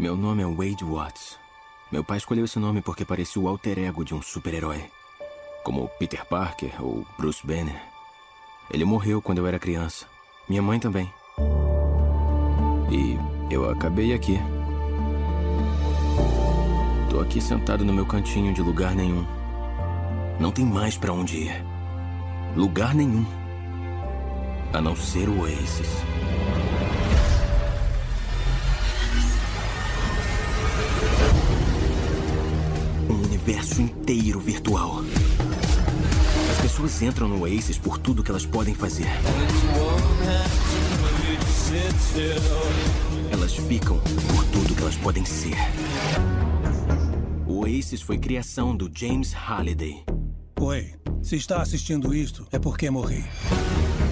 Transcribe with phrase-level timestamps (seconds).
[0.00, 1.38] Meu nome é Wade Watts.
[1.92, 4.82] Meu pai escolheu esse nome porque parecia o alter ego de um super-herói,
[5.62, 7.78] como Peter Parker ou Bruce Banner.
[8.70, 10.06] Ele morreu quando eu era criança.
[10.48, 11.12] Minha mãe também.
[12.90, 13.18] E
[13.52, 14.40] eu acabei aqui.
[17.10, 19.26] Tô aqui sentado no meu cantinho de lugar nenhum.
[20.40, 21.62] Não tem mais para onde ir.
[22.56, 23.26] Lugar nenhum.
[24.72, 25.90] A não ser o Oasis.
[33.20, 35.02] Um universo inteiro virtual.
[36.50, 39.06] As pessoas entram no Oasis por tudo que elas podem fazer.
[43.30, 45.54] Elas ficam por tudo que elas podem ser.
[47.46, 50.02] O Oasis foi criação do James Halliday.
[50.58, 53.22] Oi, se está assistindo isto, é porque morri.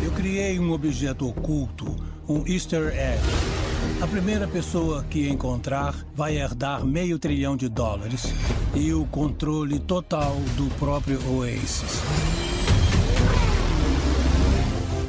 [0.05, 1.97] Eu criei um objeto oculto,
[2.29, 3.58] um easter egg.
[4.01, 8.33] A primeira pessoa que encontrar vai herdar meio trilhão de dólares
[8.73, 12.01] e o controle total do próprio Oasis.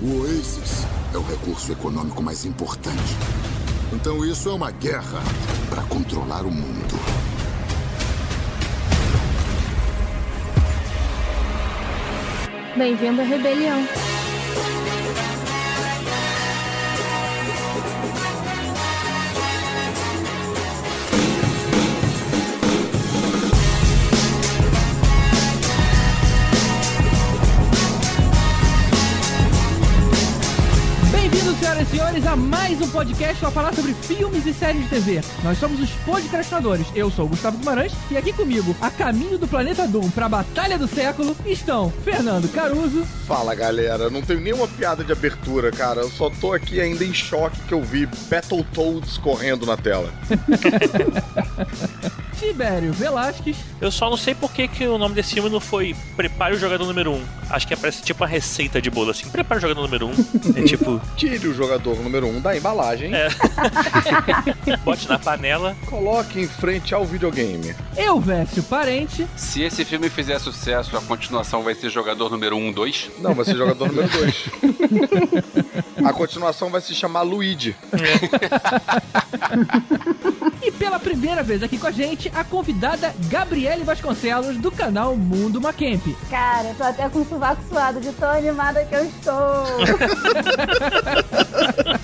[0.01, 3.15] O Oasis é o recurso econômico mais importante.
[3.93, 5.21] Então isso é uma guerra
[5.69, 6.95] para controlar o mundo.
[12.75, 14.08] Bem-vindo à rebelião.
[32.89, 35.21] Um podcast para falar sobre filmes e séries de TV.
[35.43, 36.87] Nós somos os podcastinadores.
[36.95, 40.29] Eu sou o Gustavo Guimarães e aqui comigo, a caminho do planeta Doom para a
[40.29, 43.05] Batalha do Século, estão Fernando Caruso.
[43.27, 46.01] Fala galera, não tenho nenhuma piada de abertura, cara.
[46.01, 50.11] Eu só tô aqui ainda em choque que eu vi Battletoads correndo na tela.
[52.39, 53.57] Tibério Velasquez.
[53.81, 56.59] Eu só não sei por que, que o nome desse filme não foi Prepare o
[56.59, 57.15] Jogador Número 1.
[57.15, 57.23] Um.
[57.49, 59.29] Acho que parece tipo uma receita de bolo, assim.
[59.29, 60.09] Prepare o Jogador Número 1.
[60.09, 60.13] Um.
[60.55, 61.01] É tipo...
[61.17, 63.13] Tire o jogador número 1 um da embalagem.
[63.13, 63.27] É.
[64.85, 65.75] Bote na panela.
[65.85, 67.75] Coloque em frente ao videogame.
[67.97, 69.27] Eu, Vécio Parente.
[69.35, 73.11] Se esse filme fizer sucesso, a continuação vai ser Jogador Número 1, 2?
[73.19, 76.05] Não, vai ser Jogador Número 2.
[76.05, 77.75] a continuação vai se chamar Luigi.
[80.61, 85.61] E pela primeira vez aqui com a gente, a convidada Gabriele Vasconcelos, do canal Mundo
[85.61, 86.15] Macamp.
[86.29, 89.33] Cara, eu tô até com o sovaco suado de tão animada que eu estou.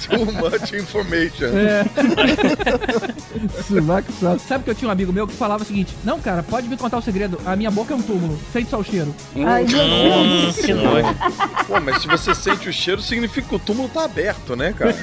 [0.06, 1.48] Too much information.
[1.56, 1.86] É.
[3.64, 4.40] Sovaco suado.
[4.40, 6.78] Sabe que eu tinha um amigo meu que falava o seguinte: Não, cara, pode me
[6.78, 7.40] contar o segredo.
[7.46, 8.38] A minha boca é um túmulo.
[8.52, 9.14] Sente só o cheiro.
[9.46, 10.54] Ai, nojo.
[11.68, 14.96] Pô, mas se você sente o cheiro, significa que o túmulo tá aberto, né, cara?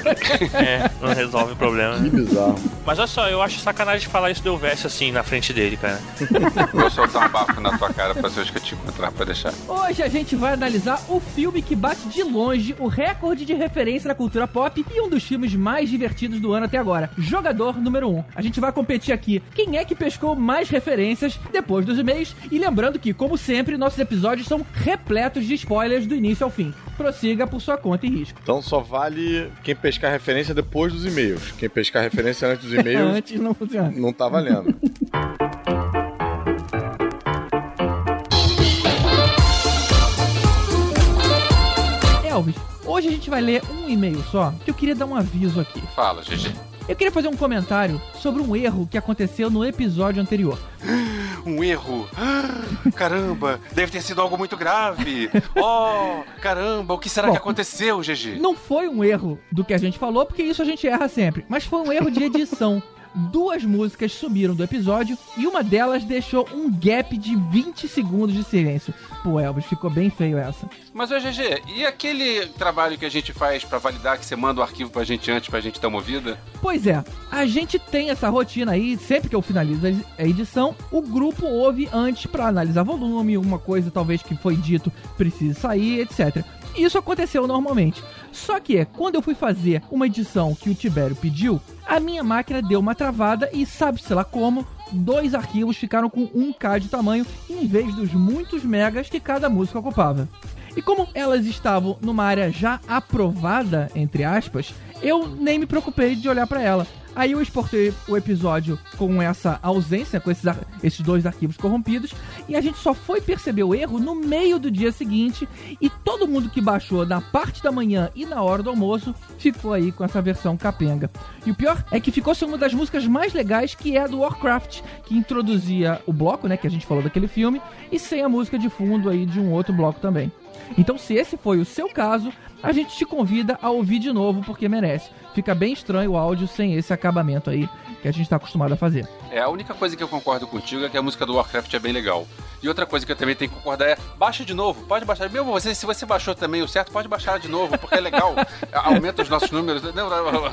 [0.53, 1.95] É, não resolve o problema.
[1.97, 2.55] Que bizarro.
[2.85, 5.99] Mas olha só, eu acho sacanagem falar isso do Elvésio assim na frente dele, cara.
[6.73, 9.53] Vou soltar um bafo na tua cara pra ver que eu te encontrar pra deixar.
[9.67, 14.07] Hoje a gente vai analisar o filme que bate de longe o recorde de referência
[14.07, 18.09] na cultura pop e um dos filmes mais divertidos do ano até agora, Jogador número
[18.09, 18.23] 1.
[18.35, 22.57] A gente vai competir aqui quem é que pescou mais referências depois dos e-mails e
[22.57, 26.73] lembrando que, como sempre, nossos episódios são repletos de spoilers do início ao fim.
[26.97, 28.39] Prossiga por sua conta e risco.
[28.41, 31.51] Então só vale quem pescar referência depois dos e-mails.
[31.57, 33.91] Quem pescar referência antes dos e-mails Antes não funciona.
[33.95, 34.73] não tá valendo.
[42.27, 42.55] Elvis,
[42.85, 45.81] hoje a gente vai ler um e-mail só, que eu queria dar um aviso aqui.
[45.95, 46.53] Fala, GG.
[46.87, 50.57] Eu queria fazer um comentário sobre um erro que aconteceu no episódio anterior.
[51.45, 52.07] Um erro.
[52.95, 55.29] Caramba, deve ter sido algo muito grave.
[55.61, 58.39] Oh, caramba, o que será Bom, que aconteceu, GG?
[58.39, 61.45] Não foi um erro do que a gente falou, porque isso a gente erra sempre,
[61.49, 62.81] mas foi um erro de edição.
[63.15, 68.43] Duas músicas subiram do episódio e uma delas deixou um gap de 20 segundos de
[68.43, 68.93] silêncio.
[69.21, 70.67] Pô, Elvis, ficou bem feio essa.
[70.93, 74.61] Mas, ô GG, e aquele trabalho que a gente faz pra validar que você manda
[74.61, 76.39] o arquivo pra gente antes pra gente dar uma ouvida?
[76.61, 79.85] Pois é, a gente tem essa rotina aí, sempre que eu finalizo
[80.17, 84.91] a edição, o grupo ouve antes pra analisar volume, uma coisa talvez que foi dito
[85.17, 86.43] precise sair, etc.
[86.75, 88.03] Isso aconteceu normalmente.
[88.31, 92.61] Só que, quando eu fui fazer uma edição que o Tibério pediu, a minha máquina
[92.61, 97.65] deu uma travada e, sabe-se lá como, dois arquivos ficaram com 1K de tamanho em
[97.67, 100.27] vez dos muitos megas que cada música ocupava.
[100.75, 106.27] E como elas estavam numa área já aprovada, entre aspas, eu nem me preocupei de
[106.27, 106.87] olhar para ela.
[107.15, 110.45] Aí eu exportei o episódio com essa ausência, com esses,
[110.81, 112.11] esses dois arquivos corrompidos,
[112.49, 115.47] e a gente só foi perceber o erro no meio do dia seguinte,
[115.79, 119.73] e todo mundo que baixou na parte da manhã e na hora do almoço ficou
[119.73, 121.09] aí com essa versão capenga.
[121.45, 124.07] E o pior é que ficou sem uma das músicas mais legais, que é a
[124.07, 127.61] do Warcraft, que introduzia o bloco, né, que a gente falou daquele filme,
[127.91, 130.31] e sem a música de fundo aí de um outro bloco também.
[130.77, 132.31] Então, se esse foi o seu caso,
[132.61, 135.09] a gente te convida a ouvir de novo porque merece.
[135.33, 137.67] Fica bem estranho o áudio sem esse acabamento aí
[138.01, 139.07] que a gente tá acostumado a fazer.
[139.31, 141.79] É, a única coisa que eu concordo contigo é que a música do Warcraft é
[141.79, 142.27] bem legal.
[142.61, 145.29] E outra coisa que eu também tenho que concordar é, baixa de novo, pode baixar.
[145.29, 148.35] Mesmo você, se você baixou também o certo, pode baixar de novo, porque é legal.
[148.71, 149.81] Aumenta os nossos números.
[149.81, 150.43] Não, não, não.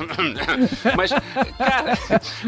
[0.96, 1.10] Mas,
[1.56, 1.96] cara,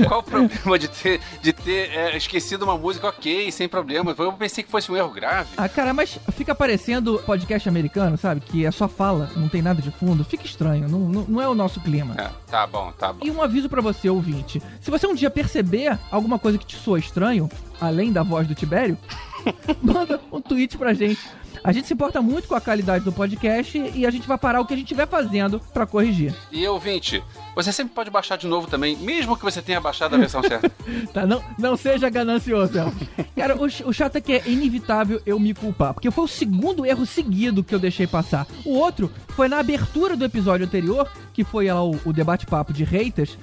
[0.09, 4.15] qual o problema de ter, de ter é, esquecido uma música ok, sem problema?
[4.19, 5.51] Eu pensei que fosse um erro grave.
[5.57, 8.41] Ah, cara, mas fica parecendo podcast americano, sabe?
[8.41, 10.25] Que é só fala, não tem nada de fundo.
[10.25, 12.15] Fica estranho, não, não, não é o nosso clima.
[12.23, 13.25] É, tá bom, tá bom.
[13.25, 14.63] E um aviso pra você, ouvinte.
[14.81, 18.55] Se você um dia perceber alguma coisa que te soa estranho, além da voz do
[18.55, 18.97] Tibério,
[19.83, 21.21] manda um tweet pra gente.
[21.65, 24.61] A gente se importa muito com a qualidade do podcast e a gente vai parar
[24.61, 26.35] o que a gente estiver fazendo pra corrigir.
[26.51, 27.23] E ouvinte,
[27.55, 30.71] você sempre pode baixar de novo também, mesmo que você tenha baixado a versão certa.
[31.13, 31.25] Tá?
[31.25, 33.09] Não, não seja ganancioso, Elvis.
[33.37, 36.85] Cara, o, o chato é que é inevitável eu me culpar, porque foi o segundo
[36.85, 38.47] erro seguido que eu deixei passar.
[38.65, 42.83] O outro foi na abertura do episódio anterior, que foi lá o, o debate-papo de
[42.83, 43.39] haters,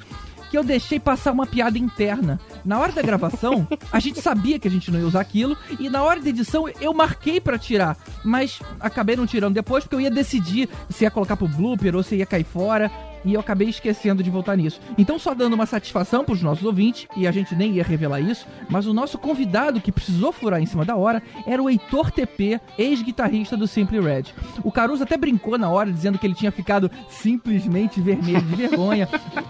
[0.49, 2.39] que eu deixei passar uma piada interna.
[2.65, 5.89] Na hora da gravação, a gente sabia que a gente não ia usar aquilo, e
[5.89, 10.01] na hora da edição eu marquei pra tirar, mas acabei não tirando depois, porque eu
[10.01, 12.91] ia decidir se ia colocar pro blooper ou se ia cair fora
[13.23, 14.79] e eu acabei esquecendo de voltar nisso.
[14.97, 18.45] Então, só dando uma satisfação pros nossos ouvintes, e a gente nem ia revelar isso,
[18.69, 22.59] mas o nosso convidado que precisou furar em cima da hora era o Heitor TP,
[22.77, 24.25] ex-guitarrista do Simply Red.
[24.63, 29.07] O Caruso até brincou na hora, dizendo que ele tinha ficado simplesmente vermelho de vergonha.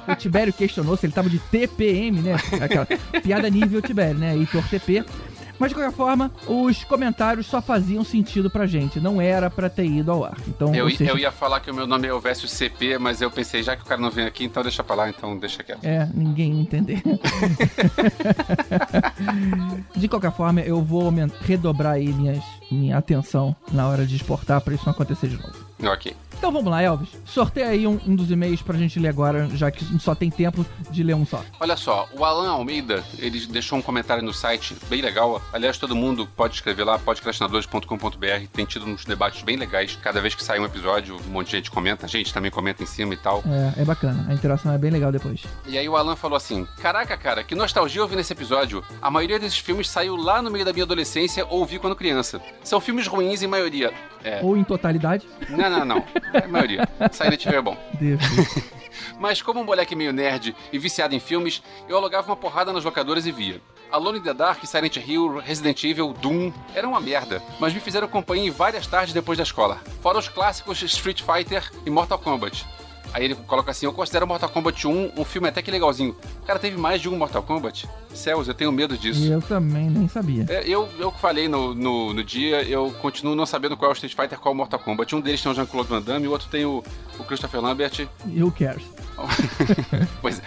[0.07, 2.36] O Tibério questionou se ele tava de TPM, né?
[2.62, 2.86] Aquela
[3.22, 4.36] piada nível Tibério, né?
[4.36, 5.04] Heitor TP.
[5.59, 9.85] Mas de qualquer forma, os comentários só faziam sentido pra gente, não era pra ter
[9.85, 10.38] ido ao ar.
[10.47, 13.29] Então, Eu, seja, eu ia falar que o meu nome é Elvésio CP, mas eu
[13.29, 15.83] pensei, já que o cara não vem aqui, então deixa pra lá, então deixa quieto.
[15.83, 17.03] É, ninguém entender.
[19.95, 24.73] de qualquer forma, eu vou redobrar aí minhas, minha atenção na hora de exportar pra
[24.73, 25.53] isso não acontecer de novo.
[25.83, 26.15] Ok.
[26.39, 27.09] Então vamos lá, Elvis.
[27.25, 30.65] Sorteia aí um, um dos e-mails pra gente ler agora, já que só tem tempo
[30.89, 31.44] de ler um só.
[31.59, 35.41] Olha só, o Alan Almeida, ele deixou um comentário no site bem legal.
[35.51, 38.47] Aliás, todo mundo pode escrever lá, podcastinadores.com.br.
[38.53, 40.00] Tem tido uns debates bem legais.
[40.01, 42.06] Cada vez que sai um episódio, um monte de gente comenta.
[42.06, 43.44] A gente também comenta em cima e tal.
[43.45, 45.44] É, é bacana, a interação é bem legal depois.
[45.68, 48.81] E aí o Alan falou assim: Caraca, cara, que nostalgia eu vi nesse episódio.
[49.01, 52.41] A maioria desses filmes saiu lá no meio da minha adolescência ou vi quando criança.
[52.63, 53.94] São filmes ruins em maioria.
[54.24, 54.42] É.
[54.44, 55.27] Ou em totalidade.
[55.50, 56.06] Não, não, não.
[56.33, 56.88] É a maioria.
[57.12, 57.77] Silent Hill é bom.
[58.00, 58.24] Devo.
[59.19, 62.83] Mas como um moleque meio nerd e viciado em filmes, eu alugava uma porrada nas
[62.83, 63.62] locadoras e via.
[63.92, 68.07] Alone in the Dark, Silent Hill, Resident Evil, Doom eram uma merda, mas me fizeram
[68.07, 69.80] companhia em várias tardes depois da escola.
[70.01, 72.65] Fora os clássicos Street Fighter e Mortal Kombat.
[73.13, 76.15] Aí ele coloca assim: Eu considero Mortal Kombat 1 um filme até que legalzinho.
[76.45, 77.88] Cara, teve mais de um Mortal Kombat?
[78.13, 79.19] Céus, eu tenho medo disso.
[79.21, 80.45] E eu também nem sabia.
[80.50, 83.95] É, eu, eu falei no, no, no dia, eu continuo não sabendo qual é o
[83.95, 85.15] Street Fighter qual é o Mortal Kombat.
[85.15, 86.83] Um deles tem o Jean-Claude Van Damme, o outro tem o,
[87.17, 88.07] o Christopher Lambert.
[88.25, 88.83] Who cares?
[90.21, 90.44] pois é.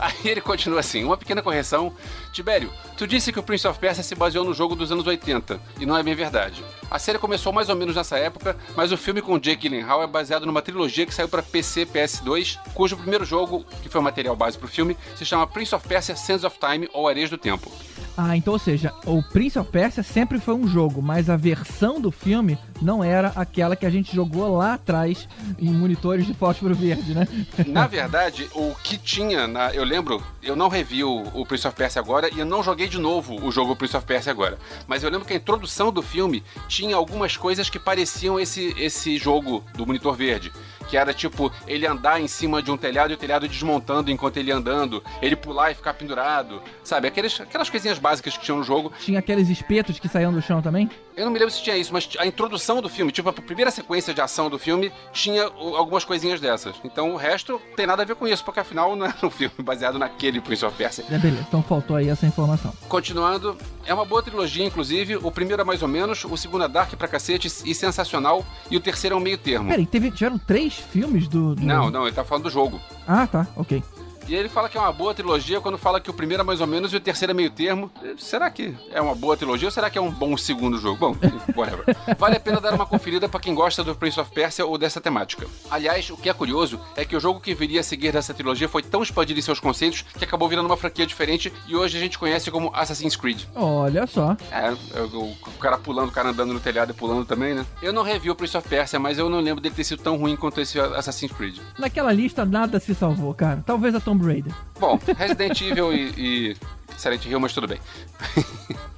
[0.00, 1.92] Aí ele continua assim, uma pequena correção.
[2.32, 5.60] Tibério, tu disse que o Prince of Persia se baseou no jogo dos anos 80,
[5.78, 6.64] e não é bem verdade.
[6.90, 10.08] A série começou mais ou menos nessa época, mas o filme com Jake Gyllenhaal é
[10.08, 14.34] baseado numa trilogia que saiu para PC PS2, cujo primeiro jogo, que foi o material
[14.34, 17.70] base pro filme, se chama Prince of Persia Sands of Time, ou Areias do Tempo.
[18.16, 22.00] Ah, então, ou seja, o Prince of Persia sempre foi um jogo, mas a versão
[22.00, 26.74] do filme não era aquela que a gente jogou lá atrás em monitores de fósforo
[26.74, 27.26] verde, né?
[27.66, 31.76] Na verdade, o que tinha, na, eu lembro, eu não revi o, o Prince of
[31.76, 34.58] Persia agora e eu não joguei de novo o jogo Prince of Persia agora.
[34.86, 39.16] Mas eu lembro que a introdução do filme tinha algumas coisas que pareciam esse, esse
[39.18, 40.52] jogo do monitor verde.
[40.90, 44.38] Que era tipo, ele andar em cima de um telhado e o telhado desmontando enquanto
[44.38, 47.06] ele ia andando, ele pular e ficar pendurado, sabe?
[47.06, 48.92] Aqueles, aquelas coisinhas básicas que tinham no jogo.
[48.98, 50.90] Tinha aqueles espetos que saíam do chão também?
[51.16, 53.70] Eu não me lembro se tinha isso, mas a introdução do filme, tipo, a primeira
[53.70, 56.74] sequência de ação do filme, tinha algumas coisinhas dessas.
[56.82, 59.54] Então o resto tem nada a ver com isso, porque afinal não era um filme
[59.58, 61.04] baseado naquele Prince of Persia.
[61.10, 62.72] É, beleza, então faltou aí essa informação.
[62.88, 65.16] Continuando, é uma boa trilogia, inclusive.
[65.16, 68.76] O primeiro é mais ou menos, o segundo é dark pra cacete e sensacional, e
[68.76, 69.68] o terceiro é um meio termo.
[69.68, 72.80] Peraí, teve, tiveram três filmes do, do- Não, não, ele tá falando do jogo.
[73.06, 73.82] Ah, tá, ok.
[74.30, 76.60] E ele fala que é uma boa trilogia quando fala que o primeiro é mais
[76.60, 77.90] ou menos e o terceiro é meio termo.
[78.16, 80.98] Será que é uma boa trilogia ou será que é um bom segundo jogo?
[80.98, 81.16] Bom,
[81.56, 81.84] whatever.
[82.16, 85.00] Vale a pena dar uma conferida para quem gosta do Prince of Persia ou dessa
[85.00, 85.48] temática.
[85.68, 88.68] Aliás, o que é curioso é que o jogo que viria a seguir dessa trilogia
[88.68, 92.00] foi tão expandido em seus conceitos que acabou virando uma franquia diferente e hoje a
[92.00, 93.42] gente conhece como Assassin's Creed.
[93.56, 94.36] Olha só.
[94.52, 94.70] É,
[95.12, 97.66] o, o cara pulando, o cara andando no telhado e pulando também, né?
[97.82, 100.16] Eu não revi o Prince of Persia, mas eu não lembro dele ter sido tão
[100.16, 101.58] ruim quanto esse Assassin's Creed.
[101.76, 103.64] Naquela lista nada se salvou, cara.
[103.66, 104.54] Talvez a Tomb Raider.
[104.80, 106.56] Bom, Resident Evil e, e
[106.96, 107.78] Silent Hill, mas tudo bem.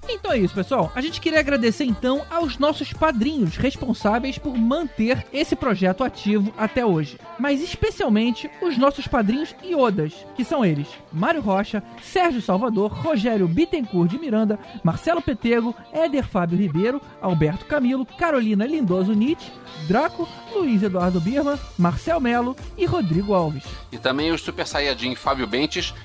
[0.08, 0.90] Então é isso, pessoal.
[0.94, 6.84] A gente queria agradecer então aos nossos padrinhos responsáveis por manter esse projeto ativo até
[6.84, 7.18] hoje.
[7.38, 14.10] Mas especialmente os nossos padrinhos iodas, que são eles: Mário Rocha, Sérgio Salvador, Rogério Bittencourt
[14.10, 19.52] de Miranda, Marcelo Petego, Éder Fábio Ribeiro, Alberto Camilo, Carolina Lindoso Nietzsche,
[19.86, 23.64] Draco, Luiz Eduardo Birman, Marcel Melo e Rodrigo Alves.
[23.90, 25.46] E também os Super Saiyajin Fábio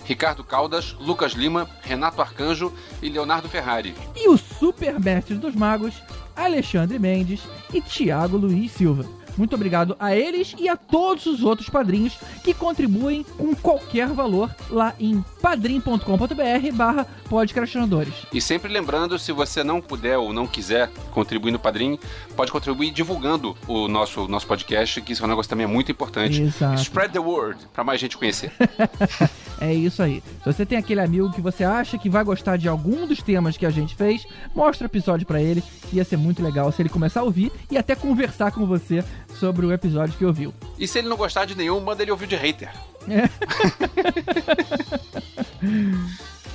[0.06, 3.96] Ricardo Caldas, Lucas Lima, Renato Arcanjo e Leonardo Ferrari.
[4.16, 5.96] E o Super Mestre dos Magos,
[6.36, 7.42] Alexandre Mendes
[7.74, 9.17] e Tiago Luiz Silva.
[9.38, 14.54] Muito obrigado a eles e a todos os outros padrinhos que contribuem com qualquer valor
[14.70, 18.14] lá em padrim.com.br barra podcastinadores.
[18.34, 22.00] E sempre lembrando, se você não puder ou não quiser contribuir no Padrim,
[22.36, 26.42] pode contribuir divulgando o nosso, nosso podcast, que isso é um negócio também muito importante.
[26.42, 26.82] Exato.
[26.82, 28.52] Spread the word, para mais gente conhecer.
[29.60, 30.24] é isso aí.
[30.44, 33.58] Se você tem aquele amigo que você acha que vai gostar de algum dos temas
[33.58, 34.26] que a gente fez,
[34.56, 35.64] mostra o episódio para ele.
[35.94, 39.04] Ia ser muito legal se ele começar a ouvir e até conversar com você
[39.36, 40.54] sobre o episódio que ouviu.
[40.78, 42.72] E se ele não gostar de nenhum, manda ele ouvir de hater.
[43.10, 43.28] É.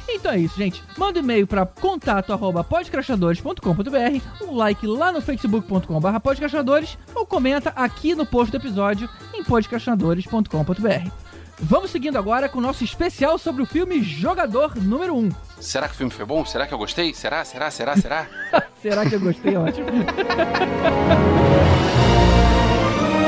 [0.09, 0.83] Então é isso, gente.
[0.97, 8.25] Manda um e-mail para contato@podcrachadores.com.br, um like lá no facebook.com.br podcrachadores ou comenta aqui no
[8.26, 11.11] post do episódio em podcrachadores.com.br.
[11.59, 15.31] Vamos seguindo agora com o nosso especial sobre o filme Jogador número 1.
[15.61, 16.45] Será que o filme foi bom?
[16.45, 17.14] Será que eu gostei?
[17.14, 17.45] Será?
[17.45, 17.71] Será?
[17.71, 17.97] Será?
[17.97, 18.26] Será?
[18.83, 19.57] Será que eu gostei?
[19.57, 19.87] Ótimo.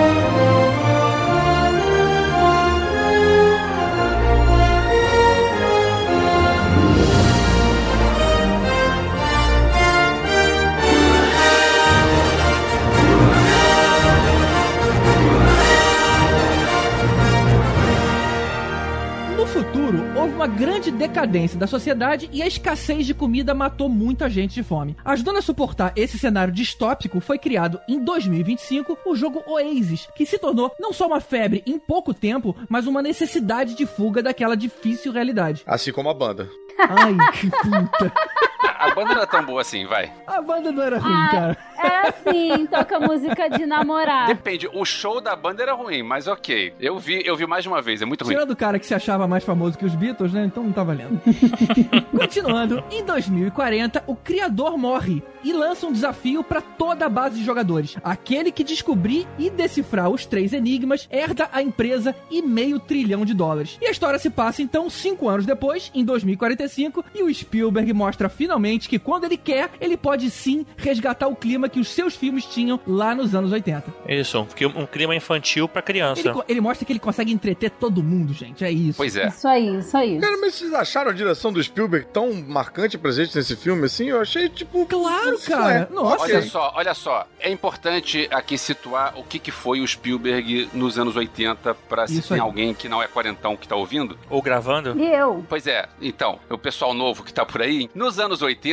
[0.04, 0.73] No
[20.24, 24.62] houve uma grande decadência da sociedade e a escassez de comida matou muita gente de
[24.62, 24.96] fome.
[25.04, 30.38] Ajudando a suportar esse cenário distópico, foi criado em 2025 o jogo Oasis, que se
[30.38, 35.12] tornou não só uma febre em pouco tempo, mas uma necessidade de fuga daquela difícil
[35.12, 35.62] realidade.
[35.66, 36.48] Assim como a banda.
[36.78, 38.12] Ai, que puta.
[38.84, 40.12] A banda não é tão boa assim, vai.
[40.26, 41.58] A banda não era ruim, Ah, cara.
[41.78, 44.26] é assim, toca música de namorar.
[44.26, 46.74] Depende, o show da banda era ruim, mas ok.
[46.78, 48.34] Eu vi, eu vi mais de uma vez, é muito ruim.
[48.34, 50.44] Tirando o cara que se achava mais famoso que os Beatles, né?
[50.44, 51.20] Então não tá valendo.
[52.16, 57.44] Continuando, em 2040, o criador morre e lança um desafio para toda a base de
[57.44, 57.96] jogadores.
[58.02, 63.34] Aquele que descobrir e decifrar os três enigmas herda a empresa e meio trilhão de
[63.34, 63.78] dólares.
[63.80, 68.28] E a história se passa então cinco anos depois, em 2045, e o Spielberg mostra
[68.28, 72.44] finalmente que quando ele quer, ele pode sim resgatar o clima que os seus filmes
[72.44, 73.92] tinham lá nos anos 80.
[74.08, 76.28] Isso, um, um clima infantil pra criança.
[76.28, 78.64] Ele, ele mostra que ele consegue entreter todo mundo, gente.
[78.64, 78.96] É isso.
[78.96, 79.28] Pois é.
[79.28, 80.18] Isso aí, isso aí.
[80.20, 84.06] Cara, mas vocês acharam a direção do Spielberg tão marcante e presente nesse filme assim?
[84.06, 84.84] Eu achei, tipo.
[84.86, 85.88] Claro, ué, cara.
[85.92, 86.22] Nossa.
[86.22, 87.26] Olha só, olha só.
[87.40, 92.22] É importante aqui situar o que, que foi o Spielberg nos anos 80 pra se
[92.22, 92.40] tem aí.
[92.40, 94.18] alguém que não é quarentão que tá ouvindo.
[94.28, 94.98] Ou gravando.
[94.98, 95.44] E eu?
[95.48, 98.63] Pois é, então, o pessoal novo que tá por aí, nos anos 80,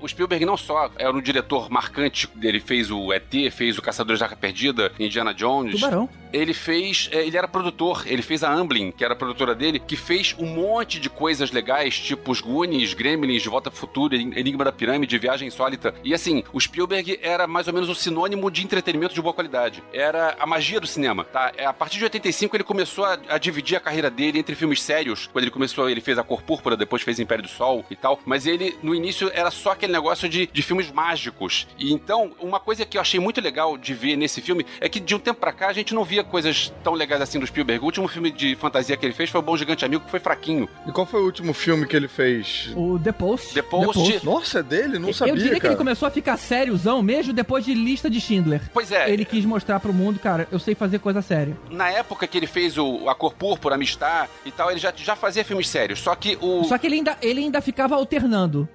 [0.00, 4.20] o Spielberg não só era um diretor marcante, ele fez o ET, fez o Caçadores
[4.20, 6.08] da Arca Perdida, Indiana Jones, Tubarão.
[6.32, 9.78] ele fez, é, ele era produtor, ele fez a Amblin, que era a produtora dele,
[9.78, 14.14] que fez um monte de coisas legais, tipo os Goonies, Gremlins, De Volta ao Futuro,
[14.14, 15.94] Enigma da Pirâmide, Viagem Insólita.
[16.04, 19.82] E assim, o Spielberg era mais ou menos o sinônimo de entretenimento de boa qualidade.
[19.92, 21.52] Era a magia do cinema, tá?
[21.56, 24.82] É, A partir de 85 ele começou a, a dividir a carreira dele entre filmes
[24.82, 25.28] sérios.
[25.32, 28.20] Quando ele começou, ele fez A Cor Púrpura, depois fez Império do Sol e tal.
[28.24, 31.66] Mas ele, no início, era só aquele negócio de, de filmes mágicos.
[31.78, 35.00] E então, uma coisa que eu achei muito legal de ver nesse filme é que
[35.00, 37.82] de um tempo pra cá a gente não via coisas tão legais assim do Spielberg.
[37.82, 40.20] O último filme de fantasia que ele fez foi O Bom Gigante Amigo, que foi
[40.20, 40.68] fraquinho.
[40.86, 42.70] E qual foi o último filme que ele fez?
[42.76, 43.54] O The Post.
[43.54, 44.24] The Post.
[44.24, 44.98] Nossa, é dele?
[44.98, 45.72] Não Eu sabia, diria que cara.
[45.72, 48.60] ele começou a ficar sériozão mesmo depois de Lista de Schindler.
[48.72, 51.56] Pois é, Ele quis mostrar pro mundo, cara, eu sei fazer coisa séria.
[51.70, 55.16] na época que ele fez o A Cor Púrpura, Amistad e tal, ele já, já
[55.16, 56.00] fazia filmes sérios.
[56.00, 56.64] Só que o.
[56.64, 58.68] Só que ele ainda, ele ainda ficava alternando.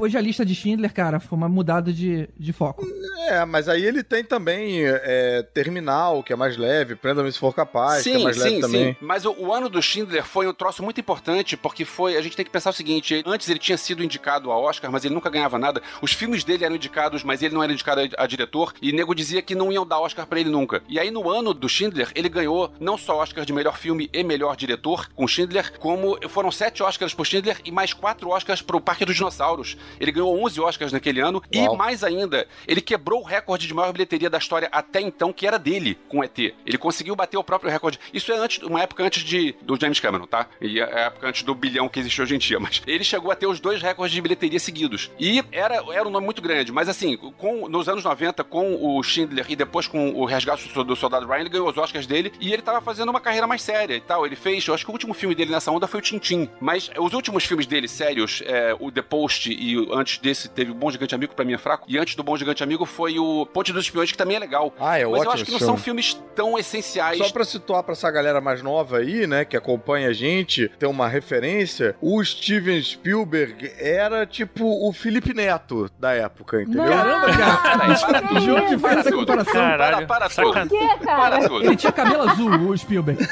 [0.00, 2.86] Depois da Lista de Schindler, cara, foi uma mudada de, de foco.
[3.28, 7.54] É, mas aí ele tem também é, Terminal, que é mais leve, Prenda-me se for
[7.54, 8.92] capaz, que é Sim, mais leve sim, também.
[8.94, 8.96] sim.
[8.98, 12.16] Mas o, o ano do Schindler foi um troço muito importante, porque foi.
[12.16, 15.04] A gente tem que pensar o seguinte: antes ele tinha sido indicado a Oscar, mas
[15.04, 15.82] ele nunca ganhava nada.
[16.00, 18.72] Os filmes dele eram indicados, mas ele não era indicado a, a diretor.
[18.80, 20.82] E nego dizia que não iam dar Oscar pra ele nunca.
[20.88, 24.24] E aí, no ano do Schindler, ele ganhou não só Oscar de melhor filme e
[24.24, 28.80] melhor diretor com Schindler, como foram sete Oscars pro Schindler e mais quatro Oscars pro
[28.80, 29.76] Parque dos Dinossauros.
[29.98, 31.42] Ele ganhou 11 Oscars naquele ano.
[31.50, 31.76] E Uau.
[31.76, 35.58] mais ainda, ele quebrou o recorde de maior bilheteria da história até então, que era
[35.58, 36.38] dele, com ET.
[36.38, 37.98] Ele conseguiu bater o próprio recorde.
[38.12, 40.46] Isso é antes, uma época antes de, do James Cameron, tá?
[40.60, 42.60] E é a época antes do bilhão que existe hoje em dia.
[42.60, 45.10] Mas ele chegou a ter os dois recordes de bilheteria seguidos.
[45.18, 46.72] E era, era um nome muito grande.
[46.72, 50.90] Mas assim, com, nos anos 90, com o Schindler e depois com o Resgate do
[50.90, 53.62] do Soldado Ryan, ele ganhou os Oscars dele e ele tava fazendo uma carreira mais
[53.62, 54.26] séria e tal.
[54.26, 56.48] Ele fez, eu acho que o último filme dele nessa onda foi o Tintim.
[56.60, 60.74] Mas os últimos filmes dele, sérios, é, o The Post e antes desse teve o
[60.74, 61.84] Bom Gigante Amigo, pra mim é fraco.
[61.88, 64.72] E antes do Bom Gigante Amigo foi o Ponte dos Espiões, que também é legal.
[64.78, 66.02] Ah, é Mas ótimo eu acho que não são filme.
[66.02, 67.18] filmes tão essenciais.
[67.18, 70.86] Só pra situar pra essa galera mais nova aí, né, que acompanha a gente, ter
[70.86, 76.84] uma referência, o Steven Spielberg era tipo o Felipe Neto da época, entendeu?
[76.84, 77.78] Caramba, cara.
[77.78, 79.20] Peraí, para Que De onde faz essa tudo.
[79.20, 79.52] comparação?
[79.54, 80.52] Caralho, para, para tudo.
[80.54, 81.48] sacan- Que, Para cara?
[81.48, 81.64] tudo.
[81.64, 83.26] Ele tinha cabelo azul, o Spielberg.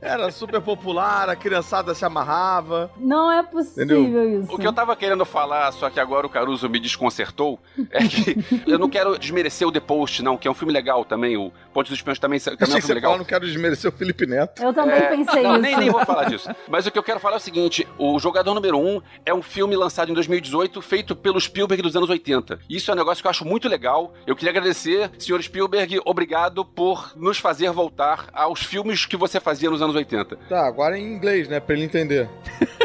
[0.00, 2.90] Era super popular, a criançada se amarrava.
[2.96, 4.52] Não é possível isso.
[4.54, 7.58] O que eu tava querendo falar, só que agora o Caruso me desconcertou,
[7.90, 11.04] é que eu não quero desmerecer o The Post, não, que é um filme legal
[11.04, 11.36] também.
[11.36, 13.18] O Ponte dos Espiões também, também é um filme você legal.
[13.18, 14.62] não quero desmerecer o Felipe Neto.
[14.62, 15.60] Eu também É, pensei não, isso.
[15.62, 16.48] nem, nem vou falar disso.
[16.68, 19.42] Mas o que eu quero falar é o seguinte: O Jogador Número 1 é um
[19.42, 22.60] filme lançado em 2018, feito pelo Spielberg dos anos 80.
[22.70, 24.14] Isso é um negócio que eu acho muito legal.
[24.28, 29.70] Eu queria agradecer, senhor Spielberg, obrigado por nos fazer voltar aos filmes que você fazia
[29.70, 30.36] nos anos 80.
[30.48, 32.28] Tá, agora em inglês, né, pra ele entender.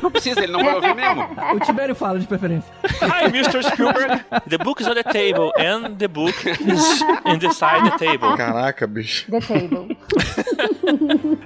[0.02, 1.24] Não precisa, ele não vai ouvir mesmo.
[1.54, 2.72] O Tibério fala de preferência.
[3.04, 3.62] Hi, Mr.
[3.64, 4.24] Spielberg.
[4.50, 7.02] The book is on the table, and the book is
[7.44, 8.38] inside the table.
[8.38, 9.30] Caraca, bicho.
[9.30, 9.98] The Table.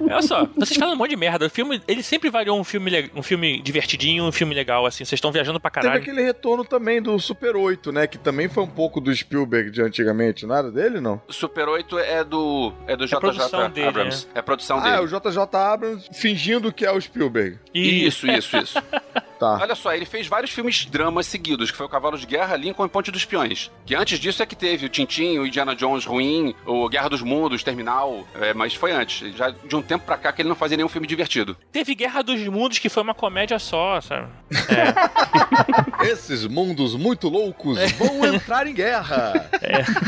[0.00, 1.46] Olha só, vocês falam um monte de merda.
[1.46, 5.04] O filme, ele sempre variou um filme, um filme divertidinho, um filme legal, assim.
[5.04, 6.02] Vocês estão viajando pra Teve caralho.
[6.02, 9.82] aquele retorno também do Super 8, né, que também foi um pouco do Spielberg de
[9.82, 11.20] antigamente, era dele, não?
[11.28, 14.26] Super 8 é do, é do JJ produção dele, Abrams.
[14.34, 15.02] É a produção Ah, é dele.
[15.14, 17.58] o JJ Abrams fingindo que é o Spielberg.
[17.74, 18.78] E Isso, isso, isso.
[19.38, 19.58] Tá.
[19.60, 22.86] Olha só, ele fez vários filmes dramas seguidos, que foi o Cavalo de Guerra, Lincoln
[22.86, 23.70] e Ponte dos Espiões.
[23.86, 27.22] Que antes disso é que teve o Tintin, o Indiana Jones ruim, o Guerra dos
[27.22, 29.34] Mundos, Terminal, é, mas foi antes.
[29.36, 31.56] Já de um tempo pra cá que ele não fazia nenhum filme divertido.
[31.72, 34.28] teve Guerra dos Mundos, que foi uma comédia só, sabe?
[36.02, 39.48] Esses mundos muito loucos vão entrar em guerra.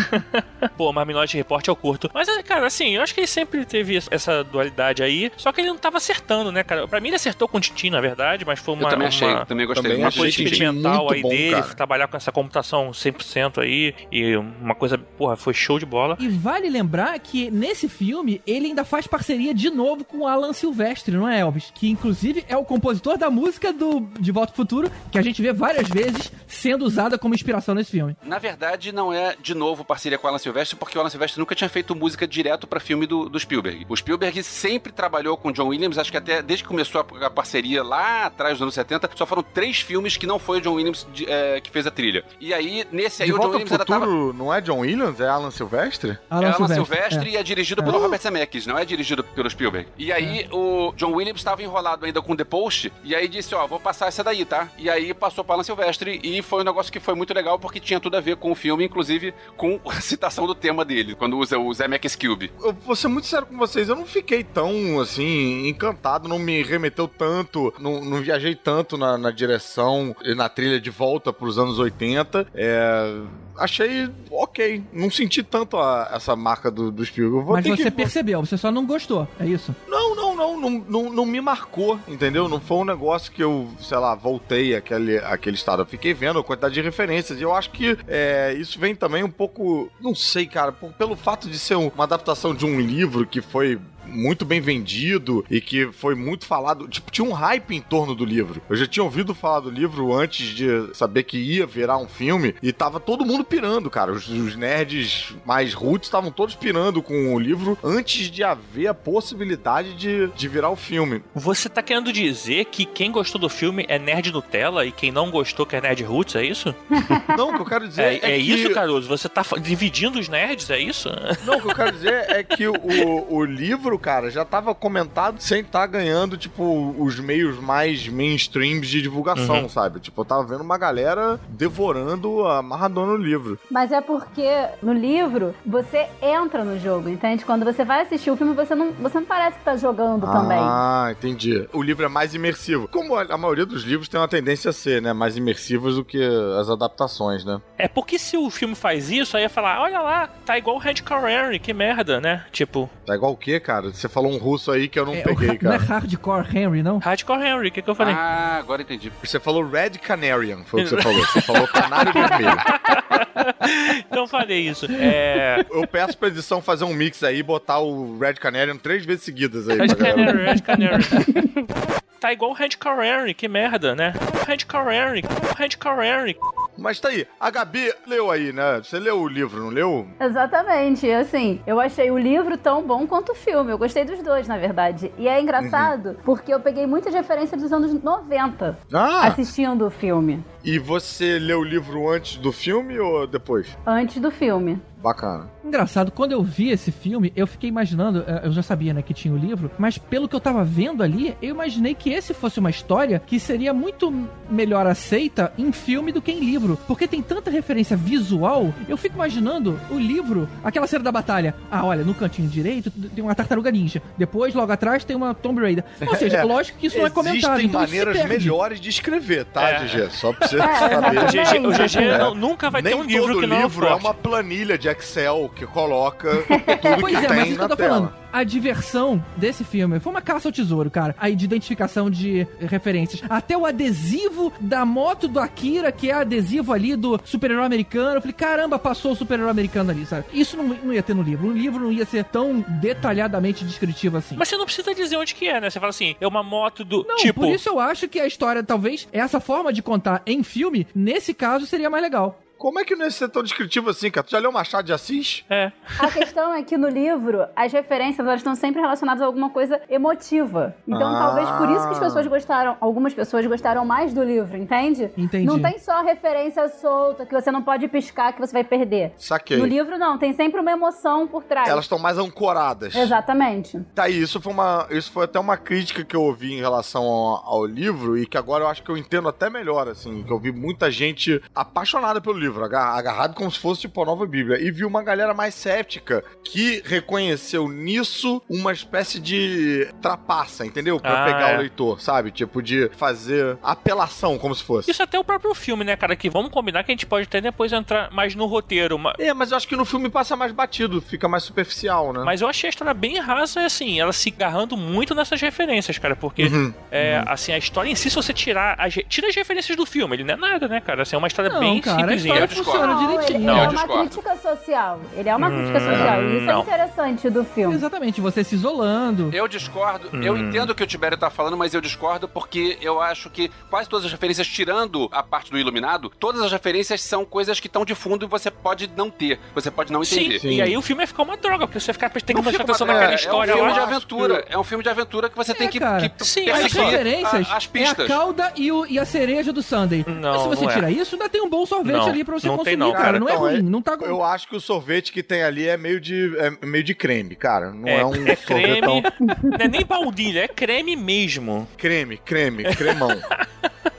[0.77, 2.11] Pô, mas Minority Report eu curto.
[2.15, 5.31] Mas, é, cara, assim, eu acho que ele sempre teve essa dualidade aí.
[5.37, 6.87] Só que ele não tava acertando, né, cara?
[6.89, 8.89] Pra mim ele acertou com o Tintin, na verdade, mas foi uma.
[9.25, 9.47] Achei, uma...
[9.47, 9.91] também gostei.
[9.91, 11.75] Também Uma coisa experimental aí bom, dele, cara.
[11.75, 16.17] trabalhar com essa computação 100% aí, e uma coisa, porra, foi show de bola.
[16.21, 20.53] E vale lembrar que nesse filme ele ainda faz parceria de novo com o Alan
[20.53, 21.73] Silvestre, não é, Elvis?
[21.75, 25.41] Que inclusive é o compositor da música do De Volta ao Futuro, que a gente
[25.43, 28.17] vê várias vezes sendo usada como inspiração nesse filme.
[28.23, 31.39] Na verdade, não é de novo parceria com o Alan Silvestre, porque o Alan Silvestre
[31.39, 33.87] nunca tinha feito música direto pra filme do, do Spielberg.
[33.89, 37.27] O Spielberg sempre trabalhou com o John Williams, acho que até desde que começou a,
[37.27, 40.61] a parceria lá atrás dos anos 70, só foram três filmes que não foi o
[40.61, 42.25] John Williams de- é, que fez a trilha.
[42.41, 44.05] E aí, nesse aí, De o John Williams ainda tava.
[44.05, 45.21] futuro, não é John Williams?
[45.21, 46.19] É Alan Silvestre?
[46.29, 46.85] Alan é Alan Silvestre.
[46.97, 49.89] Silvestre e é dirigido pelo Robert Zemeckis, não é dirigido pelo Spielberg.
[49.99, 53.67] E aí o John Williams estava enrolado ainda com The Post, e aí disse, ó,
[53.67, 54.69] vou passar essa daí, tá?
[54.79, 57.81] E aí passou para Alan Silvestre, e foi um negócio que foi muito legal, porque
[57.81, 61.39] tinha tudo a ver com o filme, inclusive com a citação do tema dele, quando
[61.39, 62.51] usa o Zemeckis Cube.
[62.63, 66.63] Eu vou ser muito sério com vocês, eu não fiquei tão, assim, encantado, não me
[66.63, 71.59] remeteu tanto, não, não viajei tanto na, na direção e na trilha de volta pros
[71.59, 72.47] anos 80.
[72.55, 73.21] É,
[73.57, 77.39] achei ok, não senti tanto a- essa marca do, do Spielberg.
[77.41, 77.91] Eu vou Mas você que...
[77.91, 79.75] percebeu, você só não gostou, é isso?
[79.89, 82.49] Não, não, não, não, não, não me marcou, entendeu?
[82.49, 85.83] Não foi um negócio que eu, sei lá, voltei àquele, àquele estado.
[85.83, 89.25] Eu fiquei vendo a quantidade de referências e eu acho que é, isso vem também
[89.25, 92.81] um pouco, não sei, cara, por- pelo fato de ser um- uma adaptação de um
[92.81, 93.79] livro que foi
[94.11, 96.89] muito bem vendido e que foi muito falado.
[96.89, 98.61] Tipo, tinha um hype em torno do livro.
[98.69, 102.55] Eu já tinha ouvido falar do livro antes de saber que ia virar um filme
[102.63, 104.13] e tava todo mundo pirando, cara.
[104.13, 108.95] Os, os nerds mais roots estavam todos pirando com o livro antes de haver a
[108.95, 111.23] possibilidade de, de virar o filme.
[111.35, 115.31] Você tá querendo dizer que quem gostou do filme é nerd Nutella e quem não
[115.31, 116.75] gostou que é nerd Roots, é isso?
[117.37, 118.53] Não, o que eu quero dizer É, é, é que...
[118.53, 119.09] isso, Caruso?
[119.09, 121.09] Você tá dividindo os nerds, é isso?
[121.45, 125.41] Não, o que eu quero dizer é que o, o livro cara, já tava comentado
[125.41, 129.69] sem estar ganhando, tipo, os meios mais mainstreams de divulgação, Uhum.
[129.69, 130.01] sabe?
[130.01, 133.59] Tipo, eu tava vendo uma galera devorando a amarradona no livro.
[133.71, 134.49] Mas é porque
[134.83, 137.45] no livro você entra no jogo, entende?
[137.45, 140.59] Quando você vai assistir o filme, você não, você não parece que tá jogando também.
[140.61, 141.69] Ah, entendi.
[141.73, 142.89] O livro é mais imersivo.
[142.89, 145.13] Como a, maioria dos livros tem uma tendência a ser, né?
[145.13, 146.21] Mais imersivos do que
[146.59, 147.61] as adaptações, né?
[147.79, 150.79] É porque se o filme faz isso, aí ia falar, olha lá, tá igual o
[150.79, 150.95] Red
[151.29, 152.45] Henry, que merda, né?
[152.53, 153.80] Tipo, Tá igual o quê, cara?
[153.89, 156.01] Você falou um russo aí que eu não É, peguei, ra- não é cara.
[156.01, 156.99] hardcore Henry, não?
[156.99, 158.15] Hardcore Henry, o que, que eu falei?
[158.15, 159.13] Ah, agora entendi.
[159.23, 161.27] Você falou Red Canarian, foi o que você falou.
[161.27, 162.51] Você falou canário vermelho.
[164.11, 164.87] Então falei isso.
[164.91, 165.65] É.
[165.71, 169.23] Eu peço pra edição fazer um mix aí e botar o Red Canarian três vezes
[169.23, 169.79] seguidas aí.
[169.79, 170.33] Red pra galera.
[170.33, 171.05] Canary, Red Canary.
[172.21, 172.71] Tá igual o Red
[173.03, 174.13] Henry, que merda, né?
[174.47, 174.59] Red
[174.93, 175.23] Henry,
[175.57, 175.71] Red
[176.05, 176.37] Henry.
[176.77, 177.27] Mas tá aí.
[177.39, 178.79] A Gabi leu aí, né?
[178.83, 180.07] Você leu o livro, não leu?
[180.21, 183.71] Exatamente, assim, eu achei o livro tão bom quanto o filme.
[183.73, 185.13] Eu gostei dos dois, na verdade.
[185.17, 189.27] E é engraçado porque eu peguei muitas referências dos anos 90 Ah!
[189.27, 190.43] assistindo o filme.
[190.65, 193.67] E você leu o livro antes do filme ou depois?
[193.87, 194.79] Antes do filme.
[195.03, 195.49] Bacana.
[195.65, 199.15] Engraçado, quando eu vi esse filme, eu fiquei imaginando, eh, eu já sabia, né, que
[199.15, 202.61] tinha o livro, mas pelo que eu tava vendo ali, eu imaginei que esse fosse
[202.61, 204.13] uma história que seria muito
[204.51, 206.79] melhor aceita em filme do que em livro.
[206.87, 211.55] Porque tem tanta referência visual, eu fico imaginando o livro, aquela cena da batalha.
[211.71, 214.03] Ah, olha, no cantinho direito tem uma tartaruga ninja.
[214.19, 215.85] Depois, logo atrás, tem uma Tomb Raider.
[216.07, 217.55] Ou seja, É, lógico que isso não é comentado.
[217.55, 219.85] Existem então maneiras melhores de escrever, tá, É.
[219.87, 220.11] GG?
[220.11, 221.19] Só pra você É, saber.
[221.65, 222.35] O GG, É.
[222.35, 225.51] nunca vai Nem ter um livro todo que não livro é uma planilha de Excel
[225.55, 226.31] que coloca
[226.83, 227.89] tudo Pois que é, mas tem isso que na eu tô tela.
[227.95, 228.20] falando.
[228.33, 231.15] A diversão desse filme foi uma caça ao tesouro, cara.
[231.19, 233.23] Aí de identificação de referências.
[233.29, 238.17] Até o adesivo da moto do Akira, que é adesivo ali do super-herói americano.
[238.17, 240.27] Eu falei, caramba, passou o super-herói americano ali, sabe?
[240.33, 241.49] Isso não, não ia ter no livro.
[241.49, 244.37] O livro não ia ser tão detalhadamente descritivo assim.
[244.37, 245.71] Mas você não precisa dizer onde que é, né?
[245.71, 247.05] Você fala assim, é uma moto do.
[247.07, 247.41] Não, tipo.
[247.41, 251.35] por isso eu acho que a história, talvez, essa forma de contar em filme, nesse
[251.35, 252.41] caso, seria mais legal.
[252.61, 254.23] Como é que não ia ser tão descritivo assim, cara?
[254.23, 255.43] Tu já leu Machado de Assis?
[255.49, 255.73] É.
[255.99, 259.81] A questão é que no livro, as referências elas estão sempre relacionadas a alguma coisa
[259.89, 260.77] emotiva.
[260.87, 261.19] Então, Ah.
[261.21, 265.11] talvez por isso que as pessoas gostaram, algumas pessoas gostaram mais do livro, entende?
[265.17, 265.47] Entendi.
[265.47, 269.15] Não tem só referência solta que você não pode piscar que você vai perder.
[269.17, 269.57] Saquei.
[269.57, 271.67] No livro, não, tem sempre uma emoção por trás.
[271.67, 272.95] Elas estão mais ancoradas.
[272.95, 273.81] Exatamente.
[273.95, 277.05] Tá aí, isso foi, uma, isso foi até uma crítica que eu ouvi em relação
[277.05, 280.31] ao, ao livro e que agora eu acho que eu entendo até melhor, assim, que
[280.31, 284.27] eu vi muita gente apaixonada pelo livro, aga- agarrado como se fosse tipo a nova
[284.27, 290.99] Bíblia, e vi uma galera mais cética que reconheceu nisso uma espécie de trapaça, entendeu?
[290.99, 291.57] Pra Ah, pegar é.
[291.57, 292.31] o leitor, sabe?
[292.31, 294.91] Tipo, de fazer apelação, como se fosse.
[294.91, 296.15] Isso até o próprio filme, né, cara?
[296.17, 298.99] Que vamos combinar que a gente pode até depois entrar mais no roteiro.
[298.99, 302.23] ma- É, mas eu acho que no filme passa mais batido, fica mais superficial, né?
[302.25, 306.17] Mas eu achei a história bem rasa, assim, ela se agarrando muito nessas referências, cara,
[306.17, 306.73] porque, Uhum.
[306.91, 310.17] é, assim, a história em si, se você tirar as, tira as referências do filme,
[310.17, 311.03] ele não é nada, né, cara?
[311.03, 312.35] Assim, é uma história Não, bem cara, a simplesinha.
[312.41, 312.71] Eu discordo.
[312.73, 313.37] funciona Não, ele, direitinho.
[313.39, 314.01] ele Não, é eu uma discordo.
[314.11, 315.01] crítica social.
[315.17, 316.23] Ele é uma Hum, crítica social.
[316.23, 316.59] E isso não.
[316.59, 317.75] é interessante do filme.
[317.75, 319.31] Exatamente, você se isolando.
[319.33, 320.09] Eu discordo.
[320.23, 320.49] Eu Hum.
[320.49, 323.89] entendo o que o Tibério tá falando, mas eu discordo porque eu acho que quase
[323.89, 327.85] todas as referências, tirando a parte do iluminado, todas as referências são coisas que estão
[327.85, 329.39] de fundo e você pode não ter.
[329.55, 330.53] Você pode não Sim, entender.
[330.53, 332.87] e aí o filme vai ficar uma droga, porque você fica tem que prestar atenção
[332.87, 334.43] naquela é, história é um filme de aventura.
[334.43, 336.09] que- É um filme de aventura que você tem que, cara.
[336.09, 338.07] que Sim, As perseguir referências a- as é a pistas.
[338.09, 340.05] cauda e, o- e a cereja do Sunday.
[340.07, 340.75] Não, Mas se você não é.
[340.75, 342.93] tirar isso, ainda tem um bom sorvete Não, ali pra você não tem consumir, não.
[342.93, 343.19] cara.
[343.21, 345.77] Não é Então, ruim, não tá Eu acho que o sorvete que tem ali é
[345.77, 347.71] meio de, é meio de creme, cara.
[347.73, 349.03] Não é, É, um é creme, sorvetão.
[349.43, 351.67] não é nem baunilha, é creme mesmo.
[351.77, 353.11] Creme, creme, cremão.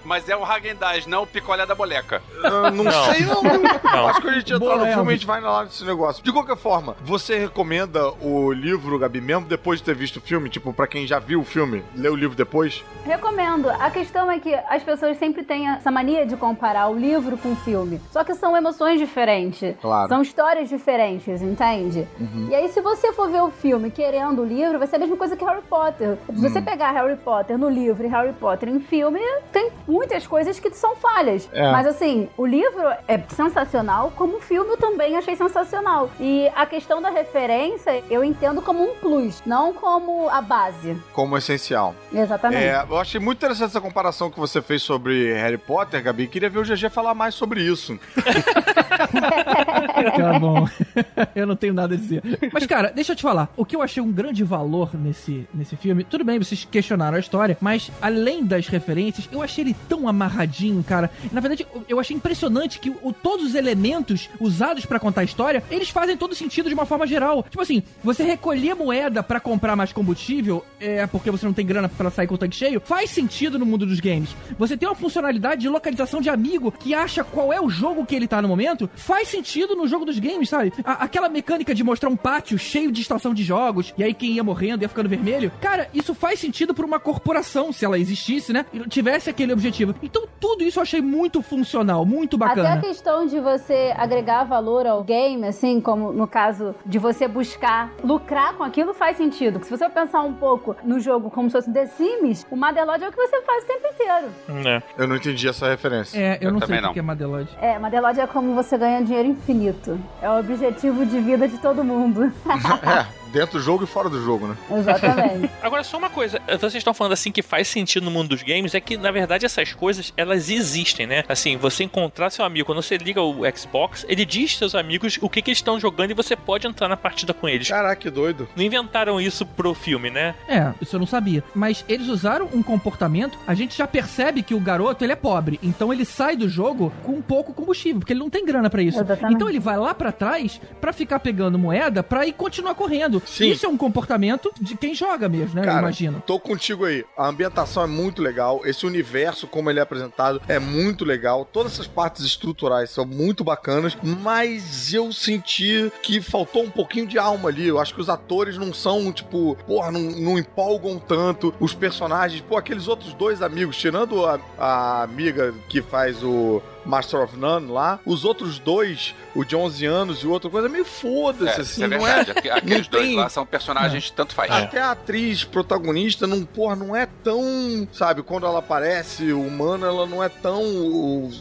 [0.03, 2.21] Mas é o Hagendaz, não o picolé da boleca.
[2.43, 3.05] Eu não, Não.
[3.05, 3.41] sei, não.
[3.43, 4.07] Não.
[4.07, 5.07] Acho que a gente entrar Boa, no filme Elvis.
[5.09, 6.23] a gente vai lá nesse negócio.
[6.23, 10.49] De qualquer forma, você recomenda o livro, Gabi, mesmo depois de ter visto o filme?
[10.49, 12.83] Tipo, pra quem já viu o filme, lê o livro depois?
[13.05, 13.69] Recomendo.
[13.69, 17.53] A questão é que as pessoas sempre têm essa mania de comparar o livro com
[17.53, 18.01] o filme.
[18.11, 19.75] Só que são emoções diferentes.
[19.81, 20.09] Claro.
[20.09, 22.07] São histórias diferentes, entende?
[22.49, 25.17] E aí, se você for ver o filme querendo o livro, vai ser a mesma
[25.17, 26.17] coisa que Harry Potter.
[26.33, 29.19] Se você pegar Harry Potter no livro e Harry Potter em filme,
[29.51, 31.49] tem muitas coisas que são falhas.
[31.51, 31.71] É.
[31.71, 36.10] Mas assim, o livro é sensacional, como o filme eu também achei sensacional.
[36.19, 40.97] E a questão da referência, eu entendo como um plus, não como a base.
[41.13, 41.93] Como essencial.
[42.13, 42.63] Exatamente.
[42.63, 46.27] É, eu achei muito interessante essa comparação que você fez sobre Harry Potter, Gabi.
[46.27, 47.99] Queria ver o GG falar mais sobre isso.
[50.21, 50.67] Tá bom.
[51.35, 52.21] eu não tenho nada a dizer.
[52.51, 53.51] Mas, cara, deixa eu te falar.
[53.55, 57.19] O que eu achei um grande valor nesse, nesse filme, tudo bem, vocês questionaram a
[57.19, 61.09] história, mas além das referências, eu achei ele tão amarradinho, cara.
[61.31, 65.63] Na verdade, eu achei impressionante que o, todos os elementos usados para contar a história,
[65.71, 67.43] eles fazem todo sentido de uma forma geral.
[67.43, 71.89] Tipo assim, você recolher moeda para comprar mais combustível, é porque você não tem grana
[71.89, 74.35] para sair com o tanque cheio, faz sentido no mundo dos games.
[74.57, 78.15] Você tem uma funcionalidade de localização de amigo que acha qual é o jogo que
[78.15, 80.73] ele tá no momento, faz sentido no jogo dos games, sabe?
[80.84, 84.32] A, aquela mecânica de mostrar um pátio cheio de estação de jogos, e aí quem
[84.32, 85.51] ia morrendo ia ficando vermelho.
[85.62, 88.65] Cara, isso faz sentido pra uma corporação, se ela existisse, né?
[88.73, 89.93] E tivesse aquele objetivo.
[90.01, 92.73] Então tudo isso eu achei muito funcional, muito bacana.
[92.73, 97.27] Até a questão de você agregar valor ao game, assim, como no caso de você
[97.27, 99.60] buscar lucrar com aquilo, faz sentido.
[99.60, 103.04] Porque se você pensar um pouco no jogo como se fosse The Sims, o Madelode
[103.04, 104.27] é o que você faz o tempo inteiro.
[104.67, 104.82] É.
[104.97, 106.17] Eu não entendi essa referência.
[106.17, 107.49] É, eu, eu não sei o que é Madelode.
[107.62, 109.80] É, Madelode é como você ganha dinheiro infinito.
[110.21, 112.31] É o objetivo de vida de todo mundo.
[112.83, 113.20] é.
[113.31, 114.57] Dentro do jogo e fora do jogo, né?
[114.71, 115.49] Exatamente.
[115.61, 116.41] Agora, só uma coisa.
[116.59, 119.45] Vocês estão falando assim que faz sentido no mundo dos games, é que, na verdade,
[119.45, 121.23] essas coisas, elas existem, né?
[121.27, 125.29] Assim, você encontrar seu amigo, quando você liga o Xbox, ele diz seus amigos o
[125.29, 127.67] que, que eles estão jogando e você pode entrar na partida com eles.
[127.67, 128.47] Caraca, que doido.
[128.55, 130.35] Não inventaram isso pro filme, né?
[130.47, 131.43] É, isso eu não sabia.
[131.53, 135.59] Mas eles usaram um comportamento, a gente já percebe que o garoto, ele é pobre.
[135.61, 138.99] Então ele sai do jogo com pouco combustível, porque ele não tem grana para isso.
[138.99, 139.35] Exatamente.
[139.35, 143.20] Então ele vai lá para trás para ficar pegando moeda para ir continuar correndo.
[143.25, 143.49] Sim.
[143.49, 145.63] Isso é um comportamento de quem joga mesmo, né?
[145.63, 146.23] Cara, eu imagino.
[146.25, 147.05] Tô contigo aí.
[147.17, 148.62] A ambientação é muito legal.
[148.65, 151.45] Esse universo, como ele é apresentado, é muito legal.
[151.45, 157.17] Todas essas partes estruturais são muito bacanas, mas eu senti que faltou um pouquinho de
[157.17, 157.67] alma ali.
[157.67, 161.53] Eu acho que os atores não são, tipo, porra, não, não empolgam tanto.
[161.60, 167.21] Os personagens, pô, aqueles outros dois amigos, tirando a, a amiga que faz o Master
[167.21, 167.99] of None lá.
[168.05, 171.83] Os outros dois, o de 11 anos e o outro coisa, meio foda-se, é, assim,
[171.83, 172.21] é não é?
[172.21, 173.15] Aqueles dois tem...
[173.15, 174.15] lá são personagens, é.
[174.15, 174.51] tanto faz.
[174.51, 180.05] Até a atriz protagonista, não, porra, não é tão, sabe, quando ela aparece humana, ela
[180.05, 180.61] não é tão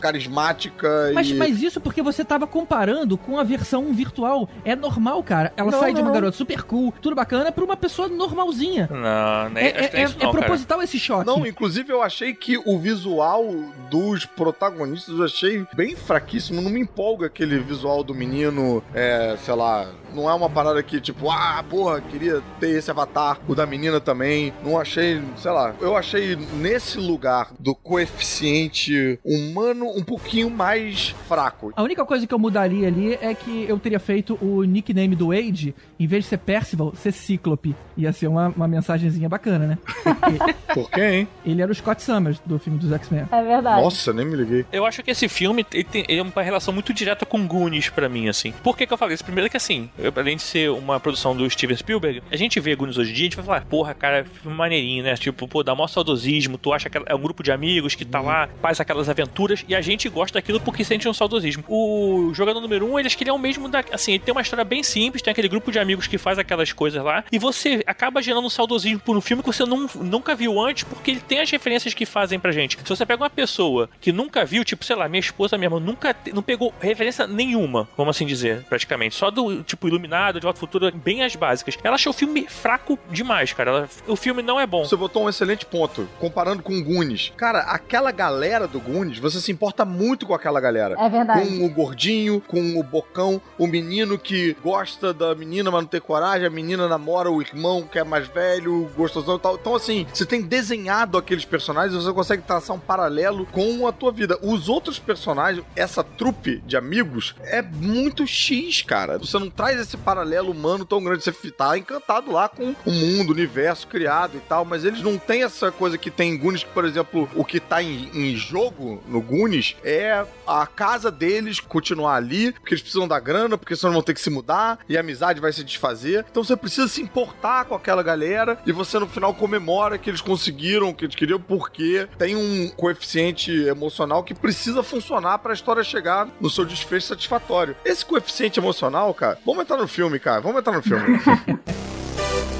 [0.01, 0.71] carismática
[1.15, 1.35] mas, e...
[1.35, 4.49] Mas isso porque você tava comparando com a versão virtual.
[4.65, 5.53] É normal, cara.
[5.57, 5.97] Ela não, sai não.
[5.97, 8.89] de uma garota super cool, tudo bacana, pra uma pessoa normalzinha.
[8.91, 10.85] Não, nem é, é, é, é, proposital cara.
[10.85, 11.27] esse choque.
[11.27, 13.47] Não, inclusive eu achei que o visual
[13.91, 16.61] dos protagonistas, achei bem fraquíssimo.
[16.61, 21.01] Não me empolga aquele visual do menino, é, sei lá, não é uma parada que,
[21.01, 23.39] tipo, ah, porra, queria ter esse avatar.
[23.49, 24.53] O da menina também.
[24.65, 25.75] Não achei, sei lá.
[25.81, 31.73] Eu achei nesse lugar do coeficiente humano um pouquinho mais fraco.
[31.77, 35.29] A única coisa que eu mudaria ali é que eu teria feito o nickname do
[35.29, 37.75] Wade, em vez de ser Percival, ser Cíclope.
[37.97, 39.79] Ia ser uma, uma mensagenzinha bacana, né?
[40.03, 41.29] Porque Por quê, hein?
[41.45, 43.27] Ele era o Scott Summers do filme dos X-Men.
[43.31, 43.83] É verdade.
[43.83, 44.65] Nossa, nem me liguei.
[44.73, 47.89] Eu acho que esse filme ele tem, ele é uma relação muito direta com Goonies
[47.89, 48.53] para mim, assim.
[48.63, 49.25] Por que, que eu falei isso?
[49.25, 52.75] Primeiro que assim, eu, além de ser uma produção do Steven Spielberg, a gente vê
[52.75, 55.15] Goonies hoje em dia, a gente vai falar, porra, cara, é filme maneirinho, né?
[55.17, 58.21] Tipo, pô, dá maior saudosismo, tu acha que é um grupo de amigos que tá
[58.21, 58.27] uhum.
[58.27, 61.65] lá, faz aquelas aventuras, e a gente gosta daquilo porque sente um saudosismo.
[61.69, 63.85] O jogador número um, ele acho que ele é o mesmo da.
[63.93, 66.73] Assim, ele tem uma história bem simples, tem aquele grupo de amigos que faz aquelas
[66.73, 70.35] coisas lá, e você acaba gerando um saudosismo por um filme que você não, nunca
[70.35, 72.79] viu antes, porque ele tem as referências que fazem pra gente.
[72.83, 76.15] Se você pega uma pessoa que nunca viu, tipo, sei lá, minha esposa mesmo, nunca
[76.33, 79.15] não pegou referência nenhuma, vamos assim dizer, praticamente.
[79.15, 81.77] Só do tipo Iluminado, de Volta Futuro, bem as básicas.
[81.83, 83.71] Ela achou o filme fraco demais, cara.
[83.71, 84.85] Ela, o filme não é bom.
[84.85, 87.33] Você botou um excelente ponto, comparando com o Goonies.
[87.37, 90.95] Cara, aquela galera do Goonies, você se importa muito com aquela galera.
[90.99, 91.47] É verdade.
[91.47, 96.01] Com o gordinho, com o bocão, o menino que gosta da menina, mas não tem
[96.01, 99.55] coragem, a menina namora o irmão que é mais velho, gostosão e tal.
[99.57, 104.13] Então, assim, você tem desenhado aqueles personagens, você consegue traçar um paralelo com a tua
[104.13, 104.39] vida.
[104.43, 109.19] Os outros personagens, essa trupe de amigos, é muito X, cara.
[109.19, 111.25] Você não traz esse paralelo humano tão grande.
[111.25, 115.19] Você tá encantado lá com o mundo, o universo criado e tal, mas eles não
[115.19, 118.37] têm essa coisa que tem em Goonies, que, por exemplo, o que tá em, em
[118.37, 123.77] jogo no Goonies é a casa deles continuar ali, porque eles precisam da grana, porque
[123.77, 126.25] senão vão ter que se mudar e a amizade vai se desfazer.
[126.31, 130.21] Então você precisa se importar com aquela galera e você no final comemora que eles
[130.21, 135.55] conseguiram o que eles queriam, porque tem um coeficiente emocional que precisa funcionar para a
[135.55, 137.77] história chegar no seu desfecho satisfatório.
[137.85, 141.19] Esse coeficiente emocional, cara, vamos entrar no filme, cara, vamos entrar no filme.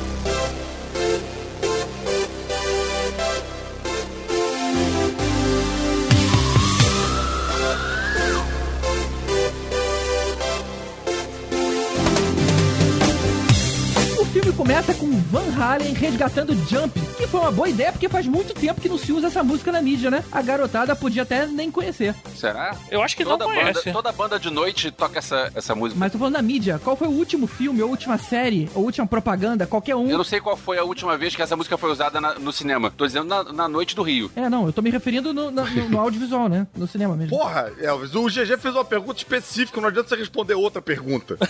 [14.61, 18.79] começa com Van Halen resgatando Jump, que foi uma boa ideia porque faz muito tempo
[18.79, 20.23] que não se usa essa música na mídia, né?
[20.31, 22.15] A garotada podia até nem conhecer.
[22.37, 22.77] Será?
[22.91, 23.91] Eu acho que toda não banda, conhece.
[23.91, 25.99] Toda banda de noite toca essa, essa música.
[25.99, 26.79] Mas tô falando da mídia.
[26.85, 30.11] Qual foi o último filme, ou última série, ou última propaganda, qualquer um?
[30.11, 32.53] Eu não sei qual foi a última vez que essa música foi usada na- no
[32.53, 32.91] cinema.
[32.95, 34.31] Tô dizendo na, na noite do Rio.
[34.37, 36.67] É, não, eu tô me referindo no, na- no- no audiovisual, né?
[36.77, 37.35] No cinema mesmo.
[37.35, 41.39] Porra, Elvis, o GG fez uma pergunta específica, não adianta você responder outra pergunta.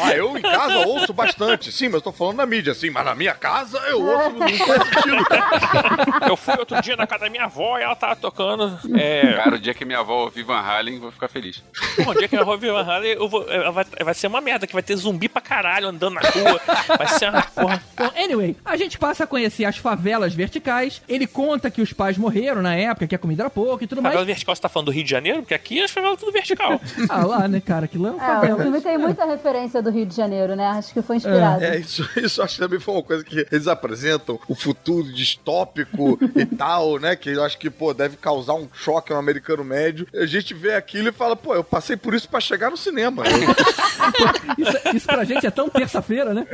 [0.00, 1.70] ah, eu em casa ouço bastante.
[1.72, 4.48] Sim, mas eu tô falando na mídia, sim, mas na minha casa eu ouço, não
[4.48, 6.28] faz sentido, cara.
[6.28, 8.78] Eu fui outro dia na casa da minha avó e ela tava tocando.
[8.98, 9.34] É.
[9.34, 11.62] Cara, o dia que minha avó ouvir Van Halen, eu vou ficar feliz.
[12.04, 14.40] Pô, um dia que eu vou ver Van Halen, eu vou, vai, vai ser uma
[14.40, 16.60] merda, que vai ter zumbi pra caralho andando na rua.
[16.96, 17.82] Vai ser uma porra.
[17.96, 21.02] Bom, anyway, a gente passa a conhecer as favelas verticais.
[21.08, 24.00] Ele conta que os pais morreram na época, que a comida era pouca e tudo
[24.02, 24.26] Favela mais.
[24.26, 25.40] vertical, você tá falando do Rio de Janeiro?
[25.40, 26.80] Porque aqui as favelas tudo vertical.
[27.08, 27.84] Ah, lá, né, cara?
[27.86, 28.62] Aquilo é uma É, o favela.
[28.62, 30.66] filme tem muita referência do Rio de Janeiro, né?
[30.66, 31.62] Acho que foi inspirado.
[31.62, 36.18] É, isso, isso acho que também foi uma coisa que eles apresentam, o futuro distópico
[36.34, 37.14] e tal, né?
[37.14, 40.06] Que eu acho que, pô, deve causar um choque no americano médio.
[40.14, 43.22] A gente vê aquilo e fala, pô, eu passei por isso pra chegar no cinema.
[44.58, 46.46] Isso, isso pra gente é tão terça-feira, né?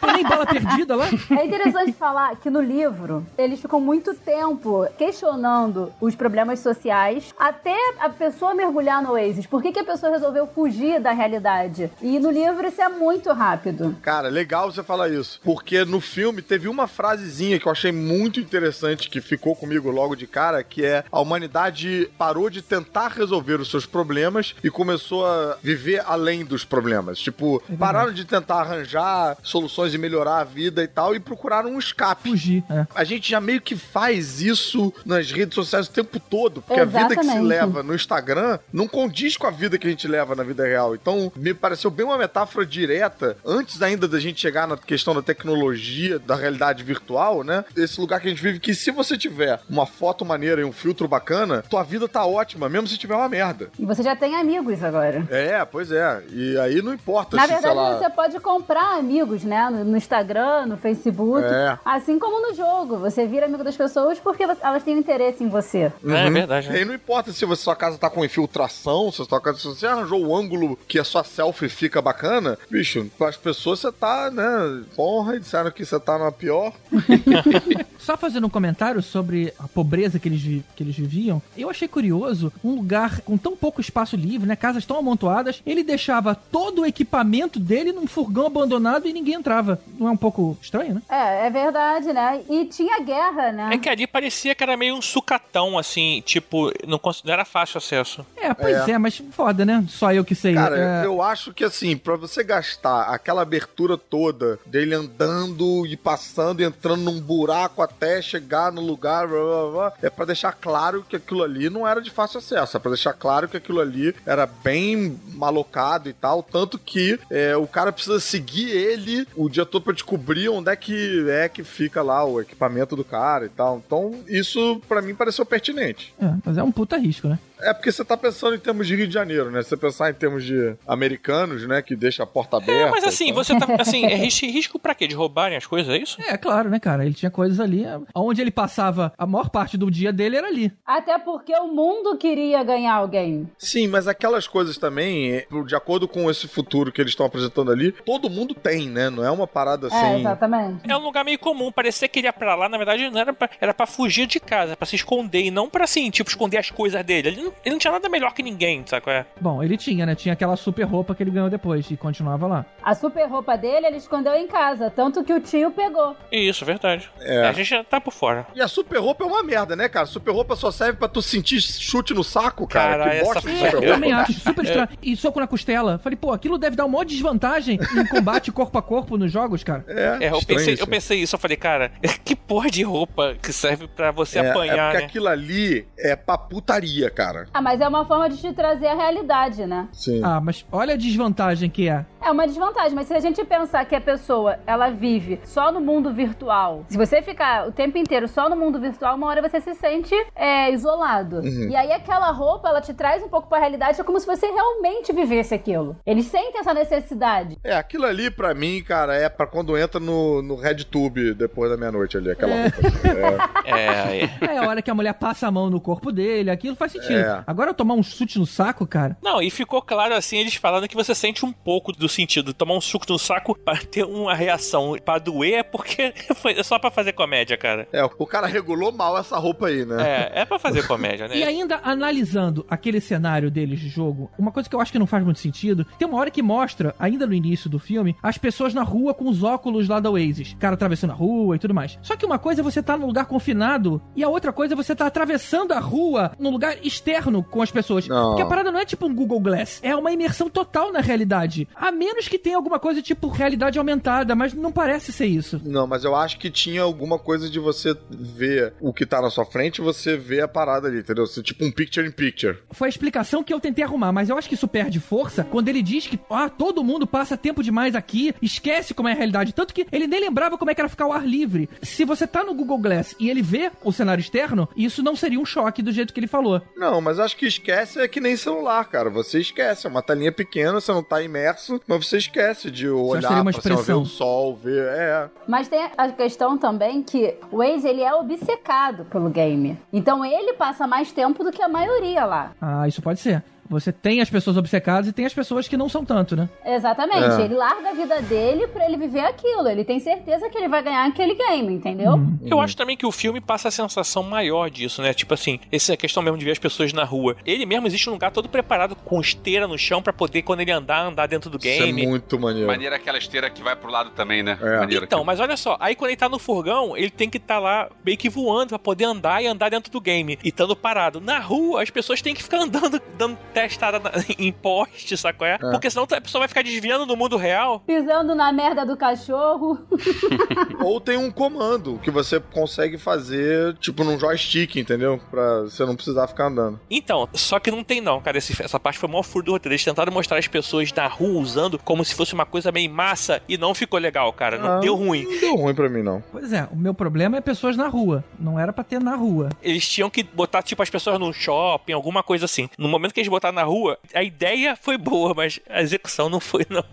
[0.00, 1.06] Tem nem bala perdida lá.
[1.30, 7.76] É interessante falar que no livro eles ficam muito tempo questionando os problemas sociais até
[7.98, 9.46] a pessoa mergulhar no Oasis.
[9.46, 11.71] Por que, que a pessoa resolveu fugir da realidade?
[12.00, 13.96] E no livro isso é muito rápido.
[14.02, 15.40] Cara, legal você falar isso.
[15.42, 20.14] Porque no filme teve uma frasezinha que eu achei muito interessante, que ficou comigo logo
[20.14, 25.26] de cara, que é a humanidade parou de tentar resolver os seus problemas e começou
[25.26, 27.18] a viver além dos problemas.
[27.18, 31.78] Tipo, pararam de tentar arranjar soluções e melhorar a vida e tal, e procuraram um
[31.78, 32.30] escape.
[32.30, 32.86] Fugir, é.
[32.94, 36.84] A gente já meio que faz isso nas redes sociais o tempo todo, porque a
[36.84, 37.46] vida que se Exatamente.
[37.46, 40.94] leva no Instagram não condiz com a vida que a gente leva na vida real.
[40.94, 45.22] Então, me pareceu bem uma metáfora direta, antes ainda da gente chegar na questão da
[45.22, 47.64] tecnologia, da realidade virtual, né?
[47.76, 50.72] Esse lugar que a gente vive, que se você tiver uma foto maneira e um
[50.72, 53.70] filtro bacana, tua vida tá ótima, mesmo se tiver uma merda.
[53.78, 55.24] E você já tem amigos agora.
[55.30, 56.22] É, pois é.
[56.32, 57.98] E aí não importa Na se, verdade, sei lá...
[57.98, 59.70] você pode comprar amigos, né?
[59.70, 61.46] No, Instagram, no Facebook.
[61.46, 61.78] É.
[61.84, 62.98] Assim como no jogo.
[62.98, 65.92] Você vira amigo das pessoas porque elas têm interesse em você.
[66.04, 66.68] É, verdade.
[66.68, 66.78] E Né?
[66.80, 69.86] aí não importa se você- sua casa tá com infiltração, se, sua casa, se você
[69.86, 74.30] arranjou o ângulo que a sua selfie fica bacana, bicho, com as pessoas você tá,
[74.30, 74.82] né?
[74.94, 76.72] Porra, e disseram que você tá na pior.
[77.98, 80.42] Só fazendo um comentário sobre a pobreza que eles,
[80.74, 84.56] que eles viviam, eu achei curioso um lugar com tão pouco espaço livre, né?
[84.56, 89.80] Casas tão amontoadas, ele deixava todo o equipamento dele num furgão abandonado e ninguém entrava.
[89.98, 91.02] Não é um pouco estranho, né?
[91.08, 92.40] É, é verdade, né?
[92.48, 93.70] E tinha guerra, né?
[93.72, 97.78] É que ali parecia que era meio um sucatão, assim, tipo, não, não era fácil
[97.78, 98.26] acesso.
[98.36, 99.84] É, pois é, mas foda, né?
[99.88, 100.54] Só eu que sei.
[100.54, 105.96] Cara, É, eu acho que assim, pra você gastar aquela abertura toda dele andando e
[105.96, 110.52] passando e entrando num buraco até chegar no lugar, blá, blá, blá, é pra deixar
[110.52, 113.80] claro que aquilo ali não era de fácil acesso, é pra deixar claro que aquilo
[113.80, 119.48] ali era bem malocado e tal, tanto que é, o cara precisa seguir ele o
[119.48, 123.46] dia todo pra descobrir onde é que é que fica lá o equipamento do cara
[123.46, 123.82] e tal.
[123.84, 126.14] Então, isso pra mim pareceu pertinente.
[126.20, 127.38] é, mas é um puta risco, né?
[127.62, 129.62] É porque você tá pensando em termos de Rio de Janeiro, né?
[129.62, 131.82] Se você pensar em termos de americanos, né?
[131.82, 132.72] Que deixa a porta aberta.
[132.72, 133.66] É, mas assim, então- você tá.
[133.78, 135.06] Assim, é risco, risco pra quê?
[135.06, 136.20] De roubarem as coisas, é isso?
[136.22, 137.04] É, claro, né, cara?
[137.04, 137.84] Ele tinha coisas ali.
[138.14, 140.72] Onde ele passava a maior parte do dia dele era ali.
[140.86, 143.48] Até porque o mundo queria ganhar alguém.
[143.58, 147.70] Sim, mas aquelas coisas também, é, de acordo com esse futuro que eles estão apresentando
[147.70, 149.10] ali, todo mundo tem, né?
[149.10, 150.20] Não é uma parada É, assim.
[150.20, 150.90] exatamente.
[150.90, 153.32] É um lugar meio comum, parecia que ele ia pra lá, na verdade não era
[153.32, 156.58] pra, era pra fugir de casa, pra se esconder, e não pra assim, tipo, esconder
[156.58, 157.28] as coisas dele.
[157.28, 159.26] Ele não, ele não tinha nada melhor que ninguém, sabe qual é?
[159.40, 160.14] Bom, ele tinha, né?
[160.14, 162.66] Tinha aquela super roupa que ele ganhou depois e continuava lá.
[162.82, 166.16] A super roupa dele ele escondeu em casa, tanto que o tio pegou.
[166.30, 167.10] Isso, verdade.
[167.20, 167.46] É.
[167.46, 168.46] A gente já tá por fora.
[168.54, 170.06] E a super roupa é uma merda, né, cara?
[170.06, 172.98] Super roupa só serve pra tu sentir chute no saco, cara.
[172.98, 174.88] Cara, que essa bosta de É, super eu também acho super estranho.
[175.02, 175.98] E soco na costela.
[175.98, 179.62] Falei, pô, aquilo deve dar uma maior desvantagem em combate corpo a corpo nos jogos,
[179.64, 179.84] cara.
[179.88, 180.82] É, É, eu pensei, isso.
[180.82, 181.90] eu pensei isso, eu falei, cara,
[182.24, 185.04] que porra de roupa que serve pra você É, é apanhar, porque né?
[185.06, 187.31] aquilo ali é pra putaria, cara.
[187.52, 189.88] Ah, mas é uma forma de te trazer a realidade, né?
[189.92, 190.20] Sim.
[190.24, 192.04] Ah, mas olha a desvantagem que é.
[192.20, 195.80] É uma desvantagem, mas se a gente pensar que a pessoa, ela vive só no
[195.80, 199.60] mundo virtual, se você ficar o tempo inteiro só no mundo virtual, uma hora você
[199.60, 201.36] se sente é, isolado.
[201.40, 201.68] Uhum.
[201.68, 204.46] E aí aquela roupa, ela te traz um pouco pra realidade, é como se você
[204.46, 205.96] realmente vivesse aquilo.
[206.06, 207.58] Eles sentem essa necessidade.
[207.64, 211.76] É, aquilo ali pra mim, cara, é pra quando entra no, no RedTube depois da
[211.76, 212.76] meia-noite ali, aquela roupa.
[212.86, 213.08] assim.
[213.08, 213.52] É.
[213.64, 214.30] É, aí.
[214.40, 217.21] É a hora que a mulher passa a mão no corpo dele, aquilo faz sentido.
[217.22, 217.44] É.
[217.46, 219.16] Agora tomar um chute no saco, cara.
[219.22, 222.52] Não, e ficou claro assim, eles falando que você sente um pouco do sentido.
[222.52, 226.78] Tomar um suco no saco pra ter uma reação pra doer é porque foi só
[226.78, 227.88] pra fazer comédia, cara.
[227.92, 230.30] É, o cara regulou mal essa roupa aí, né?
[230.34, 231.36] É, é pra fazer comédia, né?
[231.36, 235.06] E ainda analisando aquele cenário deles de jogo, uma coisa que eu acho que não
[235.06, 238.74] faz muito sentido, tem uma hora que mostra, ainda no início do filme, as pessoas
[238.74, 240.56] na rua com os óculos lá da Oasis.
[240.58, 241.98] Cara atravessando a rua e tudo mais.
[242.02, 244.76] Só que uma coisa é você tá num lugar confinado e a outra coisa é
[244.76, 247.11] você tá atravessando a rua num lugar externo
[247.50, 248.06] com as pessoas.
[248.08, 248.30] Não.
[248.30, 251.68] Porque a parada não é tipo um Google Glass, é uma imersão total na realidade.
[251.74, 255.60] A menos que tenha alguma coisa tipo realidade aumentada, mas não parece ser isso.
[255.64, 259.30] Não, mas eu acho que tinha alguma coisa de você ver o que tá na
[259.30, 261.26] sua frente e você ver a parada ali, entendeu?
[261.26, 262.58] Você, tipo um picture in picture.
[262.70, 265.68] Foi a explicação que eu tentei arrumar, mas eu acho que isso perde força quando
[265.68, 269.52] ele diz que ah, todo mundo passa tempo demais aqui, esquece como é a realidade.
[269.52, 271.68] Tanto que ele nem lembrava como é que era ficar ao ar livre.
[271.82, 275.40] Se você tá no Google Glass e ele vê o cenário externo, isso não seria
[275.40, 276.62] um choque do jeito que ele falou.
[276.76, 279.10] Não, mas acho que esquece é que nem celular, cara.
[279.10, 279.86] Você esquece.
[279.86, 283.60] É uma telinha pequena, você não tá imerso, mas você esquece de olhar uma pra
[283.60, 284.86] cima, ver o sol, ver.
[284.86, 285.28] É.
[285.46, 289.78] Mas tem a questão também que o Waze ele é obcecado pelo game.
[289.92, 292.52] Então ele passa mais tempo do que a maioria lá.
[292.60, 293.42] Ah, isso pode ser.
[293.72, 296.48] Você tem as pessoas obcecadas e tem as pessoas que não são tanto, né?
[296.64, 297.40] Exatamente.
[297.40, 297.44] É.
[297.44, 299.68] Ele larga a vida dele pra ele viver aquilo.
[299.68, 302.12] Ele tem certeza que ele vai ganhar aquele game, entendeu?
[302.12, 302.38] Uhum.
[302.44, 305.12] Eu acho também que o filme passa a sensação maior disso, né?
[305.14, 307.36] Tipo assim, essa questão mesmo de ver as pessoas na rua.
[307.44, 310.70] Ele mesmo existe um lugar todo preparado com esteira no chão pra poder, quando ele
[310.70, 312.06] andar, andar dentro do Isso é game.
[312.06, 312.66] muito maneiro.
[312.66, 314.58] Maneira aquela esteira que vai pro lado também, né?
[314.60, 314.78] É.
[314.78, 315.24] Maneiro Então, aquilo.
[315.26, 318.18] mas olha só, aí quando ele tá no furgão, ele tem que estar lá meio
[318.18, 320.38] que voando pra poder andar e andar dentro do game.
[320.44, 321.20] E estando parado.
[321.20, 323.38] Na rua, as pessoas têm que ficar andando, dando
[323.68, 325.46] testada na- em poste, sacou?
[325.46, 325.58] É?
[325.58, 327.80] Porque senão a pessoa vai ficar desviando no mundo real.
[327.80, 329.78] Pisando na merda do cachorro.
[330.80, 335.20] Ou tem um comando que você consegue fazer, tipo, num joystick, entendeu?
[335.30, 336.80] Pra você não precisar ficar andando.
[336.90, 338.38] Então, só que não tem não, cara.
[338.38, 339.72] Esse- essa parte foi o maior furo do roteiro.
[339.74, 343.42] Eles tentaram mostrar as pessoas na rua usando como se fosse uma coisa meio massa
[343.48, 344.58] e não ficou legal, cara.
[344.58, 345.24] Não Ah, deu ruim.
[345.24, 346.22] Não deu ruim pra mim, não.
[346.32, 348.24] Pois é, o meu problema é pessoas na rua.
[348.38, 349.48] Não era pra ter na rua.
[349.62, 352.68] Eles tinham que botar, tipo, as pessoas num shopping, alguma coisa assim.
[352.78, 356.40] No momento que eles botaram na rua, a ideia foi boa, mas a execução não
[356.40, 356.84] foi, não.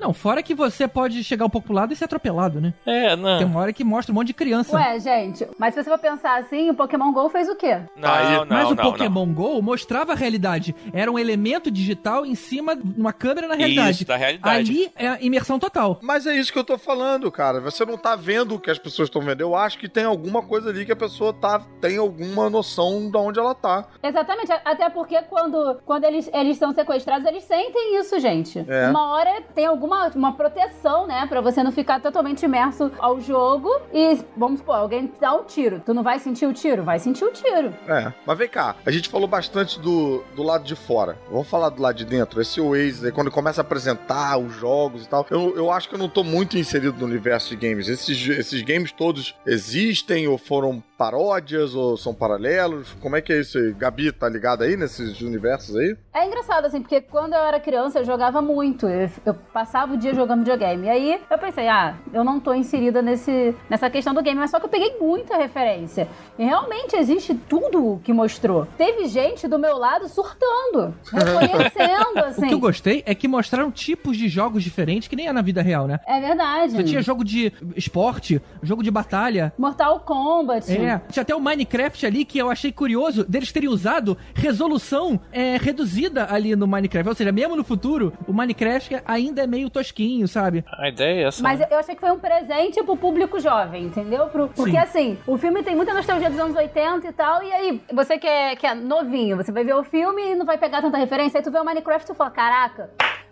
[0.00, 2.72] Não, fora que você pode chegar um pouco pro lado e ser atropelado, né?
[2.86, 3.38] É, não.
[3.38, 4.76] Tem uma hora que mostra um monte de criança.
[4.76, 7.78] Ué, gente, mas se você for pensar assim, o Pokémon GO fez o quê?
[7.96, 8.92] Não, Aí- não, Mas o não, não.
[8.92, 10.74] Pokémon GO mostrava a realidade.
[10.92, 13.90] Era um elemento digital em cima de uma câmera na realidade.
[13.90, 14.70] Isso, da realidade.
[14.70, 15.98] Ali é a imersão total.
[16.02, 17.60] Mas é isso que eu tô falando, cara.
[17.60, 19.40] Você não tá vendo o que as pessoas estão vendo.
[19.40, 23.16] Eu acho que tem alguma coisa ali que a pessoa tá, tem alguma noção de
[23.16, 23.86] onde ela tá.
[24.02, 28.64] Exatamente, até porque quando, quando eles, eles são sequestrados, eles sentem isso, gente.
[28.68, 28.88] É.
[28.88, 31.26] Uma hora tem alguma uma proteção, né?
[31.28, 33.70] Pra você não ficar totalmente imerso ao jogo.
[33.94, 35.80] E, vamos supor, alguém dá um tiro.
[35.86, 36.82] Tu não vai sentir o tiro?
[36.82, 37.72] Vai sentir o tiro.
[37.88, 38.12] É.
[38.26, 41.16] Mas vem cá, a gente falou bastante do, do lado de fora.
[41.30, 42.40] Vamos falar do lado de dentro.
[42.40, 45.24] Esse Oasis aí, quando começa a apresentar os jogos e tal.
[45.30, 47.88] Eu, eu acho que eu não tô muito inserido no universo de games.
[47.88, 52.96] Esses, esses games todos existem ou foram paródias ou são paralelos?
[53.00, 53.72] Como é que é isso aí?
[53.72, 55.96] Gabi, tá ligado aí nesses universos aí?
[56.14, 58.86] É engraçado, assim, porque quando eu era criança eu jogava muito.
[58.88, 60.86] Eu, eu passava o dia jogando videogame.
[60.86, 64.50] E aí eu pensei, ah, eu não tô inserida nesse, nessa questão do game, mas
[64.50, 66.08] só que eu peguei muita referência.
[66.38, 68.66] E realmente existe tudo o que mostrou.
[68.78, 72.58] Teve gente do meu lado surtando, reconhecendo, O que eu assim.
[72.58, 76.00] gostei é que mostraram tipos de jogos diferentes que nem é na vida real, né?
[76.06, 76.72] É verdade.
[76.72, 79.52] Você tinha jogo de esporte, jogo de batalha.
[79.58, 80.70] Mortal Kombat.
[80.70, 85.56] É, tinha até o Minecraft ali que eu achei curioso deles terem usado resolução é,
[85.56, 87.08] reduzida ali no Minecraft.
[87.08, 90.64] Ou seja, mesmo no futuro, o Minecraft ainda é meio tosquinho, sabe?
[90.78, 91.42] A ideia é essa.
[91.42, 91.66] Mas né?
[91.70, 94.26] eu achei que foi um presente pro público jovem, entendeu?
[94.26, 94.78] Pro- porque Sim.
[94.78, 98.26] assim, o filme tem muita nostalgia dos anos 80 e tal, e aí você que
[98.26, 101.38] é, que é novinho, você vai ver o filme e não vai pegar tanta referência,
[101.38, 102.90] aí tu vê o Minecraft e tu fala, caraca,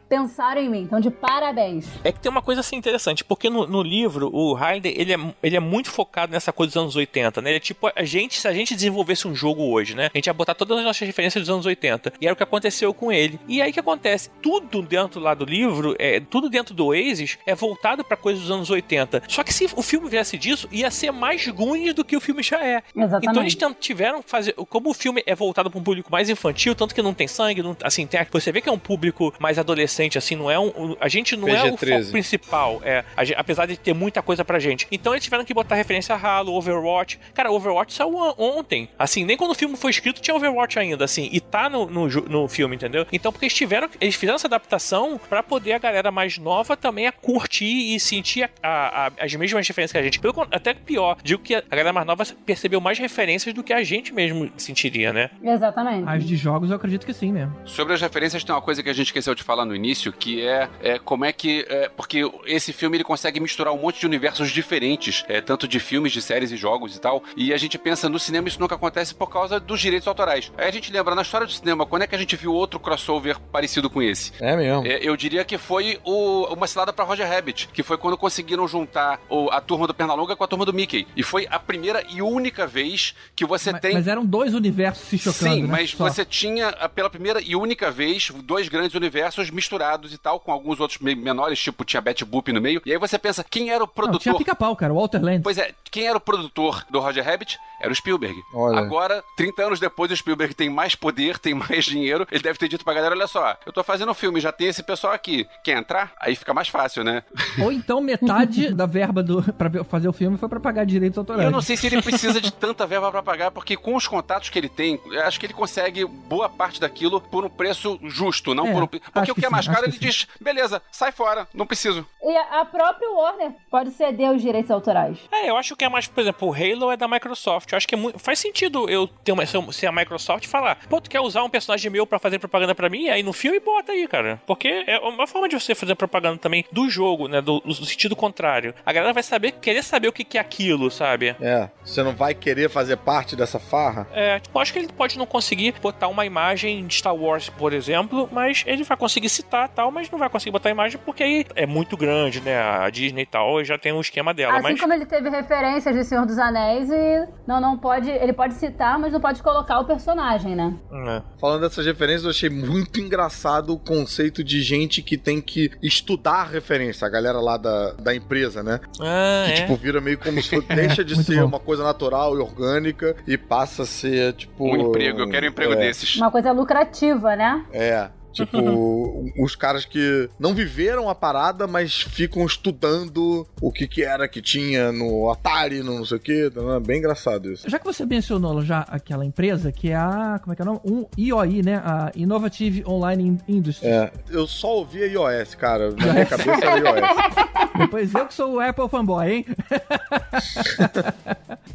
[0.09, 1.87] pensaram em mim, então de parabéns.
[2.03, 5.19] É que tem uma coisa assim interessante, porque no, no livro, o Ryder, ele é,
[5.43, 7.51] ele é muito focado nessa coisa dos anos 80, né?
[7.51, 10.11] Ele é tipo, a gente, se a gente desenvolvesse um jogo hoje, né?
[10.15, 12.13] A gente ia botar todas as nossas referências dos anos 80.
[12.21, 13.39] E era o que aconteceu com ele.
[13.49, 14.31] E aí o que acontece?
[14.43, 18.51] Tudo dentro lá do livro, é, tudo dentro do Oasis, é voltado pra coisas dos
[18.51, 19.23] anos 80.
[19.29, 22.43] Só que se o filme viesse disso, ia ser mais Goonies do que o filme
[22.43, 22.83] já é.
[22.95, 23.29] Exatamente.
[23.31, 24.53] Então eles tiveram que fazer.
[24.53, 27.63] Como o filme é voltado para um público mais infantil, tanto que não tem sangue,
[27.63, 30.59] não- assim, tem, você vê que é um público mais adolescente adolescente, assim, não é
[30.59, 30.97] um.
[31.01, 31.99] A gente não é o PG-13.
[32.01, 33.05] foco principal, é.
[33.37, 34.87] apesar de ter muita coisa pra gente.
[34.91, 37.19] Então eles tiveram que botar referência a Halo, Overwatch.
[37.33, 38.89] Cara, Overwatch saiu ontem.
[38.99, 41.29] Assim, nem quando o filme foi escrito tinha Overwatch ainda, assim.
[41.33, 43.07] E tá no, no, no filme, entendeu?
[43.13, 43.89] Então, porque eles tiveram.
[44.01, 48.45] Eles fizeram essa adaptação pra poder a galera mais nova também a curtir e sentir
[48.45, 50.19] a- a- a- as mesmas referências que a gente.
[50.19, 53.83] Pelo até pior, digo que a galera mais nova percebeu mais referências do que a
[53.83, 55.31] gente mesmo sentiria, né?
[55.43, 56.09] Exatamente.
[56.09, 57.55] As de jogos eu acredito que sim mesmo.
[57.65, 60.43] Sobre as referências, tem uma coisa que a gente esqueceu de falar no início, que
[60.47, 61.65] é, é como é que.
[61.69, 65.79] é, porque esse filme ele consegue misturar um monte de universos diferentes, é, tanto de
[65.81, 67.23] filmes, de séries e jogos e tal.
[67.37, 70.51] E a gente pensa no cinema, isso nunca acontece por causa dos direitos autorais.
[70.57, 72.79] Aí a gente lembra, na história do cinema, quando é que a gente viu outro
[72.81, 74.33] crossover parecido com esse?
[74.41, 74.87] É mesmo.
[74.87, 78.67] É, eu diria que foi o- uma cilada pra Roger Rabbit, que foi quando conseguiram
[78.67, 81.07] juntar o- a turma do Pernalonga com a turma do Mickey.
[81.17, 83.93] E foi a primeira e única vez que você mas, tem.
[83.95, 85.69] mas eram dois universos se chocando, Sim, né?
[85.71, 86.09] mas Só.
[86.09, 89.74] você tinha pela primeira e única vez dois grandes universos misturados
[90.13, 92.83] e tal, com alguns outros menores, tipo tinha Betty Boop no meio.
[92.85, 94.21] E aí você pensa, quem era o Não, produtor?
[94.21, 95.43] tinha pica-pau, cara, o Walter Land.
[95.43, 97.59] Pois é, quem era o produtor do Roger Rabbit?
[97.81, 98.41] Era o Spielberg.
[98.55, 98.79] Olha.
[98.79, 102.27] Agora, 30 anos depois, o Spielberg tem mais poder, tem mais dinheiro.
[102.31, 104.69] Ele deve ter dito pra galera: olha só, eu tô fazendo um filme, já tem
[104.69, 105.47] esse pessoal aqui.
[105.63, 106.13] Quer entrar?
[106.21, 107.23] Aí fica mais fácil, né?
[107.59, 111.45] Ou então metade da verba do, pra fazer o filme foi pra pagar direitos autorais.
[111.45, 114.49] eu não sei se ele precisa de tanta verba pra pagar, porque com os contatos
[114.49, 118.55] que ele tem, eu acho que ele consegue boa parte daquilo por um preço justo,
[118.55, 118.87] não É, por um.
[118.87, 122.07] Porque o que que é mais caro, acho ele diz: beleza, sai fora, não preciso.
[122.23, 125.19] E a própria Warner pode ceder os direitos autorais.
[125.31, 127.71] É, eu acho que é mais, por exemplo, o Halo é da Microsoft.
[127.73, 130.79] Eu acho que é muito, faz sentido eu ter uma, ser- a Microsoft e falar,
[130.89, 133.09] pô, tu quer usar um personagem meu pra fazer propaganda pra mim?
[133.09, 134.41] Aí no filme bota aí, cara.
[134.47, 137.41] Porque é uma forma de você fazer propaganda também do jogo, né?
[137.41, 138.75] Do, do sentido contrário.
[138.85, 141.37] A galera vai saber, querer saber o que, que é aquilo, sabe?
[141.41, 144.07] É, você não vai querer fazer parte dessa farra?
[144.13, 147.49] É, tipo, eu acho que ele pode não conseguir botar uma imagem de Star Wars,
[147.51, 151.01] por exemplo, mas ele vai conseguir citar tal, mas não vai conseguir botar a imagem
[151.05, 152.59] porque aí é muito grande, né?
[152.61, 154.81] A Disney e tal já tem um esquema dela, Assim mas.
[154.81, 158.11] como ele teve referências de Senhor dos Anéis e não, não pode.
[158.11, 160.75] Ele pode citar, mas não pode colocar o personagem, né?
[161.09, 161.23] É.
[161.41, 166.41] Falando dessas referências, eu achei muito engraçado o conceito de gente que tem que estudar
[166.43, 168.81] a referência, a galera lá da, da empresa, né?
[169.01, 169.55] Ah, Que, é.
[169.57, 171.47] tipo, vira meio como se deixa de ser bom.
[171.47, 174.65] uma coisa natural e orgânica e passa a ser, tipo...
[174.65, 176.17] Um emprego, eu quero um emprego é, desses.
[176.17, 177.65] Uma coisa lucrativa, né?
[177.73, 178.09] É.
[178.35, 184.29] Tipo, os caras que não viveram a parada, mas ficam estudando o que que era
[184.29, 186.51] que tinha no Atari, no não sei o que.
[186.77, 187.69] É bem engraçado isso.
[187.71, 190.39] Já que você mencionou já aquela empresa, que é a.
[190.43, 190.81] Como é que é o nome?
[190.85, 191.77] Um IOI, né?
[191.77, 193.89] A Innovative Online In- Industry.
[193.89, 195.91] É, eu só ouvia iOS, cara.
[195.93, 197.45] Na minha cabeça era iOS.
[197.79, 199.47] Depois eu que sou o Apple fanboy, hein?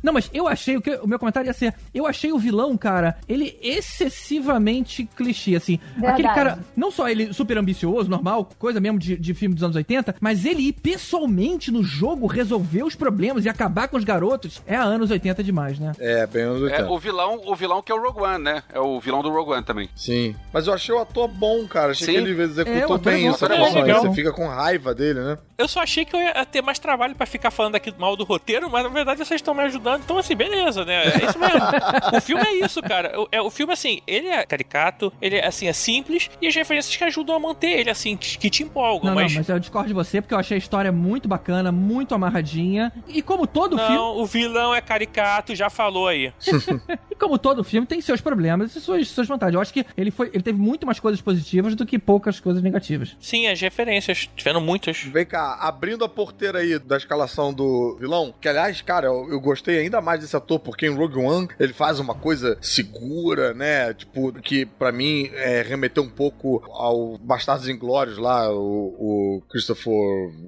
[0.02, 2.78] Não, mas eu achei, o, que, o meu comentário ia ser, eu achei o vilão,
[2.78, 5.78] cara, ele excessivamente clichê, assim.
[5.96, 6.14] Verdade.
[6.14, 9.76] Aquele cara, não só ele super ambicioso, normal, coisa mesmo de, de filme dos anos
[9.76, 14.62] 80, mas ele ir pessoalmente no jogo resolver os problemas e acabar com os garotos,
[14.68, 15.94] é a anos 80 demais, né?
[16.00, 16.90] É, bem anos É, 80.
[16.92, 18.64] o vilão, o vilão que é o Rogue One, né?
[18.72, 19.90] É o vilão do Rogue One também.
[19.96, 20.36] Sim.
[20.54, 21.92] Mas eu achei o ator bom, cara.
[21.92, 22.12] Achei Sim.
[22.14, 23.66] que ele É, executou é bem essa é função.
[23.78, 23.82] aí.
[23.84, 24.02] legal.
[24.02, 25.38] Você fica com raiva dele, né?
[25.58, 28.24] Eu só achei que eu ia ter mais trabalho pra ficar falando aqui mal do
[28.24, 30.02] roteiro, mas na verdade vocês estão me ajudando.
[30.04, 31.04] Então, assim, beleza, né?
[31.06, 31.60] É isso mesmo.
[32.18, 33.20] o filme é isso, cara.
[33.20, 36.56] O, é, o filme, assim, ele é caricato, ele é, assim, é simples, e as
[36.56, 39.10] referências que ajudam a manter ele, assim, que te empolgam.
[39.10, 41.72] Não, mas, não, mas eu discordo de você porque eu achei a história muito bacana,
[41.72, 42.92] muito amarradinha.
[43.08, 46.34] E como todo não, filme, o vilão é caricato, já falou aí.
[47.12, 49.56] e como todo filme tem seus problemas e suas, suas vantagens.
[49.56, 52.62] Eu acho que ele foi, ele teve muito mais coisas positivas do que poucas coisas
[52.62, 53.16] negativas.
[53.20, 54.30] Sim, as referências.
[54.36, 55.02] Tiveram muitas.
[55.04, 59.40] Vem cá, abrindo a porteira aí da escalação do vilão, que aliás, cara, eu, eu
[59.40, 63.94] gostei ainda mais desse ator, porque em Rogue One ele faz uma coisa segura, né?
[63.94, 66.29] Tipo, que pra mim é, remeteu um pouco
[66.72, 69.94] ao Bastardos Inglórios lá, o, o Christopher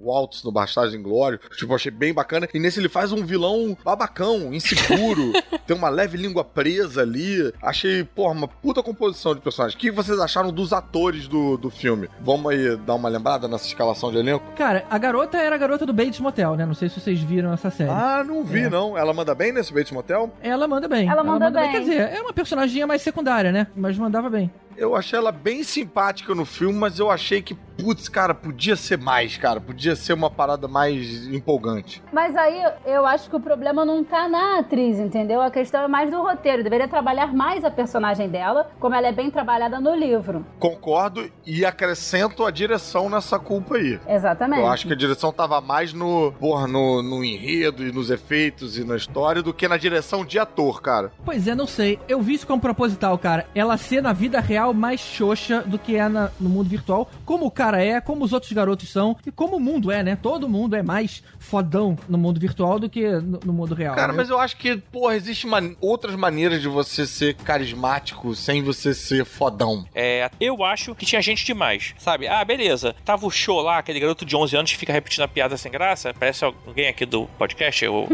[0.03, 1.41] Waltz no Bastardos Inglórios.
[1.57, 2.47] Tipo, achei bem bacana.
[2.53, 5.31] E nesse ele faz um vilão babacão, inseguro,
[5.67, 7.51] tem uma leve língua presa ali.
[7.61, 9.75] Achei, porra, uma puta composição de personagens.
[9.75, 12.09] O que vocês acharam dos atores do, do filme?
[12.21, 14.45] Vamos aí dar uma lembrada nessa escalação de elenco?
[14.55, 16.65] Cara, a garota era a garota do Bates Motel, né?
[16.65, 17.89] Não sei se vocês viram essa série.
[17.89, 18.69] Ah, não vi, É.
[18.69, 18.97] não.
[18.97, 20.31] Ela manda bem nesse Bates Motel?
[20.41, 21.07] Ela manda bem.
[21.09, 21.71] Ela manda bem.
[21.71, 23.67] Quer dizer, é uma personagem mais secundária, né?
[23.75, 24.51] Mas mandava bem.
[24.77, 28.97] Eu achei ela bem simpática no filme, mas eu achei que, putz, cara, podia ser
[28.97, 29.59] mais, cara.
[29.59, 32.01] Podia ser uma parada mais empolgante.
[32.11, 35.41] Mas aí eu acho que o problema não tá na atriz, entendeu?
[35.41, 36.63] A questão é mais do roteiro.
[36.63, 40.45] Deveria trabalhar mais a personagem dela, como ela é bem trabalhada no livro.
[40.59, 43.99] Concordo e acrescento a direção nessa culpa aí.
[44.07, 44.61] Exatamente.
[44.61, 48.77] Eu acho que a direção tava mais no, porra, no, no enredo e nos efeitos
[48.77, 51.11] e na história do que na direção de ator, cara.
[51.25, 51.99] Pois é, não sei.
[52.07, 53.45] Eu vi isso como proposital, cara.
[53.53, 57.09] Ela ser na vida real real mais xoxa do que é na- no mundo virtual,
[57.25, 60.15] como o cara é, como os outros garotos são e como o mundo é, né?
[60.21, 63.95] Todo mundo é mais fodão no mundo virtual do que no, no mundo real.
[63.95, 64.17] Cara, né?
[64.17, 68.93] mas eu acho que, porra, existem man- outras maneiras de você ser carismático sem você
[68.93, 69.85] ser fodão.
[69.95, 72.27] É, eu acho que tinha gente demais, sabe?
[72.27, 72.95] Ah, beleza.
[73.03, 75.71] Tava o show lá, aquele garoto de 11 anos que fica repetindo a piada sem
[75.71, 76.13] graça.
[76.17, 77.83] Parece alguém aqui do podcast.
[77.83, 78.07] Eu...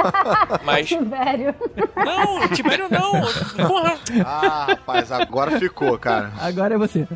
[0.64, 0.88] Mas.
[0.88, 1.54] Tibério.
[1.96, 3.12] Não, Tibério não.
[3.68, 3.98] Porra.
[4.24, 6.32] Ah, rapaz, agora ficou, cara.
[6.40, 7.06] Agora é você.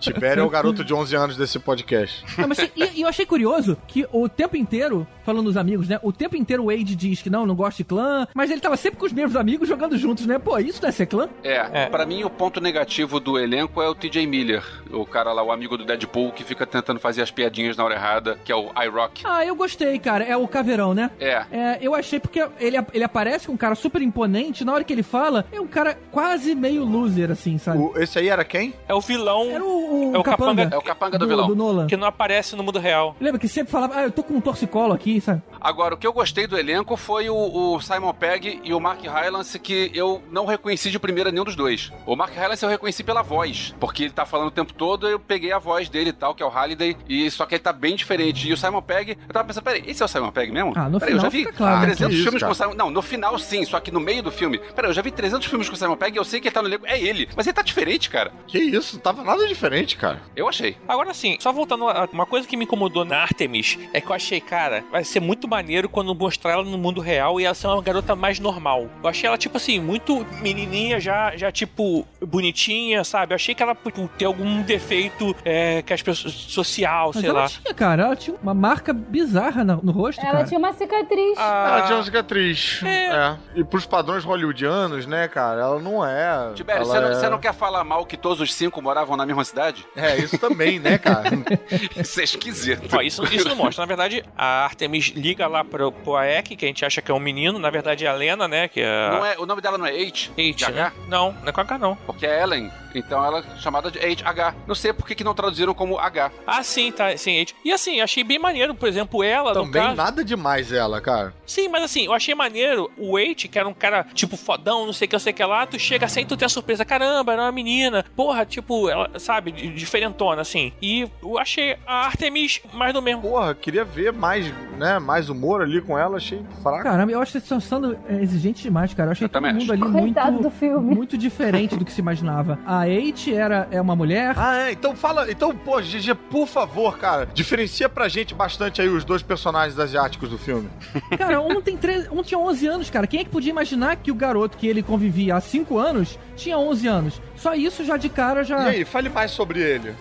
[0.00, 2.24] Tibério é o garoto de 11 anos desse podcast.
[2.38, 5.98] Não, mas e, e eu achei curioso que o tempo inteiro, falando dos amigos, né?
[6.02, 8.76] O tempo inteiro o Wade diz que não, não gosta de clã, mas ele tava
[8.76, 10.38] sempre com os mesmos amigos jogando juntos, né?
[10.38, 11.28] Pô, isso não é ser clã?
[11.44, 11.86] É, É.
[11.86, 15.52] pra mim o ponto negativo do elenco é o TJ Miller, o cara lá, o
[15.52, 18.70] amigo do Deadpool que fica tentando fazer as piadinhas na hora errada, que é o
[18.84, 19.22] iRock.
[19.24, 20.24] Ah, eu gostei, cara.
[20.24, 21.10] É o caveirão, né?
[21.20, 21.44] É.
[21.50, 24.92] É, eu achei porque ele, ele aparece com um cara super imponente, na hora que
[24.92, 27.78] ele fala, é um cara quase meio loser, assim, sabe?
[27.78, 28.74] O- esse aí era quem?
[28.88, 31.46] É o vilão Era o, o É o capanga- É o capanga do, vilão.
[31.48, 31.86] do Nolan.
[31.86, 33.16] que não aparece no mundo real.
[33.20, 35.42] Lembra que sempre falava, ah, eu tô com um torcicolo aqui, sabe?
[35.60, 37.34] Agora, o que eu gostei do elenco foi o,
[37.74, 41.56] o Simon Pegg e o Mark Rylance, que eu não reconheci de primeira nenhum dos
[41.56, 41.92] dois.
[42.06, 45.18] O Mark Rylance eu reconheci pela voz, porque ele tá falando o tempo todo, eu
[45.20, 47.72] peguei a voz dele e tal, que é o Halliday, e só que ele tá
[47.72, 48.48] bem diferente.
[48.48, 50.72] E o Simon Pegg, eu tava pensando, peraí, esse é o Simon Pegg mesmo?
[50.76, 51.80] Ah, no peraí, eu final já vi claro.
[51.82, 52.46] 300 Ah, que isso, filmes cara.
[52.48, 52.74] com o Simon...
[52.74, 54.58] Não, no final sim, só que no meio do filme.
[54.74, 56.54] Peraí, eu já vi 300 filmes com o Simon Pegg e eu sei que ele
[56.54, 57.28] tá no elenco, é ele.
[57.36, 58.32] Mas ele tá diferente, cara.
[58.46, 58.94] Que isso?
[58.96, 60.20] Não tava nada diferente, cara.
[60.36, 60.76] Eu achei.
[60.88, 64.14] Agora sim, só voltando a uma coisa que me incomodou na Artemis é que eu
[64.14, 67.68] achei, cara, vai ser muito maneiro quando mostrar ela no mundo real e ela ser
[67.68, 68.88] uma garota mais normal.
[69.02, 73.32] Eu achei ela, tipo assim, muito menininha, já, já tipo, bonitinha, sabe?
[73.32, 76.32] Eu achei que ela podia ter algum defeito é, que as pessoas.
[76.34, 77.48] social, Mas sei ela lá.
[77.48, 80.44] tinha, cara, ela tinha uma marca bizarra no, no rosto, Ela cara.
[80.44, 81.38] tinha uma cicatriz.
[81.38, 82.80] Ah, Ela tinha uma cicatriz.
[82.84, 83.06] É.
[83.06, 83.36] É.
[83.56, 86.52] E pros padrões hollywoodianos, né, cara, ela não é.
[86.54, 87.14] Tibério, ela você, não, é...
[87.14, 89.69] você não quer falar mal que todos os cinco moravam na mesma cidade?
[89.96, 91.30] É, isso também, né, cara?
[91.96, 92.88] Isso é esquisito.
[92.92, 93.82] Ó, isso, isso não mostra.
[93.82, 97.14] Na verdade, a Artemis liga lá pro, pro Aek, que a gente acha que é
[97.14, 97.58] um menino.
[97.58, 98.68] Na verdade, é a Lena, né?
[98.68, 99.10] Que é.
[99.10, 100.30] Não é, o nome dela não é H?
[100.36, 100.82] H, né?
[100.82, 100.92] H?
[101.08, 101.96] Não, não é com H, não.
[101.96, 102.70] Porque é Ellen.
[102.94, 104.54] Então ela é chamada de HH.
[104.66, 106.32] Não sei por que, que não traduziram como H.
[106.46, 107.54] Ah, sim, tá, sim, H.
[107.64, 109.96] E assim, achei bem maneiro, por exemplo, ela, também caso.
[109.96, 111.32] nada demais ela, cara.
[111.46, 114.92] Sim, mas assim, eu achei maneiro o Wade, que era um cara, tipo, fodão, não
[114.92, 116.48] sei o que, não sei o que lá, tu chega assim e tu tem a
[116.48, 120.72] surpresa, caramba, era uma menina, porra, tipo, ela, sabe, diferentona, assim.
[120.80, 123.22] E eu achei a Artemis mais do mesmo.
[123.22, 126.82] Porra, queria ver mais, né, mais humor ali com ela, achei fraco.
[126.82, 129.08] Caramba, eu acho que vocês estão sendo é, exigentes demais, cara.
[129.08, 129.92] Eu achei Eu todo mundo ali acho.
[129.92, 130.94] Coitado muito, do filme.
[130.94, 132.58] muito diferente do que se imaginava.
[132.64, 134.34] A Eight era é uma mulher.
[134.36, 138.88] Ah, é, então fala, então, pô, GG, por favor, cara, diferencia pra gente bastante aí
[138.88, 140.68] os dois personagens asiáticos do filme.
[141.16, 142.08] Cara, um, tem tre...
[142.10, 143.06] um tinha 11 anos, cara.
[143.06, 146.58] Quem é que podia imaginar que o garoto que ele convivia há 5 anos tinha
[146.58, 147.22] 11 anos?
[147.40, 148.70] Só isso já de cara já.
[148.70, 149.94] E aí, fale mais sobre ele.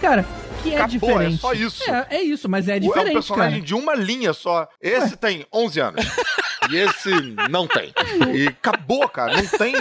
[0.00, 0.24] Cara,
[0.62, 1.34] que é Acabou, diferente.
[1.34, 1.90] é só isso.
[1.90, 3.66] É, é isso, mas é O- é diferente, um personagem cara.
[3.66, 4.68] de uma linha só.
[4.80, 6.04] Esse tem 11 anos.
[6.70, 7.10] e esse
[7.50, 7.92] não tem.
[8.34, 9.36] E acabou, cara.
[9.36, 9.74] Não tem.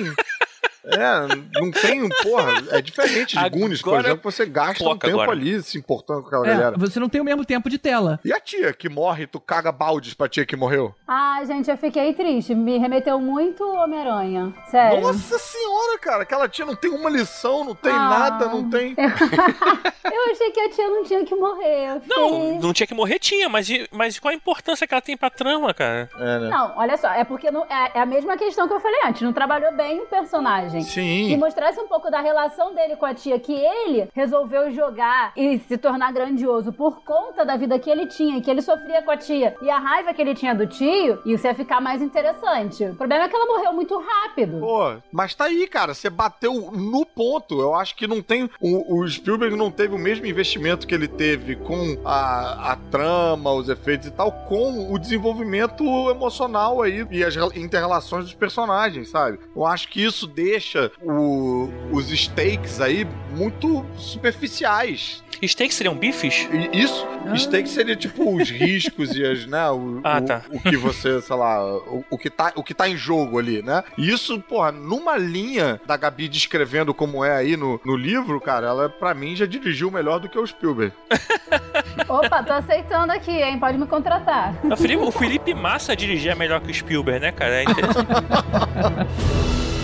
[0.86, 5.32] É, não tem, porra, é diferente de Goonies, por exemplo, você gasta um tempo agora.
[5.32, 6.76] ali se importando com aquela É, galera.
[6.78, 8.20] você não tem o mesmo tempo de tela.
[8.24, 10.96] E a tia que morre, tu caga baldes pra tia que morreu?
[11.08, 12.56] Ah, gente, eu fiquei triste.
[12.56, 14.54] Me remeteu muito Homem-Aranha.
[14.72, 15.02] Sério.
[15.02, 18.10] Nossa senhora, cara, aquela tia não tem uma lição, não tem Ah.
[18.10, 18.96] nada, não tem.
[20.12, 21.96] Eu achei que a tia não tinha que morrer.
[21.96, 22.18] Eu fiquei...
[22.18, 25.30] Não, não tinha que morrer, tinha, mas, mas qual a importância que ela tem pra
[25.30, 26.10] trama, cara?
[26.18, 26.50] É, né?
[26.50, 29.22] Não, olha só, é porque não, é, é a mesma questão que eu falei antes,
[29.22, 30.69] não trabalhou bem o personagem.
[30.70, 31.38] Se Sim.
[31.38, 35.78] mostrasse um pouco da relação dele com a tia, que ele resolveu jogar e se
[35.78, 39.56] tornar grandioso por conta da vida que ele tinha, que ele sofria com a tia,
[39.62, 42.84] e a raiva que ele tinha do tio, isso ia ficar mais interessante.
[42.86, 44.60] O problema é que ela morreu muito rápido.
[44.60, 45.94] Pô, mas tá aí, cara.
[45.94, 47.60] Você bateu no ponto.
[47.60, 48.50] Eu acho que não tem.
[48.60, 53.52] O, o Spielberg não teve o mesmo investimento que ele teve com a, a trama,
[53.52, 59.10] os efeitos e tal, com o desenvolvimento emocional aí e as rel- interrelações dos personagens,
[59.10, 59.40] sabe?
[59.56, 60.59] Eu acho que isso deixa
[61.02, 65.24] o- os stakes aí muito superficiais.
[65.42, 66.50] Steaks seriam bifes?
[66.52, 67.34] E isso, Ah.
[67.38, 70.42] stake seria tipo os riscos e as, né, o, Ah, o- tá.
[70.52, 73.62] o que você, sei lá, o, o que tá, o que tá em jogo ali,
[73.62, 73.82] né?
[73.98, 78.68] E isso, porra, numa linha da Gabi descrevendo como é aí no, no livro, cara,
[78.68, 80.92] ela pra mim já dirigiu melhor do que o Spielberg.
[82.10, 83.58] Opa, tô aceitando aqui, hein?
[83.60, 84.54] Pode me contratar.
[84.66, 87.62] O Felipe, o Felipe Massa dirigir é melhor que o Spielberg, né, cara?
[87.62, 88.10] É interessante.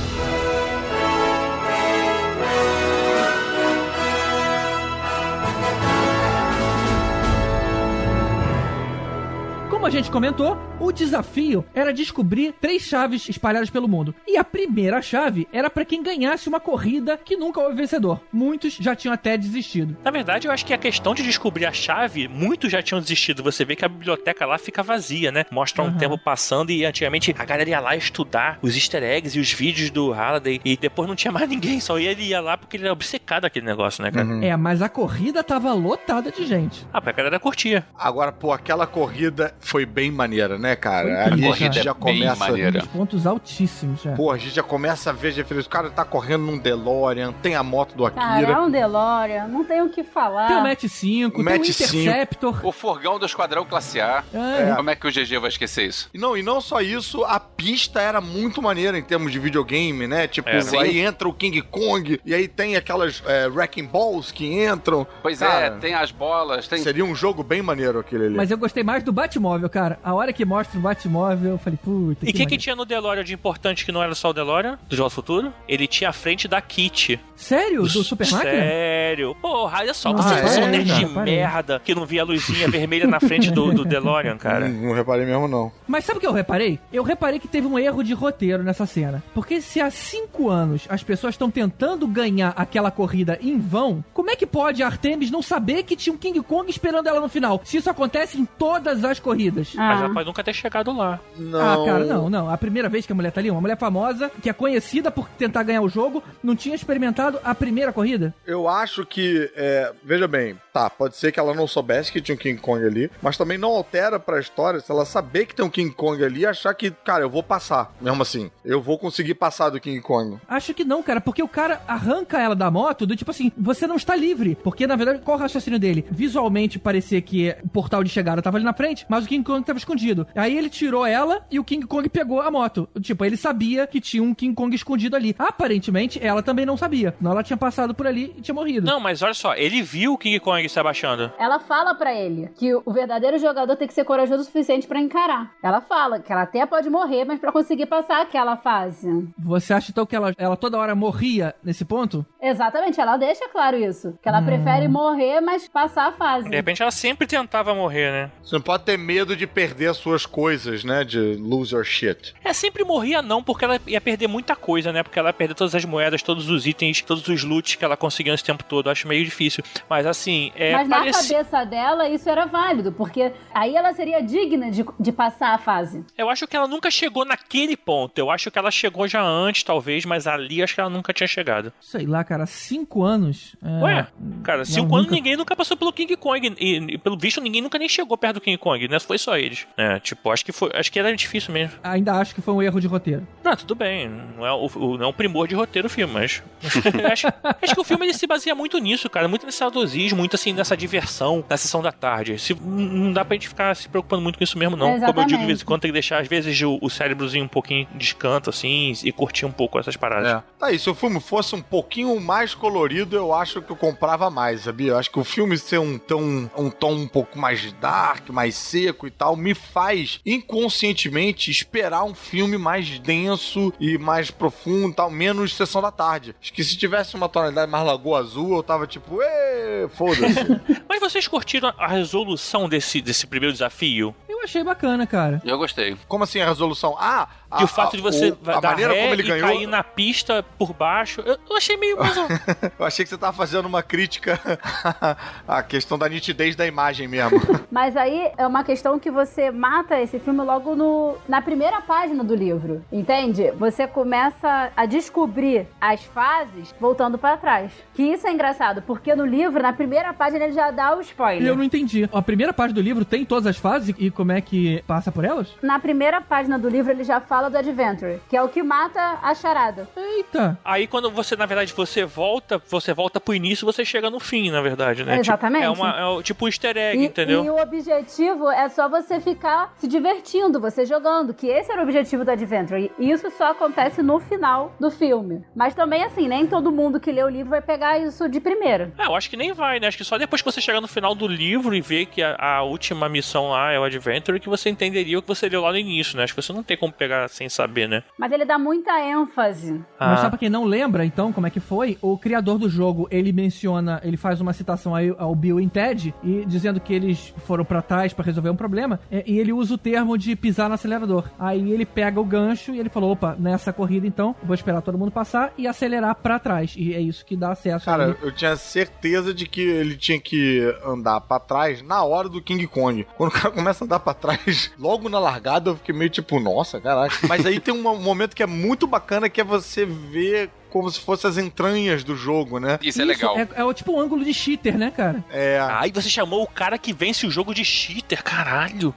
[9.85, 14.13] Como a gente comentou, o desafio era descobrir três chaves espalhadas pelo mundo.
[14.27, 18.21] E a primeira chave era pra quem ganhasse uma corrida que nunca houve vencedor.
[18.31, 19.97] Muitos já tinham até desistido.
[20.03, 23.43] Na verdade, eu acho que a questão de descobrir a chave, muitos já tinham desistido.
[23.43, 25.45] Você vê que a biblioteca lá fica vazia, né?
[25.51, 25.97] Mostra um Aham.
[25.97, 29.89] tempo passando e antigamente a galera ia lá estudar os easter eggs e os vídeos
[29.89, 32.93] do Halliday e depois não tinha mais ninguém, só ele ia lá porque ele era
[32.93, 34.45] obcecado aquele negócio, né, cara?
[34.45, 36.85] É, mas a corrida tava lotada de gente.
[36.93, 37.85] Ah, pra galera curtia.
[37.97, 41.25] Agora, pô, aquela corrida foi bem maneira, né, cara?
[41.25, 42.35] Ali a gente já É começa.
[42.35, 42.79] maneira.
[42.79, 44.13] Uns pontos altíssimos, já.
[44.13, 45.65] Pô, a gente já começa a ver as referências.
[45.67, 48.61] O cara tá correndo num DeLorean, tem a moto do Cara, é Akira.
[48.61, 50.47] um DeLorean, não tem o que falar.
[50.47, 51.95] Tem o Match 5, tem o Match 5.
[51.95, 52.65] Interceptor.
[52.65, 54.23] O forgão do Esquadrão Classe A.
[54.33, 54.73] É.
[54.75, 56.09] Como é que o GG vai esquecer isso?
[56.13, 60.07] E não, e não só isso, a pista era muito maneira em termos de videogame,
[60.07, 60.27] né?
[60.27, 60.77] Tipo, É, sim.
[60.77, 65.05] aí entra o King Kong, e aí tem aquelas é, Wrecking Balls que entram.
[65.21, 66.79] Pois Cara, é, tem as bolas, tem.
[66.79, 68.35] Seria um jogo bem maneiro aquele ali.
[68.35, 69.99] Mas eu gostei mais do Batmóvel, cara.
[70.03, 72.61] A hora que mostra o Batmóvel, eu falei, puta, E o que, que maneiro.
[72.63, 75.53] tinha no DeLorean de importante que não era só o DeLorean do Jogo do Futuro?
[75.67, 77.19] Ele tinha a frente da Kit.
[77.35, 77.81] Sério?
[77.83, 78.51] Do Super Máquina?
[78.51, 79.35] Sério?
[79.41, 80.47] Porra, olha só, Nossa, vocês é?
[80.61, 84.37] são nerds de merda que não via a luzinha vermelha na frente do, do DeLorean,
[84.37, 84.67] cara.
[84.69, 85.71] Não, não reparei mesmo, não.
[85.87, 86.79] Mas sabe o que eu reparei?
[86.93, 89.21] Eu reparei que teve um erro de roteiro nessa cena.
[89.33, 94.29] Porque se há cinco anos as pessoas estão tentando ganhar aquela corrida em vão, como
[94.29, 97.27] é que pode a Artemis não saber que tinha um King Kong esperando ela no
[97.29, 97.61] final?
[97.65, 99.73] Se isso acontece em todas as corridas.
[99.75, 100.05] Mas Ah.
[100.05, 101.19] ela pode nunca ter chegado lá.
[101.37, 101.59] Não.
[101.59, 102.49] Ah, cara, não, não.
[102.49, 105.27] A primeira vez que a mulher tá ali, uma mulher famosa, que é conhecida por
[105.29, 108.33] tentar ganhar o jogo, não tinha experimentado a primeira corrida?
[108.45, 112.35] Eu acho que, é, veja bem, tá, pode ser que ela não soubesse que tinha
[112.35, 115.65] um King Kong ali, mas também não altera pra história se ela saber que tem
[115.65, 118.51] um King Kong ali e achar que, cara, eu vou passar, mesmo assim.
[118.65, 120.37] Eu vou conseguir passar do King Kong.
[120.49, 123.87] Acho que não, cara, porque o cara arranca ela da moto do tipo assim, você
[123.87, 124.57] não está livre.
[124.61, 126.05] Porque, na verdade, qual o raciocínio dele?
[126.11, 129.65] Visualmente parecia que o portal de chegada tava ali na frente, mas o King Kong
[129.65, 130.27] tava escondido.
[130.35, 132.89] Aí ele tirou ela e o King Kong pegou a moto.
[132.99, 135.33] Tipo, ele sabia que tinha um King Kong escondido ali.
[135.39, 137.15] Aparentemente, ela também não sabia.
[137.21, 138.85] Não, ela tinha passado por ali e tinha morrido.
[138.85, 141.31] Não, mas olha só, ele viu o King Kong se abaixando.
[141.37, 144.99] Ela fala pra ele que o verdadeiro jogador tem que ser corajoso o suficiente pra
[144.99, 145.51] encarar.
[145.63, 149.27] Ela fala que ela até pode morrer, mas pra conseguir passar aquela fase.
[149.37, 152.25] Você acha então que ela, ela toda hora morria nesse ponto?
[152.41, 154.17] Exatamente, ela deixa claro isso.
[154.21, 156.49] Que ela prefere morrer, mas passar a fase.
[156.49, 158.31] De repente ela sempre tentava morrer, né?
[158.43, 161.03] Você não pode ter medo de perder as suas coisas, né?
[161.03, 162.33] De lose your shit.
[162.43, 165.03] É, sempre morria não, porque ela ia perder muita coisa, né?
[165.03, 167.97] Porque ela ia perder todas as moedas, todos os itens, todos os loots que ela
[167.97, 168.87] conseguiu esse tempo todo.
[168.87, 169.63] Eu acho meio difícil.
[169.89, 170.73] Mas assim, é.
[170.73, 175.53] Mas na cabeça dela isso era válido, porque aí ela seria digna de, de passar
[175.53, 176.03] a fase.
[176.17, 178.17] Eu acho que ela nunca chegou naquele ponto.
[178.17, 181.27] Eu acho que ela chegou já antes, talvez, mas ali acho que ela nunca tinha
[181.27, 181.71] chegado.
[181.79, 183.55] Sei lá, cara, cinco anos.
[183.63, 184.07] É, Ué,
[184.43, 186.55] cara, cinco anos nunca- ninguém nunca passou pelo King Kong.
[186.59, 188.99] E, e, pelo visto, ninguém nunca nem chegou perto do King Kong, né?
[188.99, 189.67] Foi só eles.
[189.77, 190.69] É, tipo, acho que foi.
[190.73, 191.77] Acho que era difícil mesmo.
[191.83, 193.27] Ainda acho que foi um erro de roteiro.
[193.43, 194.09] Não, tudo bem.
[194.37, 196.41] Não é o, o- não é o primor de roteiro o filme, mas.
[197.11, 197.27] acho,
[197.61, 199.27] acho que o filme ele se baseia muito nisso, cara.
[199.27, 202.37] Muito nesse saudosismo, muito assim, nessa diversão na sessão da tarde.
[202.39, 204.99] Se, não dá pra gente ficar se preocupando muito com isso mesmo, não.
[204.99, 205.47] Como eu digo, de Exatamente.
[205.47, 208.93] vez em quando tem que deixar, às vezes, o, o cérebrozinho um pouquinho descanto, assim,
[209.03, 210.31] e curtir um pouco essas paradas.
[210.31, 210.43] É.
[210.59, 214.29] Tá aí, se o filme fosse um pouquinho mais colorido, eu acho que eu comprava
[214.29, 214.91] mais, sabia?
[214.91, 218.55] Eu acho que o filme ser um, tão, um tom um pouco mais dark, mais
[218.55, 224.95] seco e tal, me faz inconscientemente esperar um filme mais denso e mais profundo e
[224.95, 226.35] tal, menos sessão da tarde.
[226.41, 230.34] Acho que se tivesse uma tonalidade mais lagoa azul, eu tava tipo, ê, foda-se.
[230.89, 234.15] Mas vocês curtiram a resolução desse, desse primeiro desafio?
[234.29, 235.41] Eu achei bacana, cara.
[235.43, 235.97] Eu gostei.
[236.07, 236.95] Como assim a resolução?
[236.99, 239.27] Ah, a, E o fato de você o- a dar maneira ré como ele e
[239.27, 239.47] ganhou.
[239.47, 241.97] cair na pista por baixo, eu, eu achei meio
[242.77, 244.39] Eu achei que você tava fazendo uma crítica
[245.47, 247.39] à questão da nitidez da imagem mesmo.
[247.71, 252.23] Mas aí é uma questão que você mata esse filme logo no, na primeira página
[252.23, 253.51] do livro, entende?
[253.51, 257.71] Você começa a descobrir as fases voltando pra trás.
[257.93, 261.03] Que isso é engraçado, porque no livro, na primeira página, ele já dá o E
[261.03, 261.47] spoiler.
[261.47, 262.09] eu não entendi.
[262.11, 265.23] A primeira parte do livro tem todas as fases e como é que passa por
[265.23, 265.49] elas?
[265.61, 269.19] Na primeira página do livro, ele já fala do Adventure, que é o que mata
[269.21, 269.87] a charada.
[269.95, 270.57] Eita!
[270.65, 274.49] Aí quando você, na verdade, você volta, você volta pro início, você chega no fim,
[274.49, 275.19] na verdade, né?
[275.19, 275.69] Exatamente.
[275.69, 277.43] Tipo, é, uma, é tipo um easter egg, E, entendeu?
[277.43, 281.83] e o objetivo é só você ficar se divertindo, você jogando, que esse era o
[281.83, 282.91] objetivo do Adventure.
[282.97, 285.43] E isso só acontece no final do filme.
[285.55, 288.93] Mas também, assim, nem todo mundo que lê o livro vai pegar isso de primeira.
[288.97, 289.87] É, eu acho que nem vai, né?
[289.87, 292.35] Acho que só depois que você chegar no final do livro e ver que a,
[292.39, 295.71] a última missão lá é o Adventure, que você entenderia o que você leu lá
[295.71, 296.23] no início, né?
[296.23, 298.03] Acho que você não tem como pegar sem saber, né?
[298.17, 299.73] Mas ele dá muita ênfase.
[299.99, 300.23] Mas Ah.
[300.23, 303.31] só pra quem não lembra, então, como é que foi, o criador do jogo, ele
[303.33, 307.65] menciona, ele faz uma citação aí ao Bill e Ted, e dizendo que eles foram
[307.65, 310.75] pra trás pra resolver um problema, é, e ele usa o termo de pisar no
[310.75, 311.25] acelerador.
[311.39, 314.97] Aí ele pega o gancho e ele falou, opa, nessa corrida então, vou esperar todo
[314.97, 316.75] mundo passar e acelerar pra trás.
[316.77, 320.61] E é isso que dá acesso Cara, eu tinha certeza de que ele tinha que
[320.85, 323.05] andar pra trás na hora do King Kong.
[323.17, 326.39] Quando o cara começa a andar pra trás, logo na largada, eu fiquei meio tipo,
[326.39, 327.15] nossa, caraca.
[327.27, 330.99] Mas aí tem um momento que é muito bacana, que é você ver como se
[330.99, 332.77] fossem as entranhas do jogo, né?
[332.81, 333.37] Isso, é legal.
[333.39, 335.23] É, é o tipo um ângulo de cheater, né, cara?
[335.31, 335.57] É.
[335.61, 338.93] Ai, você chamou o cara que vence o jogo de cheater, caralho.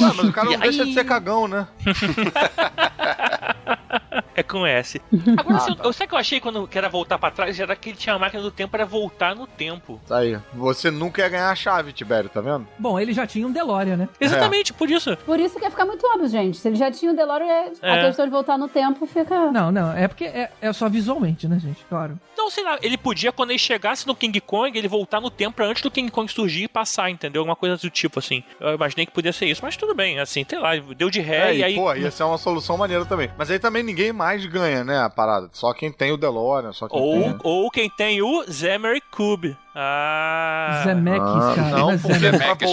[0.00, 0.88] Ué, mas o cara não E deixa aí?
[0.90, 1.66] de ser cagão, né?
[4.34, 5.00] É com S.
[5.36, 7.58] Agora, assim, eu, sabe o que eu achei quando que era voltar pra trás?
[7.58, 10.00] Era que ele tinha a máquina do tempo para voltar no tempo.
[10.06, 10.38] Tá aí.
[10.54, 12.66] Você nunca ia ganhar a chave, Tibério, tá vendo?
[12.78, 14.08] Bom, ele já tinha um DeLorean, né?
[14.20, 15.16] Exatamente, por isso.
[15.18, 16.56] Por isso que ia ficar muito óbvio, gente.
[16.56, 18.06] Se ele já tinha o DeLorean, a É.
[18.06, 19.50] questão de voltar no tempo fica...
[19.50, 21.84] Não, não, é porque é, é só visualmente, né, gente?
[21.88, 22.18] Claro.
[22.36, 25.60] Não, sei lá, ele podia, quando ele chegasse no King Kong, ele voltar no tempo
[25.64, 27.40] antes do King Kong surgir e passar, entendeu?
[27.42, 28.44] Alguma coisa do tipo, assim.
[28.60, 31.50] Eu imaginei que podia ser isso, mas tudo bem, assim, sei lá, deu de ré
[31.50, 31.74] É, e e, aí.
[31.74, 33.28] pô, ia ser uma solução maneira também.
[33.36, 35.48] Mas aí também ninguém mais ganha, né, a parada.
[35.52, 37.38] Só quem tem o DeLorean, só quem Ou, tem...
[37.42, 39.56] ou quem tem o Zemery Cube.
[39.80, 40.82] Ah.
[40.84, 41.70] Zemeckis, Ah, cara.
[41.70, 41.94] não, não é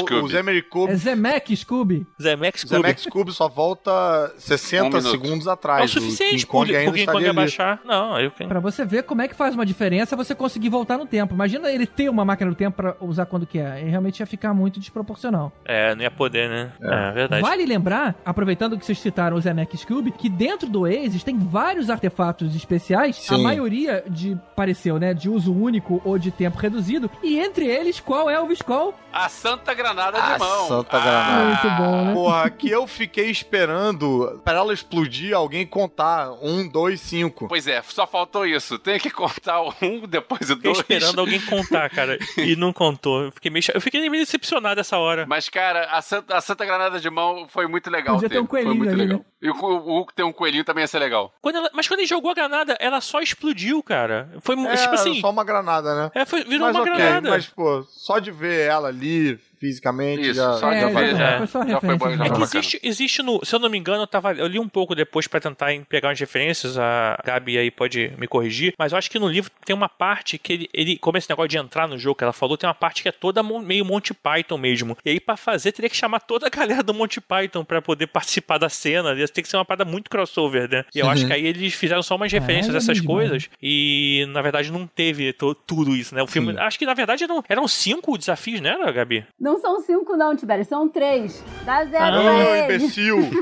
[0.01, 0.31] o Cube.
[0.31, 2.07] Zemery Cube É Zemeckis, Cube.
[2.21, 2.75] Zemex Cube.
[2.75, 5.89] Zemeckis Cube só volta 60 Um segundos É atrás.
[5.91, 7.79] o suficiente pro King Kong abaixar.
[7.85, 11.05] Não, eu Pra você ver como é que faz uma diferença você conseguir voltar no
[11.05, 11.33] tempo.
[11.33, 13.83] Imagina ele ter uma máquina do tempo pra usar quando quer.
[13.83, 15.51] E realmente ia ficar muito desproporcional.
[15.63, 16.71] É, não ia poder, né?
[16.81, 17.41] É, verdade.
[17.41, 21.89] Vale lembrar, aproveitando que vocês citaram o Zemeckis Cube, que dentro do Oasis tem vários
[21.89, 23.17] artefatos especiais.
[23.29, 23.43] A Sim.
[23.43, 26.94] maioria de, pareceu, né, de uso único ou de tempo reduzido.
[27.23, 28.93] E entre eles, qual é o Viscol?
[29.11, 30.67] A Santa Granada A de mão.
[30.67, 31.45] Santa Ah, Granada.
[31.45, 32.13] Muito bom, né?
[32.13, 33.29] Porra, que eu fiquei
[33.75, 36.31] esperando pra ela explodir, alguém contar.
[36.41, 37.47] Um, dois, cinco.
[37.47, 38.77] Pois é, só faltou isso.
[38.77, 40.77] Tem que contar o um, depois o Fiquei dois.
[40.79, 42.17] esperando alguém contar, cara.
[42.37, 43.23] E não contou.
[43.23, 45.25] Eu fiquei meio, eu fiquei meio decepcionado essa hora.
[45.27, 48.15] Mas, cara, a Santa, a Santa Granada de mão foi muito legal.
[48.15, 49.19] Podia ter um Foi coelhinho muito ali, legal.
[49.19, 49.25] né?
[49.41, 51.31] E o, o Hulk ter um coelhinho também ia ser legal.
[51.41, 54.29] Quando ela- mas quando ele jogou a granada, ela só explodiu, cara.
[54.41, 55.19] Foi É, tipo assim.
[55.21, 56.11] só uma granada, né?
[56.15, 60.33] É, foi, virou mas uma ok, mas, pô, só de ver ela ali fisicamente Isso,
[60.35, 61.15] já, só É, já vai.
[61.15, 61.47] já é.
[61.47, 61.97] foi Já foi referência.
[61.97, 63.43] bom, já É foi que existe, existe no.
[63.43, 66.09] Se eu não me engano, eu, tava, eu li um pouco depois pra tentar pegar
[66.09, 69.75] umas referências, a Gabi aí pode me corrigir, mas eu acho que no livro tem
[69.75, 72.57] uma parte que ele, ele como esse negócio de entrar no jogo que ela falou,
[72.57, 74.97] tem uma parte que é toda meio Monty Python mesmo.
[75.03, 78.07] E aí pra fazer teria que chamar toda a galera do Monty Python pra poder
[78.07, 79.13] participar da cena.
[79.13, 80.85] Ia ter que ser uma parada muito crossover, né?
[80.93, 84.41] E eu acho que aí eles fizeram só umas referências é dessas coisas e na
[84.41, 85.33] verdade não teve
[85.65, 86.21] tudo isso, né?
[86.21, 89.25] O filme, acho que na verdade eram, eram cinco desafios, né, Gabi?
[89.39, 91.43] Não são cinco não, Tibério, são três.
[91.63, 93.17] Dá zero Ah, imbecil!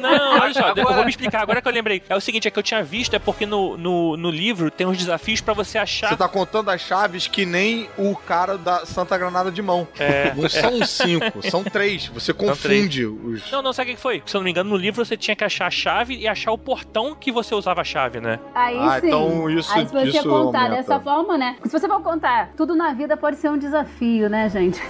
[0.00, 1.42] Não, olha só, Agora- eu vou me explicar.
[1.42, 2.02] Agora que eu lembrei.
[2.08, 4.86] É o seguinte, é que eu tinha visto, é porque no, no, no livro tem
[4.86, 6.08] uns desafios pra você achar.
[6.08, 9.86] Você tá contando as chaves que nem o cara da Santa Granada de mão.
[9.98, 12.06] É, Não são cinco, são três.
[12.08, 13.50] Você confunde os.
[13.50, 14.22] Não, não, sabe o que foi?
[14.26, 16.52] Se eu não me engano, no livro você tinha que achar a chave e achar
[16.52, 18.38] o portão que você usava a chave, né?
[18.54, 19.08] Aí Ah, sim.
[19.08, 20.76] então isso- Aí se você isso contar aumenta.
[20.76, 21.56] dessa forma, né?
[21.64, 24.80] Se você for contar, tudo na vida pode ser um desafio, né, gente?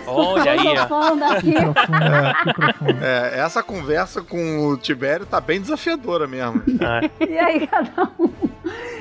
[0.43, 0.73] Olha aí, ó.
[0.73, 3.05] Que profundo, que profundo.
[3.05, 6.63] É, essa conversa com o Tibério tá bem desafiadora mesmo.
[6.81, 8.31] Ah, E aí cada um.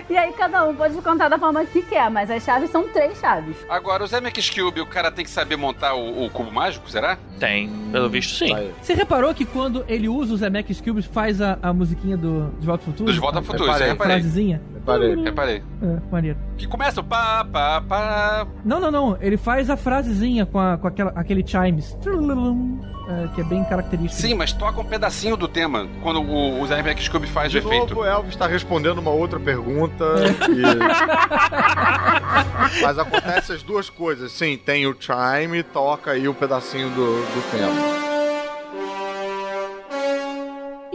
[0.10, 3.18] E aí cada um pode contar da forma que quer, mas as chaves são três
[3.20, 3.56] chaves.
[3.70, 7.18] Agora, o Zemeckis Cube, o cara tem que saber montar o, o cubo mágico, será?
[7.40, 7.70] tem.
[7.92, 8.54] Pelo visto, sim.
[8.82, 12.66] Você reparou que quando ele usa o Zemeckis Cube, faz a, a musiquinha do De
[12.68, 13.06] Volta ao Futuro?
[13.10, 13.88] Dos Volta ao Futuro, reparei.
[13.90, 14.14] reparei.
[14.14, 14.62] Frasezinha?
[14.76, 15.16] Reparei.
[15.16, 15.64] Reparei.
[15.82, 16.38] É, maneiro.
[16.58, 18.48] Que começa o pá, pá, pá.
[18.66, 19.18] Não, não, não.
[19.22, 21.96] Ele faz a frasezinha com, a, com aquela, aquele chimes.
[23.10, 24.22] É, que é bem característico.
[24.22, 27.60] Sim, mas toca um pedacinho do tema quando o, o Zemeckis Cube faz De o
[27.60, 27.90] efeito.
[27.94, 30.06] novo, o Elvis tá respondendo uma outra pergunta.
[30.50, 30.82] e-
[32.82, 34.32] Mas acontece as duas coisas.
[34.32, 38.11] Sim, tem o chime, toca aí um pedacinho do, do tema.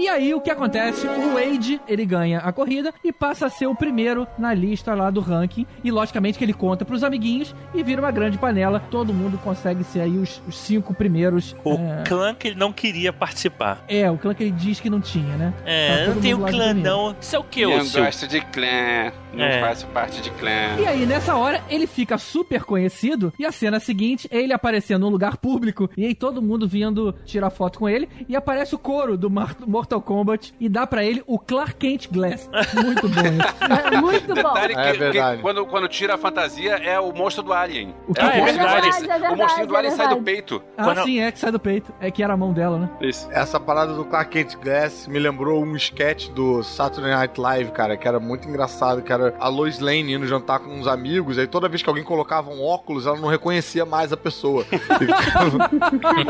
[0.06, 1.04] E aí o que acontece?
[1.08, 5.10] O Wade, ele ganha a corrida e passa a ser o primeiro na lista lá
[5.10, 5.66] do ranking.
[5.82, 8.78] E logicamente que ele conta pros amiguinhos e vira uma grande panela.
[8.88, 11.56] Todo mundo consegue ser aí os, os cinco primeiros.
[11.64, 13.82] O é, clã que ele não queria participar.
[13.88, 15.52] é, o clã que ele diz que não tinha, né?
[15.64, 17.16] É, não tem o clã, não.
[17.20, 18.04] Isso é o que, Eu não seu?
[18.04, 19.60] gosto de clã, não É.
[19.60, 20.76] faço parte de clã.
[20.78, 23.32] E aí, nessa hora, ele fica super conhecido.
[23.38, 25.88] E a cena seguinte é ele aparecendo num lugar público.
[25.96, 28.08] E aí todo mundo vindo tirar foto com ele.
[28.28, 29.30] E aparece o coro do
[29.66, 32.48] Mortal Kombat e dá pra ele o Clark Kent Glass.
[32.74, 33.56] Muito bom isso.
[33.96, 34.34] É muito bom.
[34.34, 35.42] Detalhe que, É que verdade.
[35.42, 37.94] quando, quando tira a fantasia é o monstro do Alien.
[38.08, 38.88] O que é, é o monstro do verdade, Alien.
[38.96, 40.62] é verdade, o monstrinho do é Alien sai do peito.
[40.76, 41.92] Ah, Quando- sim, é que sai do peito.
[42.00, 42.90] É que era a mão dela, né?
[43.00, 43.28] Isso.
[43.30, 47.96] Essa parada do Clark Kent Glass me lembrou um sketch do Saturday Night Live, cara,
[47.96, 51.46] que era muito engraçado, que era a Lois Lane indo jantar com uns amigos, aí
[51.46, 54.64] toda vez que alguém colocava um óculos, ela não reconhecia mais a pessoa.
[54.76, 54.78] E
[55.24, 55.58] ficava,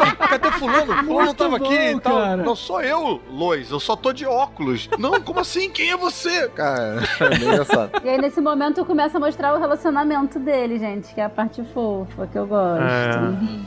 [0.01, 0.86] "Ué, cadê fulano?
[1.05, 2.16] Fulano Muito tava aqui bom, e tal.
[2.16, 2.36] cara.
[2.42, 4.88] Não sou eu, Lois, eu só tô de óculos.
[4.99, 5.70] Não, como assim?
[5.70, 6.49] Quem é você?
[6.49, 7.90] Cara, é engraçado.
[8.05, 11.62] E aí, nesse momento, começa a mostrar o relacionamento dele, gente, que é a parte
[11.72, 12.82] fofa que eu gosto.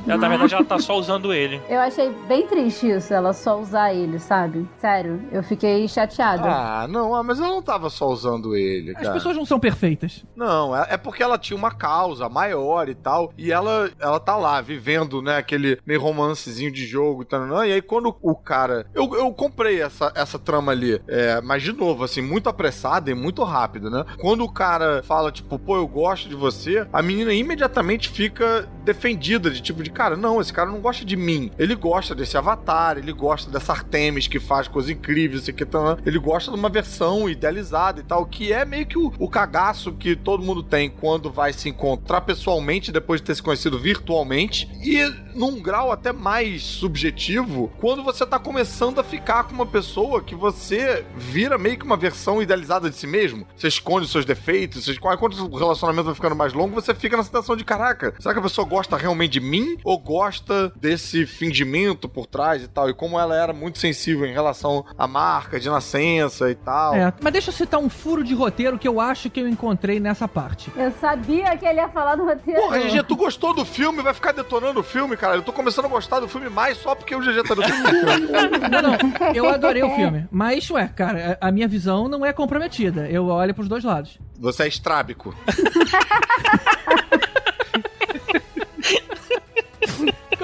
[0.08, 1.62] É, na verdade, ela tá só usando ele.
[1.70, 4.68] Eu achei bem triste isso, ela só usar ele, sabe?
[4.80, 6.44] Sério, eu fiquei chateada.
[6.46, 9.19] Ah, não, ah, mas eu não tava só usando ele, As cara.
[9.20, 10.26] Pessoas não são perfeitas.
[10.36, 13.32] Não, é é porque ela tinha uma causa maior e tal.
[13.38, 17.66] E ela, ela tá lá, vivendo, né, aquele meio romancezinho de jogo e tal.
[17.66, 18.88] E aí, quando o cara.
[18.94, 21.02] Eu, eu comprei essa, essa trama ali.
[21.08, 24.06] É, mas, de novo, assim, muito apressada e muito rápido, né?
[24.20, 29.52] Quando o cara fala, tipo, pô, eu gosto de você, a menina imediatamente fica defendida,
[29.52, 31.52] de tipo, de cara, não, esse cara não gosta de mim.
[31.58, 36.18] Ele gosta desse avatar, ele gosta dessa Artemis que faz coisas incríveis, aqui, tal, ele
[36.18, 40.16] gosta de uma versão idealizada e tal, que é meio que o, o cagaço que
[40.16, 45.00] todo mundo tem quando vai se encontrar pessoalmente depois de ter se conhecido virtualmente e
[45.36, 50.36] num grau até mais subjetivo quando você tá começando a ficar com uma pessoa que
[50.36, 53.48] você vira meio que uma versão idealizada de si mesmo.
[53.56, 57.16] Você esconde os seus defeitos, você quando o relacionamento vai ficando mais longo, você fica
[57.16, 61.26] na situação de caraca, será que a pessoa gosta realmente de mim ou gosta desse
[61.26, 62.90] fingimento por trás e tal?
[62.90, 66.96] E como ela era muito sensível em relação à marca de nascença e tal.
[66.96, 70.00] É, mas deixa eu citar um furo de roteiro que eu acho que eu encontrei
[70.00, 70.72] nessa parte.
[70.76, 72.62] Eu sabia que ele ia falar do roteiro.
[72.62, 74.02] Porra, GG, tu gostou do filme?
[74.02, 75.36] Vai ficar detonando o filme, cara.
[75.36, 77.80] Eu tô começando a gostar do filme mais só porque o GG tá no filme.
[78.70, 80.28] Não, não, eu adorei o filme.
[80.32, 83.10] Mas, ué, cara, a a minha visão não é comprometida.
[83.10, 84.18] Eu olho pros dois lados.
[84.40, 85.36] Você é estrábico.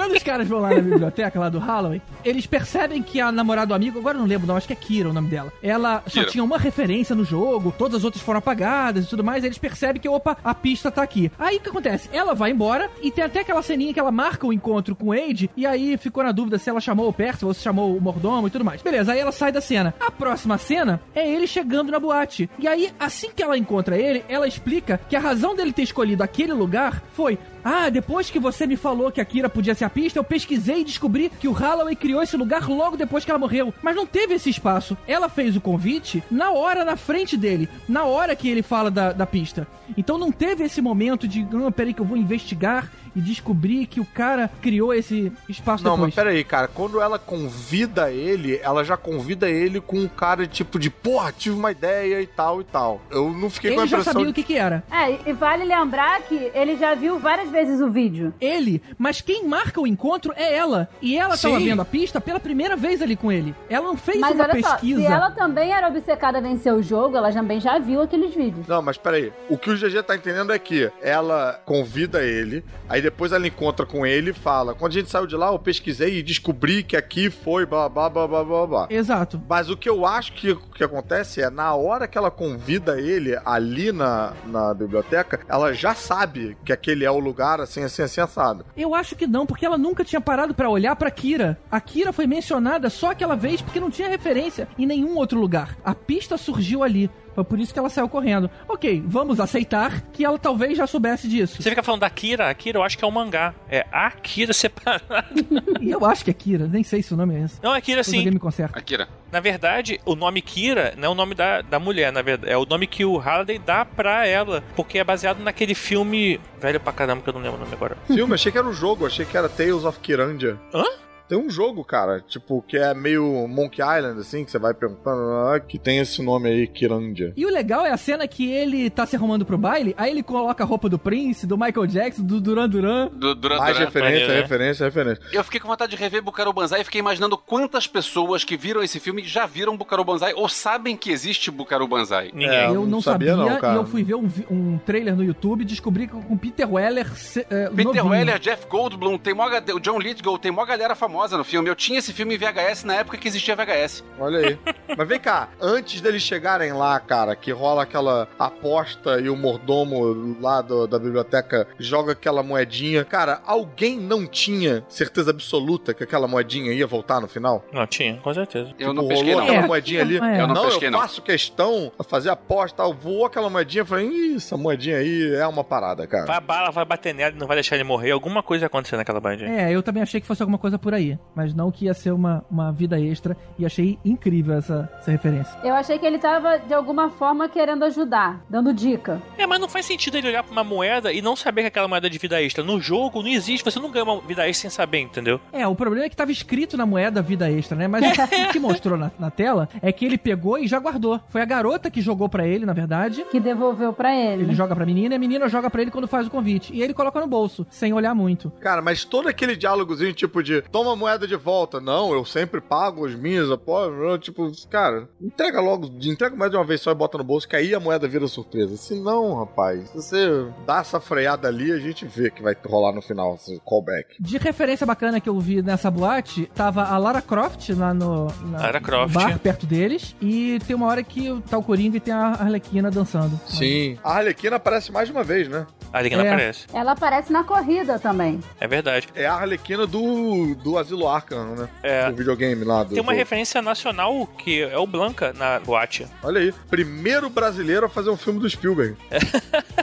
[0.06, 3.66] Quando os caras vão lá na biblioteca, lá do Halloween, eles percebem que a namorada
[3.66, 5.52] do amigo, agora eu não lembro, não, acho que é Kira o nome dela.
[5.60, 6.26] Ela só Kira.
[6.26, 9.42] tinha uma referência no jogo, todas as outras foram apagadas e tudo mais.
[9.42, 11.28] Eles percebem que, opa, a pista tá aqui.
[11.36, 12.08] Aí o que acontece?
[12.12, 15.12] Ela vai embora e tem até aquela ceninha que ela marca o encontro com o
[15.12, 18.00] Age, e aí ficou na dúvida se ela chamou o Percival ou se chamou o
[18.00, 18.82] mordomo e tudo mais.
[18.82, 19.92] Beleza, aí ela sai da cena.
[19.98, 22.48] A próxima cena é ele chegando na boate.
[22.60, 26.22] E aí, assim que ela encontra ele, ela explica que a razão dele ter escolhido
[26.22, 27.36] aquele lugar foi
[27.68, 30.82] ah, depois que você me falou que a Kira podia ser a pista, eu pesquisei
[30.82, 33.74] e descobri que o Holloway criou esse lugar logo depois que ela morreu.
[33.82, 34.96] Mas não teve esse espaço.
[35.04, 37.68] Ela fez o convite na hora, na frente dele.
[37.88, 39.66] Na hora que ele fala da, da pista.
[39.96, 43.98] Então não teve esse momento de, ah, peraí que eu vou investigar e descobrir que
[43.98, 46.14] o cara criou esse espaço Não, depois.
[46.14, 46.68] mas peraí, cara.
[46.68, 51.56] Quando ela convida ele, ela já convida ele com um cara tipo de, porra, tive
[51.56, 53.00] uma ideia e tal e tal.
[53.10, 54.30] Eu não fiquei com a Ele já impressão sabia de...
[54.30, 54.84] o que que era.
[54.90, 58.34] É, e vale lembrar que ele já viu várias vezes o vídeo.
[58.40, 60.88] Ele, mas quem marca o encontro é ela.
[61.00, 61.64] E ela tava Sim.
[61.64, 63.54] vendo a pista pela primeira vez ali com ele.
[63.70, 65.00] Ela não fez Mas uma olha pesquisa.
[65.00, 68.34] só, se ela também era obcecada a vencer o jogo, ela também já viu aqueles
[68.34, 68.66] vídeos.
[68.66, 69.32] Não, mas peraí.
[69.48, 73.86] O que o GG tá entendendo é que ela convida ele, aí depois ela encontra
[73.86, 76.96] com ele e fala: quando a gente saiu de lá, eu pesquisei e descobri que
[76.96, 78.86] aqui foi blá blá blá blá blá blá.
[78.90, 79.40] Exato.
[79.48, 83.38] Mas o que eu acho que, que acontece é, na hora que ela convida ele
[83.44, 88.20] ali na, na biblioteca, ela já sabe que aquele é o lugar, assim, assim, assim,
[88.20, 88.66] assado.
[88.76, 91.56] Eu acho que não, porque ela nunca tinha parado pra olhar pra Kira.
[91.70, 95.76] A Kira foi mencionada só aquela vez porque não tinha referência em nenhum outro lugar.
[95.84, 97.08] A pista surgiu ali.
[97.36, 98.50] Foi por isso que ela saiu correndo.
[98.66, 101.62] Ok, vamos aceitar que ela talvez já soubesse disso.
[101.62, 103.54] Você fica falando da Kira, a Kira eu acho que é um mangá.
[103.68, 105.26] É a Kira separada.
[105.78, 107.62] E eu acho que é Kira, nem sei se o nome é esse.
[107.62, 108.34] Não, é Kira Depois alguém sim.
[108.34, 108.78] me conserta.
[108.78, 109.06] Akira.
[109.30, 112.50] Na verdade, o nome Kira não é o nome da, da mulher, na verdade.
[112.50, 114.64] É o nome que o Halliday dá pra ela.
[114.74, 117.98] Porque é baseado naquele filme velho pra caramba que eu não lembro o nome agora.
[118.06, 120.58] Filme, achei que era um jogo, achei que era Tales of Kirandia.
[120.72, 120.84] Hã?
[121.28, 125.20] Tem um jogo, cara, tipo, que é meio Monkey Island, assim, que você vai perguntando,
[125.48, 127.32] ah, que tem esse nome aí, Kirandia.
[127.36, 130.22] E o legal é a cena que ele tá se arrumando pro baile, aí ele
[130.22, 133.08] coloca a roupa do Prince, do Michael Jackson, do Duran Duran.
[133.12, 133.84] Do, Duran Mais Duran.
[133.86, 134.40] referência, maneiro, né?
[134.40, 135.22] referência, referência.
[135.32, 138.82] Eu fiquei com vontade de rever Bucaro Banzai e fiquei imaginando quantas pessoas que viram
[138.82, 142.30] esse filme já viram Bucaro Banzai ou sabem que existe Bucaro Banzai.
[142.32, 142.48] Ninguém.
[142.48, 143.74] É, eu não não sabia, sabia não, cara.
[143.74, 147.12] e eu fui ver um, um trailer no YouTube e descobri que com Peter Weller
[147.16, 148.08] se- é, Peter novinho.
[148.10, 151.68] Weller, Jeff Goldblum, tem mó, o John Lithgow, tem mó galera famosa famosa no filme.
[151.68, 154.04] Eu tinha esse filme em VHS na época que existia VHS.
[154.18, 154.58] Olha aí.
[154.96, 160.36] Mas vem cá, antes deles chegarem lá, cara, que rola aquela aposta e o mordomo
[160.40, 163.04] lá do- da biblioteca joga aquela moedinha.
[163.04, 167.64] Cara, alguém não tinha certeza absoluta que aquela moedinha ia voltar no final?
[167.72, 168.74] Não, tinha, com certeza.
[168.78, 169.52] Eu não Tipo, pesquei, rolou não.
[169.52, 169.68] aquela É.
[169.68, 170.16] moedinha ali.
[170.18, 170.40] É.
[170.42, 171.00] Eu não não, pesquei, eu não.
[171.00, 172.92] faço questão a fazer aposta, tal.
[172.92, 176.26] voou aquela moedinha, eu falei, Ih, essa moedinha aí é uma parada, cara.
[176.26, 178.10] Vai, a bala vai bater nela e não vai deixar ele morrer.
[178.10, 179.50] Alguma coisa vai acontecer naquela bandinha.
[179.50, 181.05] É, eu também achei que fosse alguma coisa por aí.
[181.34, 183.36] Mas não que ia ser uma, uma vida extra.
[183.58, 185.58] E achei incrível essa, essa referência.
[185.62, 189.20] Eu achei que ele tava, de alguma forma, querendo ajudar, dando dica.
[189.36, 191.88] É, mas não faz sentido ele olhar pra uma moeda e não saber que aquela
[191.88, 192.64] moeda é de vida extra.
[192.64, 195.40] No jogo não existe, você não ganha uma vida extra sem saber, entendeu?
[195.52, 197.86] É, o problema é que tava escrito na moeda vida extra, né?
[197.86, 201.20] Mas o que mostrou na, na tela é que ele pegou e já guardou.
[201.28, 203.24] Foi a garota que jogou pra ele, na verdade.
[203.30, 204.44] Que devolveu pra ele.
[204.44, 206.72] Ele joga pra menina e a menina joga pra ele quando faz o convite.
[206.74, 208.50] E ele coloca no bolso, sem olhar muito.
[208.60, 211.80] Cara, mas todo aquele diálogozinho, tipo de toma a moeda de volta.
[211.80, 214.18] Não, eu sempre pago as minhas apoios.
[214.24, 217.54] Tipo, cara, entrega logo, entrega moeda de uma vez só e bota no bolso, que
[217.56, 218.76] aí a moeda vira surpresa.
[218.76, 222.92] Se não, rapaz, se você dá essa freada ali, a gente vê que vai rolar
[222.92, 224.16] no final, esse callback.
[224.20, 228.58] De referência bacana que eu vi nessa boate, tava a Lara Croft lá no, na-
[228.62, 229.14] Lara Croft.
[229.14, 230.16] no bar perto deles.
[230.20, 233.38] E tem uma hora que tá o Coringa e tem a Arlequina dançando.
[233.46, 233.98] Sim.
[234.02, 235.66] A Arlequina aparece mais de uma vez, né?
[235.92, 236.28] A não É.
[236.28, 236.66] aparece.
[236.72, 238.40] Ela aparece na corrida também.
[238.60, 239.08] É verdade.
[239.14, 241.68] É a Arlequina do, do Asilo Arkham, né?
[241.82, 242.08] É.
[242.10, 242.84] Do videogame lá.
[242.84, 246.06] Do, Tem uma do- referência nacional que é o Blanca na boate.
[246.22, 248.96] Olha aí, primeiro brasileiro a fazer um filme do Spielberg.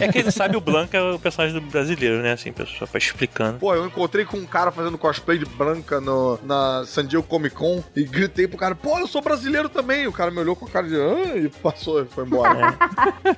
[0.00, 2.32] É que ele sabe o Blanca é o personagem do brasileiro, né?
[2.32, 3.58] Assim, pessoa vai explicando.
[3.58, 7.54] Pô, eu encontrei com um cara fazendo cosplay de branca no, na San Diego Comic
[7.54, 10.06] Con e gritei pro cara, pô, eu sou brasileiro também.
[10.06, 12.74] O cara me olhou com a cara de, ah, e passou e foi embora.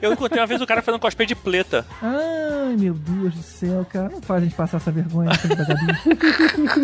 [0.00, 1.84] Eu encontrei uma vez o cara fazendo cosplay de pleta.
[2.00, 4.08] Ai, meu Deus do céu, cara.
[4.08, 5.30] Não faz a gente passar essa vergonha.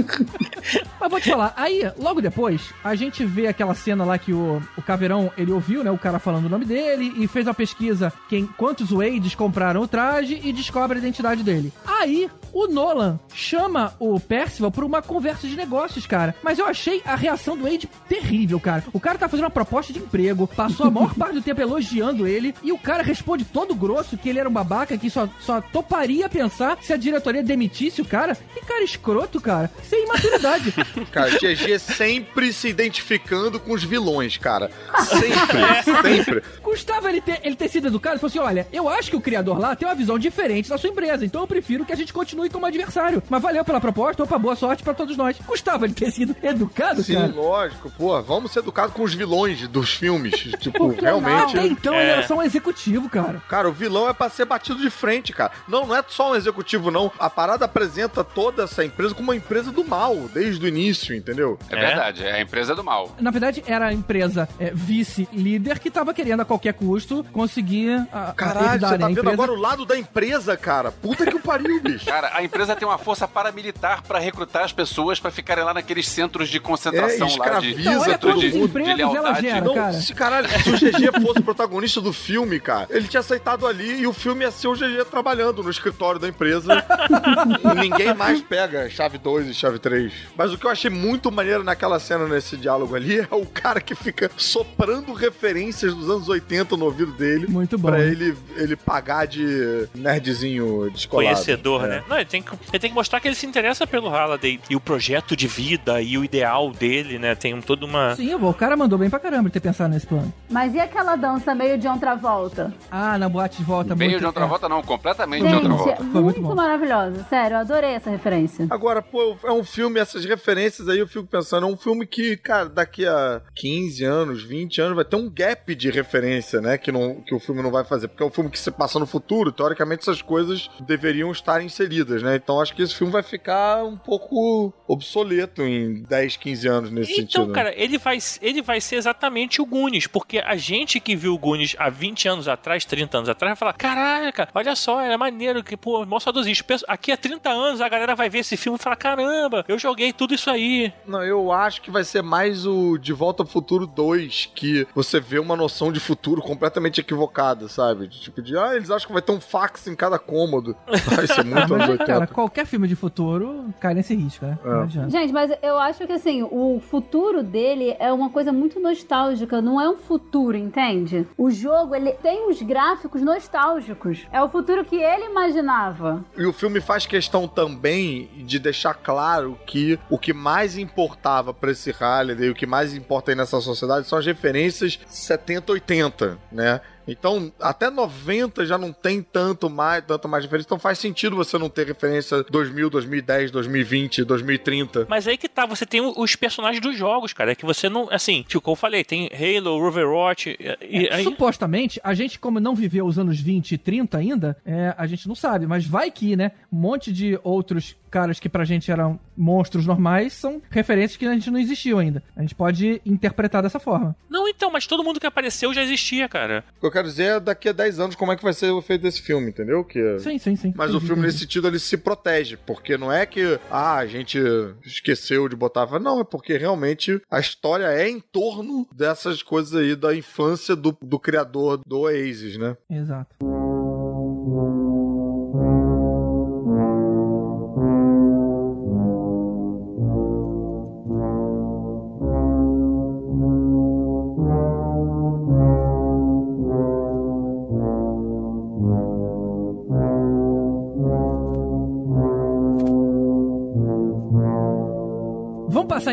[1.01, 4.63] Mas vou te falar, aí, logo depois, a gente vê aquela cena lá que o,
[4.77, 8.13] o Caveirão, ele ouviu, né, o cara falando o nome dele e fez uma pesquisa
[8.29, 11.73] quem, quantos Wades compraram o traje e descobre a identidade dele.
[11.87, 16.35] Aí, o Nolan chama o Percival pra uma conversa de negócios, cara.
[16.43, 18.85] Mas eu achei a reação do Wade terrível, cara.
[18.93, 22.27] O cara tá fazendo uma proposta de emprego, passou a maior parte do tempo elogiando
[22.27, 25.61] ele, e o cara responde todo grosso que ele era um babaca que só, só
[25.61, 28.35] toparia pensar se a diretoria demitisse o cara.
[28.35, 29.71] Que cara escroto, cara.
[29.89, 30.73] Sem imaturidade.
[31.13, 34.71] cara, GG sempre se identificando com os vilões, cara.
[35.09, 36.41] Sempre, sempre.
[36.63, 39.21] Custava ele ter, ele ter sido educado e falou assim: olha, eu acho que o
[39.21, 42.13] criador lá tem uma visão diferente da sua empresa, então eu prefiro que a gente
[42.13, 43.23] continue como adversário.
[43.29, 45.37] Mas valeu pela proposta, opa, boa sorte pra todos nós.
[45.47, 47.33] Custava ele ter sido educado, Sim, cara.
[47.35, 50.35] lógico, pô, vamos ser educados com os vilões dos filmes.
[50.65, 51.59] Tipo, Porque realmente.
[51.59, 52.13] Até então ele É.
[52.13, 53.43] era só um executivo, cara.
[53.49, 55.53] Cara, o vilão é pra ser batido de frente, cara.
[55.69, 57.13] Não, não é só um executivo, não.
[57.19, 61.59] A parada apresenta toda essa empresa como uma empresa do mal, desde o início, entendeu?
[61.71, 61.87] É, É?
[61.87, 63.15] verdade, é a empresa do mal.
[63.21, 68.33] Na verdade, era a empresa é, vice-líder que tava querendo a qualquer custo conseguir a,
[68.33, 69.31] Caralho, você tá né, vendo empresa.
[69.35, 70.91] agora o lado da empresa, cara.
[70.91, 72.07] Puta que o pariu, bicho.
[72.07, 76.09] Cara, a empresa tem uma força paramilitar pra recrutar as pessoas pra ficarem lá naqueles
[76.09, 78.73] centros de É, concentração lá de, Então, todo de, mundo.
[78.83, 79.41] de lealdade.
[79.43, 79.65] gera.
[79.65, 79.93] Não, cara.
[79.93, 84.01] se caralho, se o GG fosse o protagonista do filme, cara, ele tinha aceitado ali
[84.01, 86.85] e o filme ia ser o GG trabalhando no escritório da empresa.
[87.73, 90.13] e ninguém mais pega chave 2 chave 3.
[90.37, 93.81] Mas o que eu achei muito maneiro naquela cena, nesse diálogo ali, é o cara
[93.81, 97.47] que fica soprando referências dos anos 80 no ouvido dele.
[97.49, 97.89] Muito bom.
[97.89, 101.29] Pra ele, ele pagar de nerdzinho descolado.
[101.29, 101.89] Conhecedor, É.
[101.89, 102.05] né?
[102.09, 104.77] Não, ele tem, que, ele tem que mostrar que ele se interessa pelo Halliday e
[104.77, 107.35] o projeto de vida e o ideal dele, né?
[107.35, 108.15] Tem um, toda uma.
[108.17, 110.33] Sim, o cara mandou bem pra caramba ter pensado nesse plano.
[110.51, 112.73] Mas e aquela dança meio de outra volta?
[112.91, 114.21] Ah, na boate de volta Meio muito...
[114.21, 114.49] de outra é.
[114.49, 116.05] volta, não, completamente de Gente, outra volta.
[116.05, 117.25] Foi muito muito, maravilhosa.
[117.29, 118.67] Sério, eu adorei essa referência.
[118.71, 122.37] Agora, pô, é um filme, essas referências aí eu fico pensando, é um filme que,
[122.37, 126.79] cara, daqui a 15 anos, 20 anos, vai ter um gap de referência, né?
[126.79, 128.09] Que, não, que o filme não vai fazer.
[128.09, 132.23] Porque é um filme que se passa no futuro, teoricamente essas coisas deveriam estar inseridas,
[132.23, 132.37] né?
[132.37, 137.13] Então acho que esse filme vai ficar um pouco obsoleto em 10, 15 anos nesse
[137.13, 137.47] Então, sentido.
[137.49, 137.55] né?
[137.55, 141.39] cara, ele vai, ele vai ser exatamente o Goonies, porque a gente que viu o
[141.39, 145.63] Goonies há 20 anos atrás, 30 anos atrás, vai falar: caraca, olha só, é maneiro,
[145.63, 146.65] que, pô, saudosista.
[146.65, 149.23] Penso- Aqui há 30 anos a galera vai ver esse filme e falar: caramba,
[149.69, 150.93] eu joguei tudo isso aí.
[151.07, 155.21] Não, eu acho que vai ser mais o De Volta ao Futuro 2, que você
[155.21, 158.09] vê uma noção de futuro completamente equivocada, sabe?
[158.09, 160.77] Tipo, De, ah, eles acham que vai ter um fax em cada cômodo.
[161.15, 162.05] Vai ser muito anos Mas, 80.
[162.05, 164.59] cara, qualquer filme de futuro cai nesse risco, né?
[164.83, 165.11] Adianta.
[165.11, 169.81] Gente, mas eu acho que assim, o futuro dele é uma coisa muito nostálgica, não
[169.81, 171.27] é um futuro, entende?
[171.37, 174.27] O jogo, ele tem os gráficos nostálgicos.
[174.33, 176.25] É o futuro que ele imaginava.
[176.37, 179.24] E o filme faz questão também de deixar claro
[179.67, 184.07] que o que mais importava pra esse Halliday, o que mais importa aí nessa sociedade
[184.07, 186.81] são as referências 70, 80, né?
[187.07, 190.67] Então, até 90 já não tem tanto mais, tanto mais referência.
[190.67, 195.07] Então faz sentido você não ter referência 2000, 2010, 2020, 2030.
[195.09, 197.53] Mas aí que tá, você tem os personagens dos jogos, cara.
[197.53, 198.09] É que você não.
[198.11, 200.57] Assim, tipo, como eu falei, tem Halo, Overwatch.
[200.59, 204.57] E, e aí, Supostamente, a gente, como não viveu os anos 20 e 30 ainda,
[204.65, 206.53] é, a gente não sabe, mas vai que, né?
[206.73, 211.33] Um monte de outros caras que pra gente eram monstros normais são referências que a
[211.33, 212.23] gente não existiu ainda.
[212.37, 214.15] A gente pode interpretar dessa forma.
[214.31, 216.65] Não, então, mas todo mundo que apareceu já existia, cara.
[216.77, 218.71] O que eu quero dizer é daqui a 10 anos como é que vai ser
[218.71, 219.83] o efeito desse filme, entendeu?
[219.83, 220.21] Que...
[220.21, 220.73] Sim, sim, sim.
[220.77, 221.27] Mas o filme, entendi.
[221.27, 222.57] nesse sentido, ele se protege.
[222.57, 224.39] Porque não é que, ah, a gente
[224.87, 225.99] esqueceu de botar.
[225.99, 230.97] Não, é porque realmente a história é em torno dessas coisas aí da infância do,
[231.03, 232.77] do criador do Oasis, né?
[232.89, 233.35] Exato.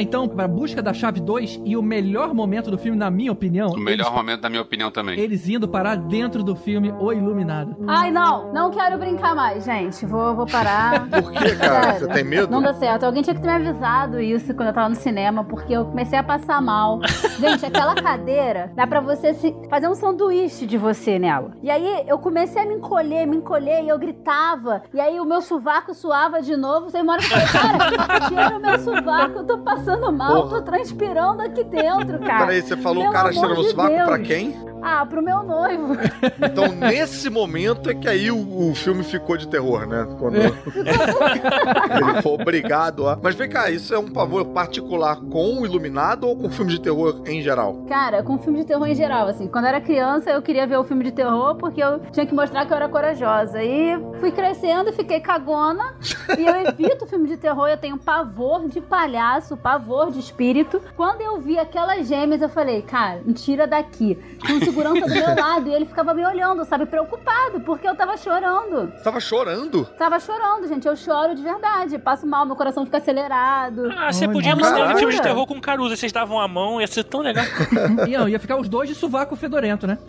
[0.02, 3.32] Então para a busca da chave 2 e o melhor momento do filme, na minha
[3.32, 3.70] opinião.
[3.70, 5.20] O melhor eles, momento, da minha opinião, também.
[5.20, 7.76] eles indo parar dentro do filme O Iluminado.
[7.88, 10.06] Ai, não, não quero brincar mais, gente.
[10.06, 11.08] Vou, vou parar.
[11.22, 11.84] Por que, cara?
[11.84, 12.00] Sério.
[12.00, 12.52] Você tem medo?
[12.52, 13.04] Não dá certo.
[13.04, 16.18] Alguém tinha que ter me avisado isso quando eu tava no cinema, porque eu comecei
[16.18, 17.00] a passar mal.
[17.40, 21.52] Gente, aquela cadeira dá pra você se fazer um sanduíche de você nela.
[21.62, 24.82] E aí eu comecei a me encolher, me encolher, e eu gritava.
[24.94, 26.90] E aí o meu sovaco suava de novo.
[26.90, 30.44] Você uma hora que eu falei, cara, tira o meu sovaco, eu tô passando mal,
[30.44, 30.60] Porra.
[30.60, 32.46] tô transpirando aqui dentro, cara.
[32.46, 34.06] Peraí, você falou o Pelo cara amor cheirando o de sovaco Deus.
[34.08, 34.72] pra quem?
[34.84, 35.96] Ah, pro meu noivo.
[36.44, 40.08] Então, nesse momento é que aí o, o filme ficou de terror, né?
[40.20, 43.18] Quando ele foi obrigado a.
[43.22, 46.82] Mas vem cá, isso é um pavor particular com o Iluminado ou com filme de
[46.82, 47.86] terror em geral?
[47.88, 49.48] Cara, com filme de terror em geral, assim.
[49.48, 52.34] Quando eu era criança, eu queria ver o filme de terror porque eu tinha que
[52.34, 53.64] mostrar que eu era corajosa.
[53.64, 55.94] E fui crescendo e fiquei cagona.
[56.38, 59.81] e eu evito filme de terror, eu tenho pavor de palhaço, pavor
[60.12, 60.82] de espírito.
[60.96, 64.18] Quando eu vi aquelas gêmeas, eu falei, cara, me tira daqui.
[64.50, 68.16] Um segurança do meu lado e ele ficava me olhando, sabe, preocupado, porque eu tava
[68.16, 68.92] chorando.
[69.04, 69.86] Tava chorando?
[69.98, 70.88] Tava chorando, gente.
[70.88, 71.98] Eu choro de verdade.
[71.98, 73.92] Passo mal, meu coração fica acelerado.
[73.98, 75.96] Ah, você podia cinema de filme de terror com Caruso.
[75.96, 77.46] Vocês davam a mão, ia ser tão legal.
[78.08, 79.98] Não, ia ficar os dois de sovaco fedorento, né?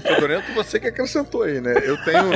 [0.00, 1.74] Fedorento, você que acrescentou aí, né?
[1.82, 2.30] Eu tenho.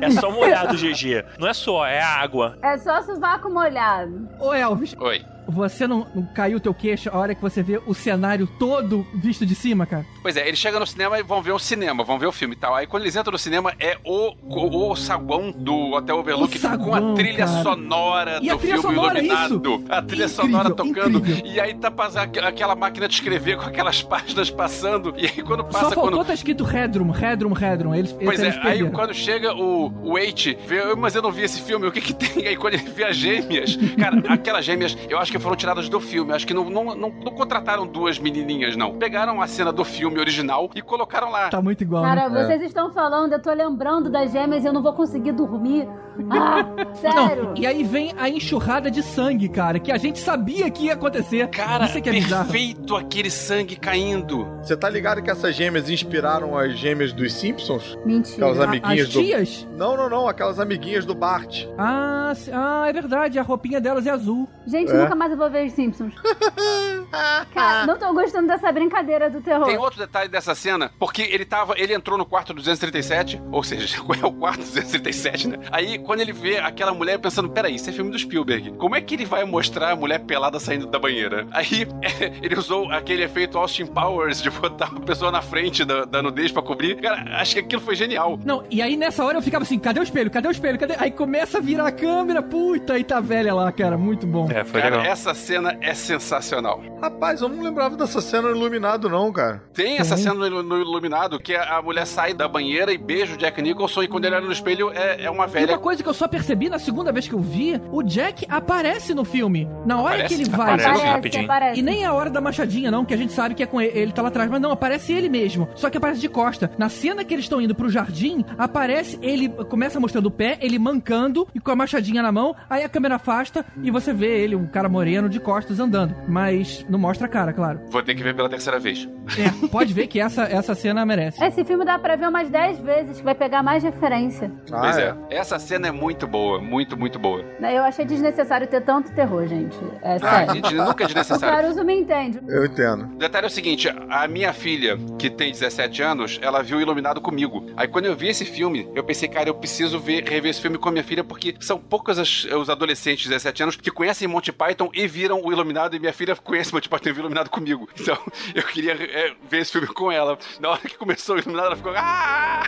[0.00, 1.24] É só molhado, GG.
[1.38, 2.58] Não é só, é água.
[2.62, 4.28] É só sovaco molhado.
[4.46, 5.24] Ô Elvis, Oi.
[5.48, 9.44] Você não, não caiu teu queixo a hora que você vê o cenário todo visto
[9.46, 10.04] de cima, cara?
[10.22, 12.54] Pois é, eles chegam no cinema e vão ver o cinema, vão ver o filme
[12.54, 12.74] e tal.
[12.74, 16.60] Aí quando eles entram no cinema, é o, o, o saguão do Hotel Overlook O
[16.60, 17.62] saguão, com a trilha cara.
[17.62, 19.84] sonora E do trilha filme sonora, iluminado.
[19.88, 21.18] A trilha Incrível, sonora tocando.
[21.18, 21.46] incrível.
[21.46, 25.14] E aí tá passando aqu- aquela máquina de escrever com aquelas páginas passando.
[25.16, 26.26] E aí quando Só passa, faltou quando.
[26.26, 27.94] tá escrito Redrum, Redrum, Redrum.
[27.94, 28.90] Eles, Pois eles é, aí perderam.
[28.90, 32.12] quando chega o, o Eight, vê, mas eu não vi esse filme, o que que
[32.12, 32.46] tem?
[32.46, 36.00] Aí quando ele vê as gêmeas, cara, aquelas gêmeas, eu acho que foram tiradas do
[36.00, 38.94] filme, acho que não, não, não, não contrataram duas menininhas, não.
[38.98, 41.48] Pegaram a cena do filme original e colocaram lá.
[41.48, 42.44] Tá muito igual, Cara, né?
[42.44, 45.88] vocês estão falando, eu tô lembrando das gêmeas e eu não vou conseguir dormir.
[46.30, 46.64] Ah,
[47.00, 47.44] sério?
[47.44, 50.94] Não, e aí vem a enxurrada de sangue, cara, que a gente sabia que ia
[50.94, 51.48] acontecer.
[51.48, 52.44] Cara, Isso é que é bizarro.
[52.44, 54.44] perfeito aquele sangue caindo.
[54.62, 57.96] Você tá ligado que essas gêmeas inspiraram as gêmeas dos Simpsons?
[58.04, 58.36] Mentira.
[58.46, 59.20] Aquelas amiguinhas As do.
[59.22, 59.68] tias?
[59.76, 61.64] Não, não, não, aquelas amiguinhas do Bart.
[61.78, 64.48] Ah, se- ah, é verdade, a roupinha delas é azul.
[64.66, 64.94] Gente, É.
[64.94, 66.12] nunca mais eu vou ver os Simpsons.
[67.54, 69.66] Cara, não tô gostando dessa brincadeira do terror.
[69.66, 74.00] Tem outro detalhe dessa cena, porque ele tava, ele entrou no quarto 237, ou seja,
[74.02, 75.58] qual é o quarto 237, né?
[75.70, 78.72] Aí quando ele vê aquela mulher pensando, peraí, isso é filme do Spielberg.
[78.72, 81.46] Como é que ele vai mostrar a mulher pelada saindo da banheira?
[81.52, 81.86] Aí
[82.42, 86.52] ele usou aquele efeito Austin Powers de botar a pessoa na frente da, da nudez
[86.52, 86.96] pra cobrir.
[87.00, 88.38] Cara, acho que aquilo foi genial.
[88.44, 90.30] Não, e aí nessa hora eu ficava assim, cadê o espelho?
[90.30, 90.78] Cadê o espelho?
[90.78, 90.94] Cadê?
[90.98, 94.48] Aí começa a virar a câmera, puta, aí tá velha lá, cara, muito bom.
[94.50, 95.12] É, foi Cara, legal.
[95.12, 96.82] essa cena é sensacional.
[97.00, 99.62] Rapaz, eu não lembrava dessa cena no Iluminado, não, cara.
[99.74, 103.36] Tem essa cena no, no Iluminado que a mulher sai da banheira e beija o
[103.36, 105.78] Jack Nicholson e quando ele olha no espelho é, é uma E velha.
[105.96, 109.24] Coisa que eu só percebi na segunda vez que eu vi, o Jack aparece no
[109.24, 109.66] filme.
[109.86, 110.34] Na hora Aparece?
[110.36, 110.60] que ele vai.
[110.74, 110.86] Aparece.
[110.88, 111.44] Aparece, rapidinho.
[111.44, 111.80] aparece.
[111.80, 113.80] E nem é a hora da machadinha, não, que a gente sabe que é com
[113.80, 114.50] ele, ele tá lá atrás.
[114.50, 115.68] Mas não, aparece ele mesmo.
[115.74, 116.70] Só que aparece de costa.
[116.76, 120.78] Na cena que eles estão indo pro jardim, aparece ele, começa mostrando o pé, ele
[120.78, 122.54] mancando e com a machadinha na mão.
[122.68, 126.14] Aí a câmera afasta e você vê ele, um cara moreno de costas andando.
[126.28, 127.80] Mas não mostra a cara, claro.
[127.90, 129.08] Vou ter que ver pela terceira vez.
[129.38, 131.42] É, pode ver que essa, essa cena merece.
[131.42, 134.52] Esse filme dá pra ver umas 10 vezes, que vai pegar mais referência.
[134.70, 135.14] Ah, pois é.
[135.30, 137.44] Essa cena é muito boa, muito, muito boa.
[137.60, 139.76] Eu achei desnecessário ter tanto terror, gente.
[140.02, 140.54] É Ah, sério.
[140.54, 141.56] gente, nunca é o desnecessário.
[141.56, 142.40] Caruso me entende.
[142.48, 143.04] Eu entendo.
[143.14, 147.20] O detalhe é o seguinte, a minha filha, que tem 17 anos, ela viu Iluminado
[147.20, 147.66] comigo.
[147.76, 150.78] Aí quando eu vi esse filme, eu pensei, cara, eu preciso ver, rever esse filme
[150.78, 154.26] com a minha filha, porque são poucos as- os adolescentes de 17 anos que conhecem
[154.28, 157.50] Monty Python e viram o Iluminado, e minha filha conhece Monty Python e viu Iluminado
[157.50, 157.88] comigo.
[158.06, 158.16] Então,
[158.54, 160.38] eu queria é, ver esse filme com ela.
[160.60, 162.62] Na hora que começou o Iluminado, ela ficou, ah!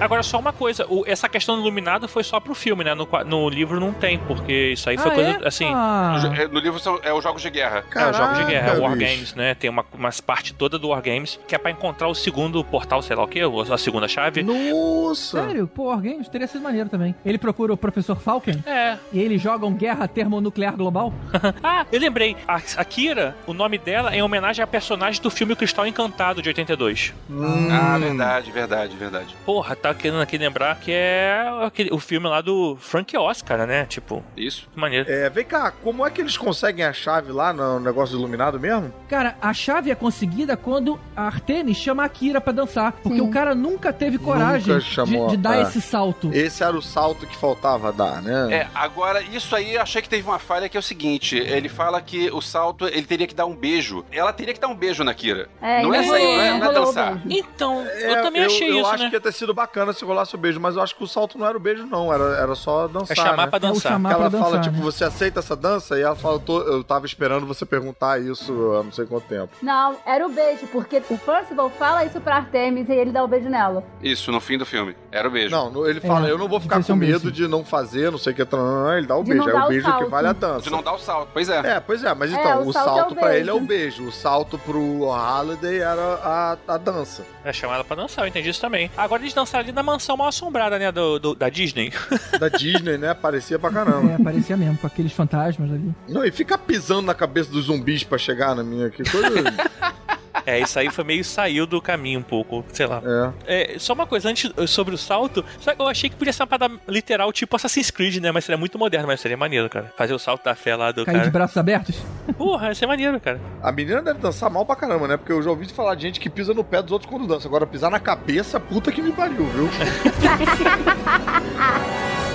[0.00, 2.94] Agora, só uma coisa, o- essa questão do iluminado foi só pro filme, né?
[2.94, 5.48] No, no livro não tem, porque isso aí foi Ah, coisa, é?
[5.48, 5.66] assim...
[5.72, 6.20] Ah.
[6.22, 7.84] No é, No livro são, é os jogos de guerra.
[7.94, 9.10] É, os jogos de guerra, Caraca, War bicho.
[9.12, 9.54] Games, né?
[9.54, 13.02] Tem uma, umas parte toda do War Games, que é pra encontrar o segundo portal,
[13.02, 14.42] sei lá o quê, ou a segunda chave.
[14.42, 15.42] Nossa!
[15.42, 17.14] Sério, pô, Wargames teria sido maneiro também.
[17.24, 18.96] Ele procura o professor Falken É.
[19.12, 21.12] e eles jogam guerra termonuclear global.
[21.62, 22.36] ah, eu lembrei.
[22.46, 26.40] A, a Kira, o nome dela é em homenagem a personagem do filme Cristal Encantado,
[26.42, 27.12] de 82.
[27.30, 27.68] Hum.
[27.70, 29.36] Ah, verdade, verdade, verdade.
[29.44, 33.84] Porra, tá querendo aqui lembrar que é aquele, o filme lá do Frank Oscar, né?
[33.86, 34.68] Tipo, Isso.
[34.72, 35.10] que maneiro.
[35.10, 38.58] É, vem cá, como é que eles conseguem a chave lá no negócio do iluminado
[38.58, 38.92] mesmo?
[39.08, 42.92] Cara, a chave é conseguida quando a Artemis chama a Kira pra dançar.
[42.92, 43.28] Porque Sim.
[43.28, 45.62] o cara nunca teve coragem Nunca chamou, de, de dar é.
[45.62, 46.30] esse salto.
[46.32, 48.54] Esse era o salto que faltava dar, né?
[48.54, 51.68] É, agora, isso aí eu achei que teve uma falha que é o seguinte: ele
[51.68, 54.04] fala que o salto ele teria que dar um beijo.
[54.10, 55.48] Ela teria que dar um beijo na Kira.
[55.60, 57.22] É, não é ainda sair, não é, não é dançar.
[57.28, 59.10] Então, É, eu também achei eu isso, acho né?
[59.10, 61.38] que ia ter sido bacana se rolasse o beijo, mas eu acho que o salto
[61.38, 62.05] não era o beijo, não.
[62.12, 63.16] Era, era só dançar.
[63.16, 63.46] É chamar né?
[63.46, 63.92] pra É dançar.
[63.92, 64.82] chamar Que ela pra fala, dançar, tipo, né?
[64.92, 65.98] você aceita essa dança?
[65.98, 69.48] E ela fala, eu, tava esperando você perguntar isso há não sei quanto tempo.
[69.62, 73.28] Não, era o beijo, porque o Percival fala isso pra Artemis e ele dá o
[73.28, 73.82] beijo nela.
[74.02, 74.96] Isso, no fim do filme.
[75.10, 75.50] Era o beijo.
[75.54, 77.30] Não, ele fala, É, eu não vou não ficar é com um medo beijo.
[77.32, 79.44] de não fazer, não sei o que, ele dá o De beijo.
[79.46, 80.10] não É o o beijo que salto.
[80.10, 80.60] vale a dança.
[80.62, 81.28] De não dar o salto.
[81.32, 81.58] Pois é.
[81.76, 83.40] É, pois é, mas É, então, o o salto salto, é o pra beijo.
[83.42, 84.04] ele é o beijo.
[84.06, 87.24] O salto pro Holiday era a, a dança.
[87.44, 88.90] É chamar ela pra dançar, eu entendi isso também.
[88.96, 90.90] Agora eles dançaram ali na mansão mal assombrada, né?
[90.90, 91.92] Do, do- da Disney.
[92.38, 93.14] Da Disney, né?
[93.14, 94.12] Parecia pra caramba.
[94.12, 95.94] É, parecia mesmo, com aqueles fantasmas ali.
[96.08, 99.28] Não, e ficar pisando na cabeça dos zumbis pra chegar na minha, que coisa.
[100.46, 103.02] É, isso aí foi meio saiu do caminho um pouco, sei lá.
[103.46, 103.74] é.
[103.74, 106.42] É, só uma coisa, antes sobre o salto, só que eu achei que podia ser
[106.42, 108.30] uma parada literal, tipo Assassin's Creed, né?
[108.30, 109.92] Mas seria muito moderno, mas seria maneiro, cara.
[109.96, 111.30] Fazer o salto da fé lá do Cair de cara.
[111.30, 111.96] braços abertos.
[112.38, 113.40] Porra, ia ser maneiro, cara.
[113.62, 115.16] A menina deve dançar mal pra caramba, né?
[115.16, 117.48] Porque eu já ouvi falar de gente que pisa no pé dos outros quando dança.
[117.48, 119.68] Agora, pisar na cabeça, puta que me pariu, viu?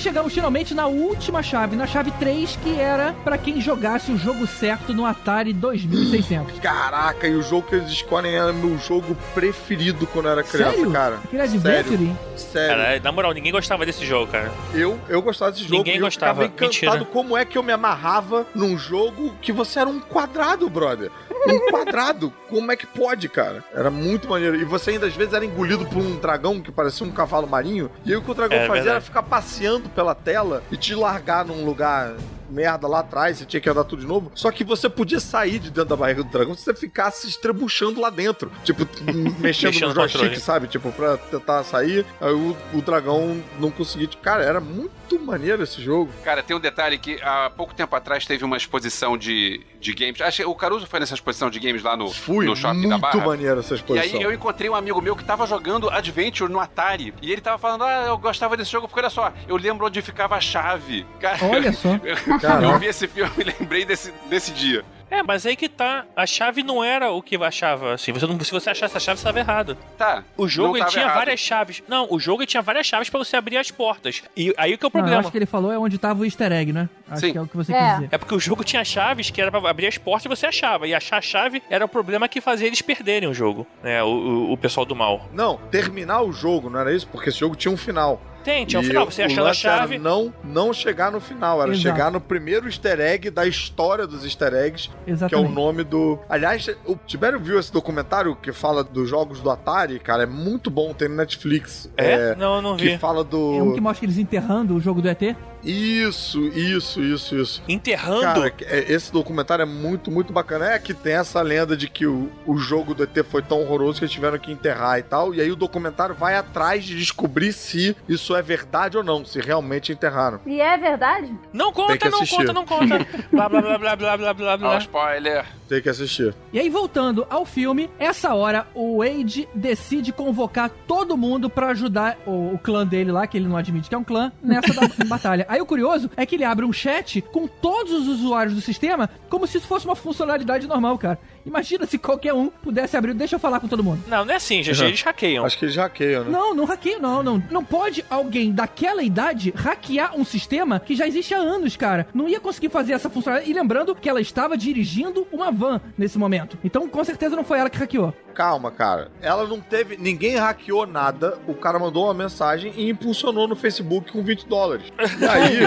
[0.00, 4.46] chegamos finalmente na última chave, na chave 3, que era pra quem jogasse o jogo
[4.46, 6.58] certo no Atari 2600.
[6.60, 10.72] Caraca, e o jogo que eles escolhem era meu jogo preferido quando eu era criança,
[10.76, 10.90] Sério?
[10.90, 11.16] cara.
[11.24, 12.16] Aquele Sério, Adventure?
[12.36, 12.76] sério.
[12.82, 14.50] Cara, na moral, ninguém gostava desse jogo, cara.
[14.74, 17.04] Eu, eu gostava desse jogo Ninguém e eu gostava, ficava encantado mentira.
[17.12, 21.10] como é que eu me amarrava num jogo que você era um quadrado, brother.
[21.46, 22.32] Um quadrado.
[22.48, 23.62] como é que pode, cara?
[23.74, 24.56] Era muito maneiro.
[24.56, 27.90] E você ainda às vezes era engolido por um dragão que parecia um cavalo marinho.
[28.04, 28.88] E aí o que o dragão É, fazia verdade.
[28.96, 32.16] era ficar passeando pela tela e te largar num lugar
[32.50, 34.30] merda lá atrás, você tinha que andar tudo de novo.
[34.34, 38.00] Só que você podia sair de dentro da barriga do dragão se você ficasse estrebuchando
[38.00, 38.50] lá dentro.
[38.64, 38.86] Tipo,
[39.40, 40.66] mexendo Mexendo no joystick, sabe?
[40.68, 42.04] Tipo, pra tentar sair.
[42.20, 44.08] Aí o, o dragão não conseguia.
[44.22, 46.10] Cara, era muito maneiro esse jogo.
[46.24, 50.20] Cara, tem um detalhe que há pouco tempo atrás teve uma exposição de, de games.
[50.20, 52.98] Acho que o Caruso foi nessa exposição de games lá no, Fui, no shopping da
[52.98, 53.26] muito Barra.
[53.26, 54.18] maneiro essa E exposição.
[54.18, 57.12] aí eu encontrei um amigo meu que tava jogando Adventure no Atari.
[57.22, 60.00] E ele tava falando, ah, eu gostava desse jogo, porque olha só, eu lembro onde
[60.02, 61.06] ficava a chave.
[61.20, 61.90] Cara, Olha só.
[62.40, 62.64] Caraca.
[62.64, 64.84] eu vi esse filme e lembrei desse, desse dia.
[65.12, 66.04] É, mas aí que tá.
[66.14, 67.94] A chave não era o que eu achava.
[67.94, 69.76] Assim, você não, se você achasse a chave, você estava errado.
[69.98, 70.22] Tá.
[70.36, 71.16] O jogo ele tinha errado.
[71.16, 71.82] várias chaves.
[71.88, 74.22] Não, o jogo ele tinha várias chaves pra você abrir as portas.
[74.36, 75.20] E aí que é o Não, eu problema.
[75.20, 76.88] acho que ele falou é onde tava o easter egg, né?
[77.10, 77.32] Acho Sim.
[77.32, 77.78] que é o que você É.
[77.88, 78.08] quis dizer.
[78.12, 80.86] É porque o jogo tinha chaves que era pra abrir as portas e você achava.
[80.86, 84.00] E achar a chave era o problema que fazia eles perderem o jogo, né?
[84.04, 85.28] O, o, o pessoal do mal.
[85.32, 87.08] Não, terminar o jogo, não era isso?
[87.08, 88.22] Porque esse jogo tinha um final.
[88.44, 89.04] Tem, tinha um E final.
[89.06, 89.98] Você o achando a lance era chave.
[89.98, 91.82] não, não chegar no final, era Exato.
[91.82, 95.52] chegar no primeiro easter egg da história dos easter eggs, que é o Exatamente.
[95.54, 96.18] nome do.
[96.28, 100.70] Aliás, o Tibério viu esse documentário que fala dos jogos do Atari, cara, é muito
[100.70, 101.90] bom, tem no Netflix.
[101.96, 102.34] É?
[102.36, 102.98] Não, eu não Que vi.
[102.98, 103.54] fala do.
[103.58, 105.36] É um que mostra eles enterrando o jogo do ET.
[105.62, 107.62] Isso, isso, isso, isso.
[107.68, 108.22] Enterrando.
[108.22, 110.70] Cara, é- esse documentário é muito, muito bacana.
[110.72, 113.98] É que tem essa lenda de que o, o jogo do ET foi tão horroroso
[113.98, 115.34] que eles tiveram que enterrar e tal.
[115.34, 119.40] E aí o documentário vai atrás de descobrir se isso é verdade ou não, se
[119.40, 120.40] realmente enterraram.
[120.46, 121.34] E é verdade?
[121.52, 122.36] Não Tem conta, que não assistir.
[122.36, 123.06] conta, não conta.
[123.30, 124.78] blá, blá, blá, blá, blá, blá, blá, blá.
[124.78, 125.44] spoiler.
[125.68, 126.34] Tem que assistir.
[126.52, 132.18] E aí, voltando ao filme, essa hora o Wade decide convocar todo mundo pra ajudar
[132.26, 134.88] o, o clã dele lá, que ele não admite que é um clã, nessa da-
[135.06, 135.46] batalha.
[135.48, 139.08] Aí o curioso é que ele abre um chat com todos os usuários do sistema,
[139.28, 141.18] como se isso fosse uma funcionalidade normal, cara.
[141.44, 144.02] Imagina se qualquer um pudesse abrir, deixa eu falar com todo mundo.
[144.06, 144.88] Não, não é assim, GG, Uhum.
[144.88, 145.44] eles hackeiam.
[145.44, 146.30] Acho que eles hackeiam, né?
[146.30, 147.42] Não, não hackeia, não, não.
[147.50, 152.06] Não pode alguém daquela idade hackear um sistema que já existe há anos, cara.
[152.14, 153.50] Não ia conseguir fazer essa funcionalidade.
[153.50, 156.58] E lembrando que ela estava dirigindo uma van nesse momento.
[156.64, 158.14] Então, com certeza não foi ela que hackeou.
[158.34, 159.10] Calma, cara.
[159.20, 159.96] Ela não teve.
[159.96, 161.38] Ninguém hackeou nada.
[161.48, 164.86] O cara mandou uma mensagem e impulsionou no Facebook com 20 dólares.
[165.20, 165.58] E aí,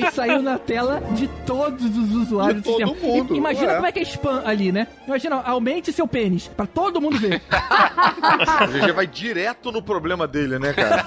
[0.00, 3.12] E aí saiu na tela de todos os usuários De todo do sistema.
[3.14, 3.74] mundo, I- imagina é.
[3.74, 4.86] como é que é spam ali, né?
[5.06, 7.42] Imagina, aumente seu pênis pra todo mundo ver.
[7.50, 11.04] a GG vai direto no problema dele, né, cara?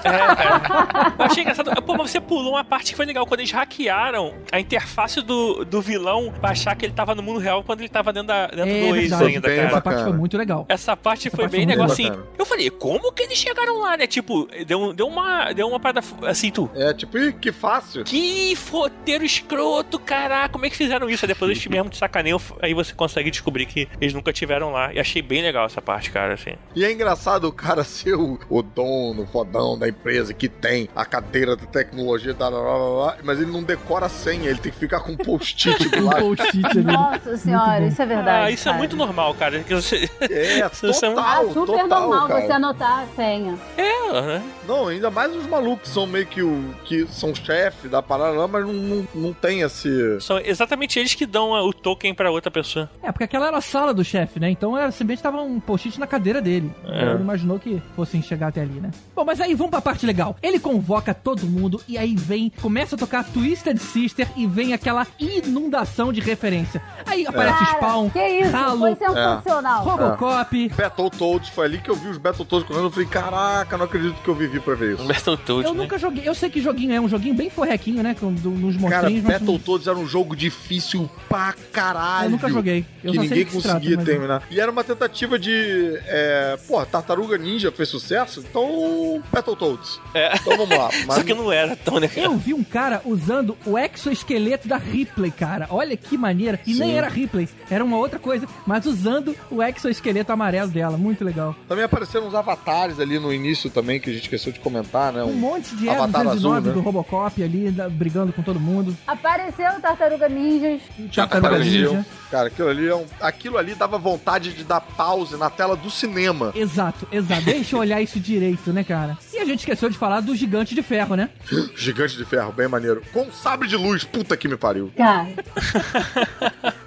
[1.18, 1.82] Eu achei engraçado.
[1.82, 3.26] Pô, mas você pulou uma parte que foi legal.
[3.26, 7.38] Quando eles hackearam a interface do, do vilão pra achar que ele tava no mundo
[7.38, 9.24] real quando ele tava dentro, da, dentro é do Waze verdade.
[9.24, 9.62] ainda, cara.
[9.68, 10.66] Essa parte foi muito legal.
[10.68, 12.10] Essa parte Essa foi parte bem negocinho.
[12.10, 12.28] bacana.
[12.38, 14.06] Eu falei, como que eles chegaram lá, né?
[14.06, 15.52] Tipo, deu, deu uma.
[15.52, 16.70] Deu uma parada assim, tu.
[16.74, 18.04] É tipo, ih, que fácil.
[18.04, 21.24] Que roteiro escroto, caraca, como é que fizeram isso?
[21.24, 24.92] Aí depois eles mesmo te sacaneiam, aí você consegue descobrir que eles nunca tiveram lá.
[24.92, 26.52] E achei bem legal essa parte, cara, assim.
[26.74, 30.88] E é engraçado o cara ser o, o dono, o fodão da empresa que tem
[30.94, 34.48] a cadeira da tecnologia, tá, blá, blá, blá, blá, mas ele não decora a senha,
[34.50, 36.20] ele tem que ficar com um post-it do lado.
[36.20, 36.78] post-it.
[36.82, 38.46] Nossa senhora, isso é verdade.
[38.46, 38.78] ah, isso é cara.
[38.78, 39.60] muito normal, cara.
[39.60, 40.08] Que você...
[40.20, 42.46] É, Isso é total, Ah, super total, normal cara.
[42.46, 43.58] você anotar a senha.
[43.76, 44.42] É, né?
[44.66, 46.74] Não, ainda mais os malucos que são meio que o.
[46.84, 50.20] que são chefe da parada lá, mas não, não, não tem esse.
[50.20, 52.90] São exatamente eles que dão o token pra outra pessoa.
[53.02, 54.50] É, porque aquela era a sala do chefe, né?
[54.50, 56.70] Então era simplesmente tava um post-it na cadeira dele.
[56.84, 56.96] É.
[56.98, 58.90] Então ele imaginou que fossem chegar até ali, né?
[59.14, 60.36] Bom, mas aí vamos pra parte legal.
[60.42, 65.06] Ele convoca todo mundo e aí vem, começa a tocar Twisted Sister e vem aquela
[65.18, 66.82] inundação de referência.
[67.06, 69.84] Aí aparece Cara, Spawn, que isso, Halo, foi sensacional.
[69.84, 70.68] Robocop.
[70.76, 72.84] Battletoads, foi ali que eu vi os Battletoads correndo.
[72.84, 75.04] Eu falei, caraca, não acredito que eu vivi pra ver isso.
[75.06, 75.82] Battletoads, Eu né?
[75.82, 76.28] nunca joguei.
[76.28, 78.14] Eu sei que joguinho é um joguinho bem forrequinho, né?
[78.18, 79.24] Com, do, nos Cara, monstrinhos.
[79.24, 82.26] mas Battletoads era um jogo difícil pra caralho.
[82.26, 82.84] Eu nunca joguei.
[83.06, 84.42] Eu que ninguém que se trata, conseguia mas- terminar.
[84.50, 85.98] E era uma tentativa de.
[86.06, 89.22] É, pô, Tartaruga Ninja fez sucesso, então.
[89.32, 90.00] Battletoads.
[90.14, 90.34] É.
[90.36, 90.90] Então vamos lá.
[91.06, 92.24] Mas Só que não era tão legal.
[92.24, 95.66] Eu vi um cara usando o exoesqueleto da Ripley, cara.
[95.70, 96.60] Olha que maneira.
[96.66, 96.96] E nem Sim.
[96.96, 98.46] era Ripley, era uma outra coisa.
[98.66, 100.96] Mas usando o exoesqueleto amarelo dela.
[100.96, 101.54] Muito legal.
[101.68, 105.22] também apareceram uns avatares ali no início também, que a gente esqueceu de comentar, né?
[105.22, 106.74] Um monte de avatar azul, 209 né?
[106.74, 108.96] do Robocop ali, brigando com todo mundo.
[109.06, 110.80] Apareceu o Tartaruga Ninjas.
[111.14, 111.90] Tartaruga Apareceu.
[111.94, 112.06] Ninja.
[112.30, 115.88] Cara, aquilo ali, é um- aquilo ali dava vontade de dar pause na tela do
[115.90, 116.52] cinema.
[116.56, 117.42] Exato, exato.
[117.42, 119.16] Deixa eu olhar isso direito, né, cara?
[119.32, 121.30] E a gente esqueceu de falar do gigante de ferro, né?
[121.76, 123.02] Gigante de ferro, bem maneiro.
[123.12, 124.90] Com sabre de luz, puta que me pariu.
[124.96, 125.28] Cara,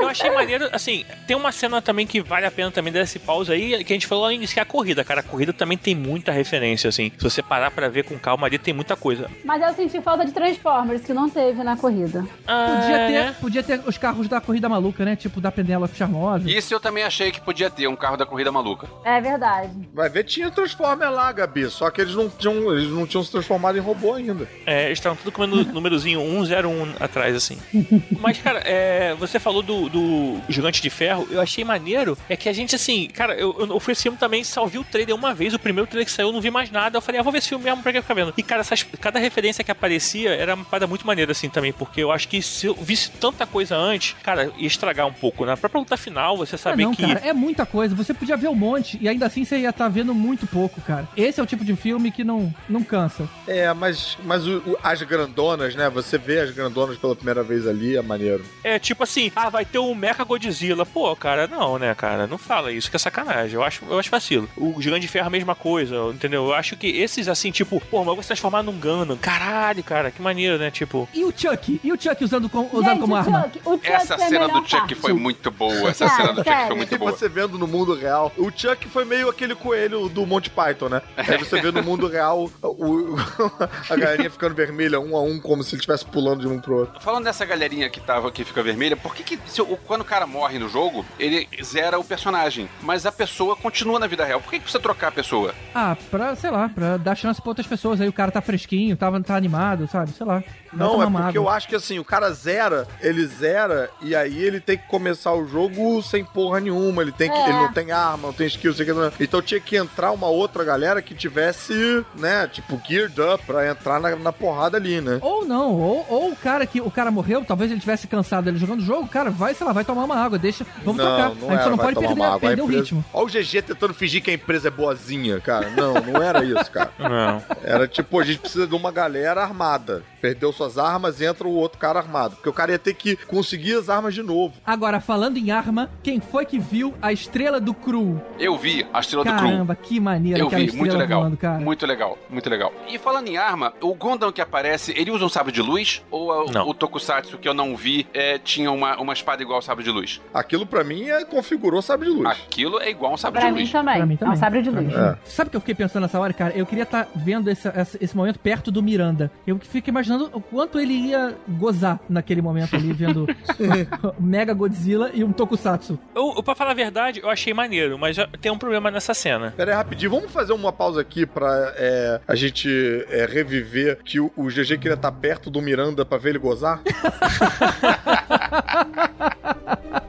[0.00, 3.18] Eu achei maneiro, assim, tem uma cena também que vale a pena também dar esse
[3.18, 5.20] pause aí, que a gente falou lá no início, que é a corrida, cara.
[5.20, 7.10] A corrida também tem muita referência, assim.
[7.16, 9.30] Se você parar pra ver com calma ali, tem muita coisa.
[9.44, 12.20] mas eu senti falta de Transformers, que não teve na corrida.
[12.20, 13.36] Podia Ah, ter, né?
[13.40, 15.16] podia ter os carros da corrida maluca, né?
[15.16, 16.48] Tipo da Penélope Charmosa.
[16.50, 18.88] Isso eu também achei que podia ter, um carro da corrida maluca.
[19.04, 19.70] É verdade.
[19.92, 21.68] Vai ver, tinha Transformer lá, Gabi.
[21.70, 24.48] Só que eles não tinham, eles não tinham se transformado em robô ainda.
[24.64, 27.58] É, eles estavam tudo com o número- númerozinho 101 atrás, assim.
[28.20, 32.16] Mas, cara, é, você falou do, do Gigante de Ferro, eu achei maneiro.
[32.28, 34.84] É que a gente, assim, cara, eu, eu fui esse filme também, só vi o
[34.84, 36.96] trailer uma vez, o primeiro trailer que saiu, eu não vi mais nada.
[36.96, 38.32] Eu falei, ah, vou ver esse filme mesmo pra que ficar vendo.
[38.36, 42.00] E, cara, essas- cada referência que aparecia era uma parada muito maneira, assim, também, porque
[42.02, 45.44] eu acho que se eu visse tanta coisa antes, cara, ia estragar um pouco.
[45.44, 47.02] Na própria luta final, você Ah, saber não, que.
[47.06, 47.94] cara, é muita coisa.
[47.94, 51.08] Você podia ver um monte e ainda assim você ia estar vendo muito pouco, cara.
[51.16, 53.28] Esse é o tipo de filme que não, não cansa.
[53.46, 55.88] É, mas, mas o- o- as grandonas, né?
[55.90, 58.44] Você vê as grandonas pela primeira vez ali, é maneiro.
[58.62, 60.84] É tipo assim, ah, vai ter o Mecha Godzilla.
[60.84, 62.26] Pô, cara, não, né, cara?
[62.26, 63.54] Não fala isso, que é sacanagem.
[63.54, 64.46] Eu acho, eu acho vacilo.
[64.56, 66.44] O Gigante de Ferro é a mesma coisa, entendeu?
[66.46, 69.16] Eu acho que esses, assim, tipo, pô, mas eu vou se transformar num Gundam.
[69.16, 70.70] Caralho, cara, que maneiro, né?
[70.70, 71.08] Tipo.
[71.14, 71.80] E o Chuck?
[71.82, 73.42] E o Chuck usando, com, usando Gente, como o arma?
[73.44, 74.94] Chuck, o Chuck Essa a cena do Chuck parte.
[74.94, 75.88] foi muito boa.
[75.90, 77.10] Essa Cara, cena do Chuck foi muito E boa.
[77.12, 81.00] você vendo no mundo real, o Chuck foi meio aquele coelho do Monty Python, né?
[81.16, 83.16] Aí você vê no mundo real o-
[83.88, 86.80] a galerinha ficando vermelha um a um, como se ele estivesse pulando de um pro
[86.80, 87.00] outro.
[87.00, 90.04] Falando dessa galerinha que tava que fica vermelha, por que, que se o- quando o
[90.04, 94.40] cara morre no jogo, ele zera o personagem, mas a pessoa continua na vida real?
[94.40, 95.54] Por que, que precisa trocar a pessoa?
[95.74, 98.00] Ah, pra, sei lá, pra dar chance pra outras pessoas.
[98.00, 100.12] Aí o cara tá fresquinho, tava, tá animado, sabe?
[100.12, 100.42] Sei lá.
[100.72, 101.32] Não, é porque água.
[101.38, 105.32] eu acho que assim, o cara zera, ele zera e aí ele tem que começar
[105.32, 107.00] o jogo sem porra nenhuma.
[107.02, 107.36] Ele tem que.
[107.36, 107.44] É.
[107.48, 109.24] Ele não tem arma, não tem skill, não sei o que.
[109.24, 114.00] Então tinha que entrar uma outra galera que tivesse, né, tipo, geared up pra entrar
[114.00, 115.18] na, na porrada ali, né?
[115.22, 118.58] Ou não, ou, ou o cara que o cara morreu, talvez ele tivesse cansado ele
[118.58, 120.66] jogando o jogo, cara, vai, sei lá, vai tomar uma água, deixa.
[120.84, 121.26] Vamos trocar.
[121.26, 122.40] a gente era, só não pode tomar perder, água.
[122.40, 123.04] Perder o empresa- ritmo.
[123.12, 125.70] Olha o GG tentando fingir que a empresa é boazinha, cara.
[125.70, 126.90] Não, não era isso, cara.
[126.98, 127.42] Não.
[127.62, 130.02] Era tipo, a gente precisa de uma galera armada.
[130.20, 132.34] Perdeu suas armas, entra o outro cara armado.
[132.36, 134.54] Porque o cara ia ter que conseguir as armas de novo.
[134.66, 138.20] Agora, falando em arma, quem foi que viu a estrela do Cru?
[138.38, 139.38] Eu vi a estrela do Crew.
[139.50, 141.20] Caramba, que maneira Eu vi, muito legal.
[141.22, 141.58] voando, cara.
[141.58, 142.72] Muito legal, muito legal.
[142.88, 146.02] E falando em arma, o Gundam que aparece, ele usa um sabre de luz?
[146.10, 146.68] Ou a- Não.
[146.68, 149.90] o Tokusatsu que eu não vi é, tinha uma, uma espada igual ao sabre de
[149.90, 150.20] luz?
[150.32, 152.28] Aquilo pra mim é, configurou sabre de luz.
[152.28, 153.72] Aquilo é igual a um sabre Pra de mim luz.
[153.72, 153.96] também.
[153.96, 154.34] Pra mim É também.
[154.34, 154.92] um sabre de luz.
[154.92, 155.16] também.
[155.24, 156.52] Sabe o que eu fiquei pensando nessa hora, cara?
[156.56, 159.30] Eu queria estar vendo esse, esse, esse momento perto do Miranda.
[159.46, 163.26] Eu fico imaginando o quanto ele ia gozar naquele momento ali, vendo
[164.20, 165.98] Mega Godzilla e um Tokusatsu.
[166.14, 169.52] Eu, eu, pra falar a verdade, eu achei maneiro, mas tem um problema nessa cena.
[169.56, 172.68] Pera aí, rapidinho, vamos fazer uma pausa aqui pra é, a gente
[173.10, 176.80] é, reviver que o, o GG queria estar perto do Miranda pra ver ele gozar?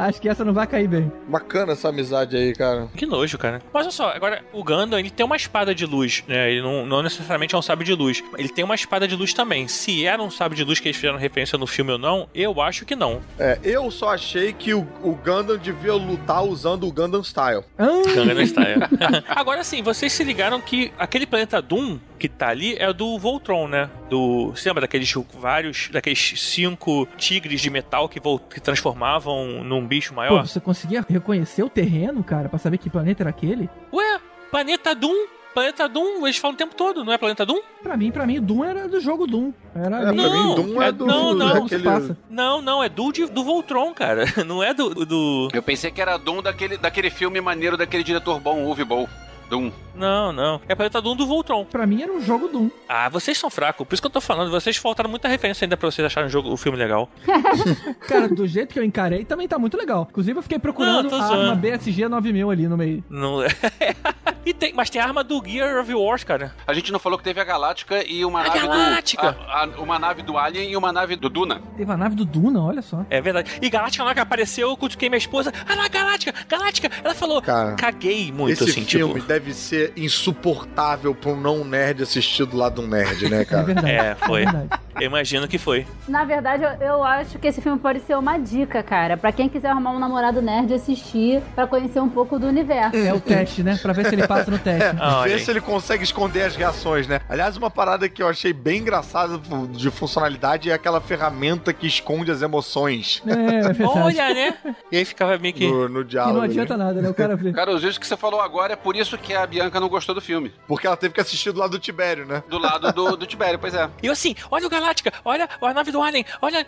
[0.00, 1.12] Acho que essa não vai cair bem.
[1.28, 2.88] Bacana essa amizade aí, cara.
[2.96, 3.60] Que nojo, cara.
[3.72, 6.50] Mas olha só, agora o Gundam, ele tem uma espada de luz, né?
[6.50, 8.24] Ele não, não necessariamente é um sabre de luz.
[8.38, 9.68] Ele tem uma espada de luz também.
[9.68, 12.62] Se era um sabre de luz que eles fizeram referência no filme ou não, eu
[12.62, 13.20] acho que não.
[13.38, 17.64] É, eu só achei que o, o Gundam devia lutar usando o Gundam Style.
[17.78, 18.80] Ah, Gangnam Style.
[19.28, 23.66] Agora sim, vocês se ligaram que aquele planeta Doom que tá ali é do Voltron,
[23.66, 23.90] né?
[24.08, 24.50] Do.
[24.54, 25.88] Você lembra daqueles vários.
[25.90, 30.46] daqueles cinco tigres de metal que, vol- que transformavam num bicho pô, maior?
[30.46, 33.68] você conseguia reconhecer o terreno, cara, pra saber que planeta era aquele?
[33.92, 34.20] Ué,
[34.50, 35.26] planeta Doom?
[35.52, 37.58] Planeta Doom, eles falam o tempo todo, não é planeta Doom?
[37.82, 39.52] Pra mim, pra mim, Doom era do jogo Doom.
[39.74, 40.16] Era É, ali.
[40.16, 41.54] pra Não, mim, Doom é, é- do, não, não.
[41.62, 41.82] daquele...
[41.82, 42.16] Passa.
[42.30, 44.24] Não, não, é do, de- do Voltron, cara.
[44.46, 45.04] Não é do.
[45.04, 45.48] do...
[45.52, 49.08] Eu pensei que era Doom daquele, daquele filme maneiro daquele diretor bom, Uwe Boll.
[49.50, 49.72] Doom.
[49.96, 50.60] Não, não.
[50.68, 51.64] É planeta Doom do Voltron.
[51.64, 52.70] Pra mim era um jogo Doom.
[52.88, 53.86] Ah, vocês são fracos.
[53.86, 54.50] Por isso que eu tô falando.
[54.50, 57.10] Vocês faltaram muita referência ainda pra vocês acharem o, jogo, o filme legal.
[58.06, 60.06] Cara, do jeito que eu encarei, também tá muito legal.
[60.08, 63.04] Inclusive, eu fiquei procurando Não, a arma BSG 9000 ali no meio.
[63.10, 63.48] Não é.
[64.44, 66.52] e tem, mas tem a arma do Gear of Wars, cara.
[66.66, 69.32] A gente não falou que teve a Galáctica e uma A nave Galáctica!
[69.32, 69.40] do.
[69.42, 71.60] a- a- uma nave do Alien e uma nave do Duna.
[71.76, 73.04] Teve a nave do Duna, olha só.
[73.10, 73.58] É verdade.
[73.60, 75.52] E Galáctica na hora que apareceu, eu cutuquei minha esposa.
[75.68, 76.90] Ah lá, Galáctica, Galáctica.
[77.04, 79.26] Ela falou, Cara, caguei muito, Esse assim, filme tipo.
[79.26, 83.44] deve ser insuportável pra um não nerd assistir do lado de um nerd, né, É
[83.44, 83.62] cara?
[83.64, 83.90] verdade.
[83.90, 84.44] É, foi.
[84.44, 84.68] verdade.
[84.96, 85.86] Eu imagino que foi.
[86.06, 89.16] Na verdade, eu, eu acho que esse filme pode ser uma dica, cara.
[89.16, 92.96] Pra quem quiser arrumar um namorado nerd assistir, pra conhecer um pouco do universo.
[92.96, 93.78] É o teste, né?
[93.80, 94.96] Pra ver se ele passa no teste.
[95.00, 95.44] Ah, olha Ver aí.
[95.44, 97.20] se ele consegue esconder as reações, né?
[97.28, 99.38] Aliás, uma parada que eu achei bem engraçada
[99.70, 103.86] de funcionalidade é aquela ferramenta que esconde as emoções É, é.
[103.86, 104.54] Olha, né?
[104.92, 105.66] E aí ficava meio que.
[105.66, 106.36] no, no Que diálogo.
[106.38, 106.84] não adianta né?
[106.84, 107.08] nada, né?
[107.08, 107.52] O cara vê.
[107.60, 110.14] Cara, os vídeos que você falou agora é por isso que a Bianca não gostou
[110.14, 110.52] do filme.
[110.66, 112.42] Porque ela teve que assistir do lado do Tibério, né?
[112.48, 113.88] Do lado do, do Tibério, pois é.
[114.02, 116.64] E eu assim, olha o Galáctica, olha a nave do Alien, olha.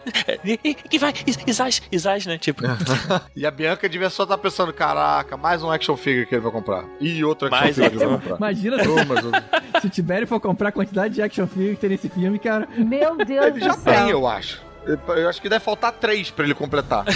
[0.88, 2.38] Que vai, Is- Isais, Isais, né?
[2.38, 2.62] Tipo,
[3.36, 6.52] E a Bianca devia só estar pensando: caraca, mais um action figure que ele vai
[6.52, 6.84] comprar.
[7.00, 8.18] E outro action Mais figure que ele vai um.
[8.18, 8.36] comprar.
[8.36, 8.88] Imagina se,
[9.80, 12.68] se o Tibério for comprar a quantidade de action figure que tem nesse filme, cara.
[12.76, 13.94] Meu Deus ele do já céu.
[13.94, 14.60] tem, eu acho.
[14.86, 17.04] Eu acho que deve faltar três pra ele completar.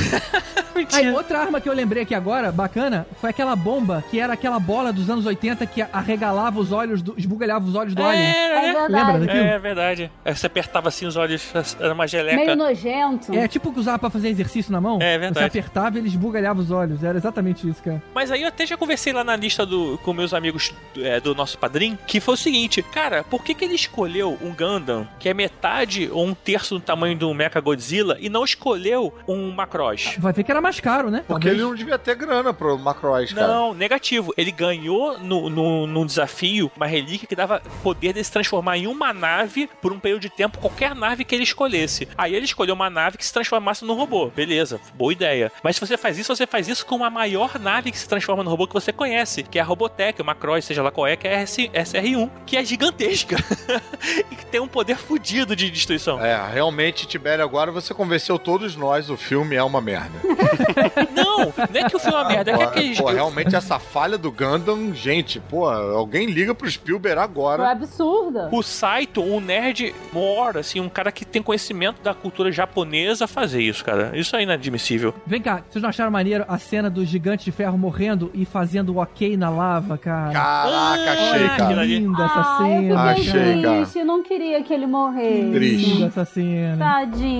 [0.93, 4.59] Aí, outra arma que eu lembrei aqui agora, bacana, foi aquela bomba que era aquela
[4.59, 8.27] bola dos anos 80 que arregalava os olhos, do, esbugalhava os olhos do alien.
[8.27, 8.67] Era, É né?
[8.67, 9.27] Lembra verdade.
[9.27, 9.45] daquilo?
[9.45, 10.11] É verdade.
[10.25, 12.37] Aí Você apertava assim os olhos, era uma geleca.
[12.37, 13.35] Meio nojento.
[13.35, 14.99] É tipo que usava pra fazer exercício na mão.
[15.01, 15.51] É verdade.
[15.51, 17.03] Você apertava e ele esbugalhava os olhos.
[17.03, 18.03] Era exatamente isso, cara.
[18.15, 21.35] Mas aí eu até já conversei lá na lista do, com meus amigos é, do
[21.35, 25.29] nosso padrinho, que foi o seguinte, cara, por que, que ele escolheu um Gundam que
[25.29, 30.15] é metade ou um terço do tamanho do Mecha Godzilla e não escolheu um Macross?
[30.19, 31.19] Vai ver que era mais caro, né?
[31.27, 31.55] Porque Talvez.
[31.55, 33.47] ele não devia ter grana pro Macross, cara.
[33.47, 34.33] Não, negativo.
[34.37, 38.87] Ele ganhou no, no, num desafio uma relíquia que dava poder de se transformar em
[38.87, 42.09] uma nave por um período de tempo, qualquer nave que ele escolhesse.
[42.17, 44.27] Aí ele escolheu uma nave que se transformasse no robô.
[44.29, 45.51] Beleza, boa ideia.
[45.63, 48.43] Mas se você faz isso, você faz isso com a maior nave que se transforma
[48.43, 51.17] no robô que você conhece, que é a Robotech, o Macross, seja lá qual é,
[51.17, 53.37] que é a S- SR-1, que é gigantesca
[54.31, 56.21] e que tem um poder fudido de destruição.
[56.25, 60.19] É, realmente, Tibério, agora você convenceu todos nós, o filme é uma merda.
[61.15, 63.01] Não, não é que o filme é uma merda, é que Pô, aqueles.
[63.01, 67.71] pô, realmente essa falha do Gundam, gente, pô, alguém liga pro Spielberg agora.
[67.71, 68.49] absurda.
[68.53, 73.61] O Saito, um nerd more, assim, um cara que tem conhecimento da cultura japonesa fazer
[73.63, 74.13] isso, cara.
[74.15, 75.15] Isso é inadmissível.
[75.27, 78.95] Vem cá, vocês não acharam maneiro a cena do gigante de ferro morrendo e fazendo
[78.95, 80.33] o ok na lava, cara?
[80.33, 81.85] Caraca, achei, Olha, Que cara.
[81.85, 83.15] linda essa ah, eu cena.
[83.15, 83.77] fiquei Achei, cara.
[83.77, 85.51] triste, não queria que ele morresse.
[85.53, 85.91] Triste.
[85.91, 86.77] Linda essa cena.
[86.79, 87.36] Tadinho.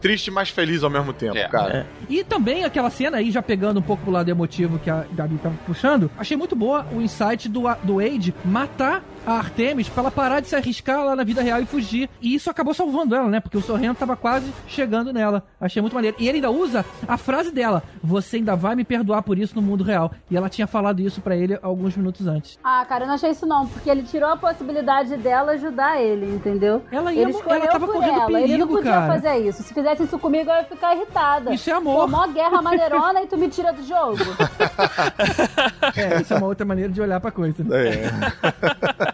[0.00, 1.86] Triste, mas feliz ao mesmo tempo, É, cara.
[2.08, 5.36] E também aquela cena aí, já pegando um pouco pro lado emotivo que a Gabi
[5.38, 10.10] tava puxando, achei muito boa o insight do, do Wade matar a Artemis pra ela
[10.10, 12.08] parar de se arriscar lá na vida real e fugir.
[12.20, 13.40] E isso acabou salvando ela, né?
[13.40, 15.42] Porque o Sorrento tava quase chegando nela.
[15.60, 16.16] Achei muito maneiro.
[16.18, 19.62] E ele ainda usa a frase dela: Você ainda vai me perdoar por isso no
[19.62, 20.10] mundo real.
[20.30, 22.58] E ela tinha falado isso pra ele alguns minutos antes.
[22.64, 26.26] Ah, cara, eu não achei isso não, porque ele tirou a possibilidade dela ajudar ele,
[26.34, 26.82] entendeu?
[26.90, 29.06] Ela ia- ele escolheu ela tava por correndo ela, ele não perigo, podia cara.
[29.14, 29.62] fazer isso.
[29.62, 31.52] Se fizesse isso comigo, eu ia ficar irritada.
[31.54, 32.08] Isso é amor.
[32.08, 34.18] mó guerra maneirona e tu me tira do jogo.
[35.96, 37.62] É, isso é uma outra maneira de olhar pra coisa.
[37.64, 37.76] né?
[37.86, 39.09] É.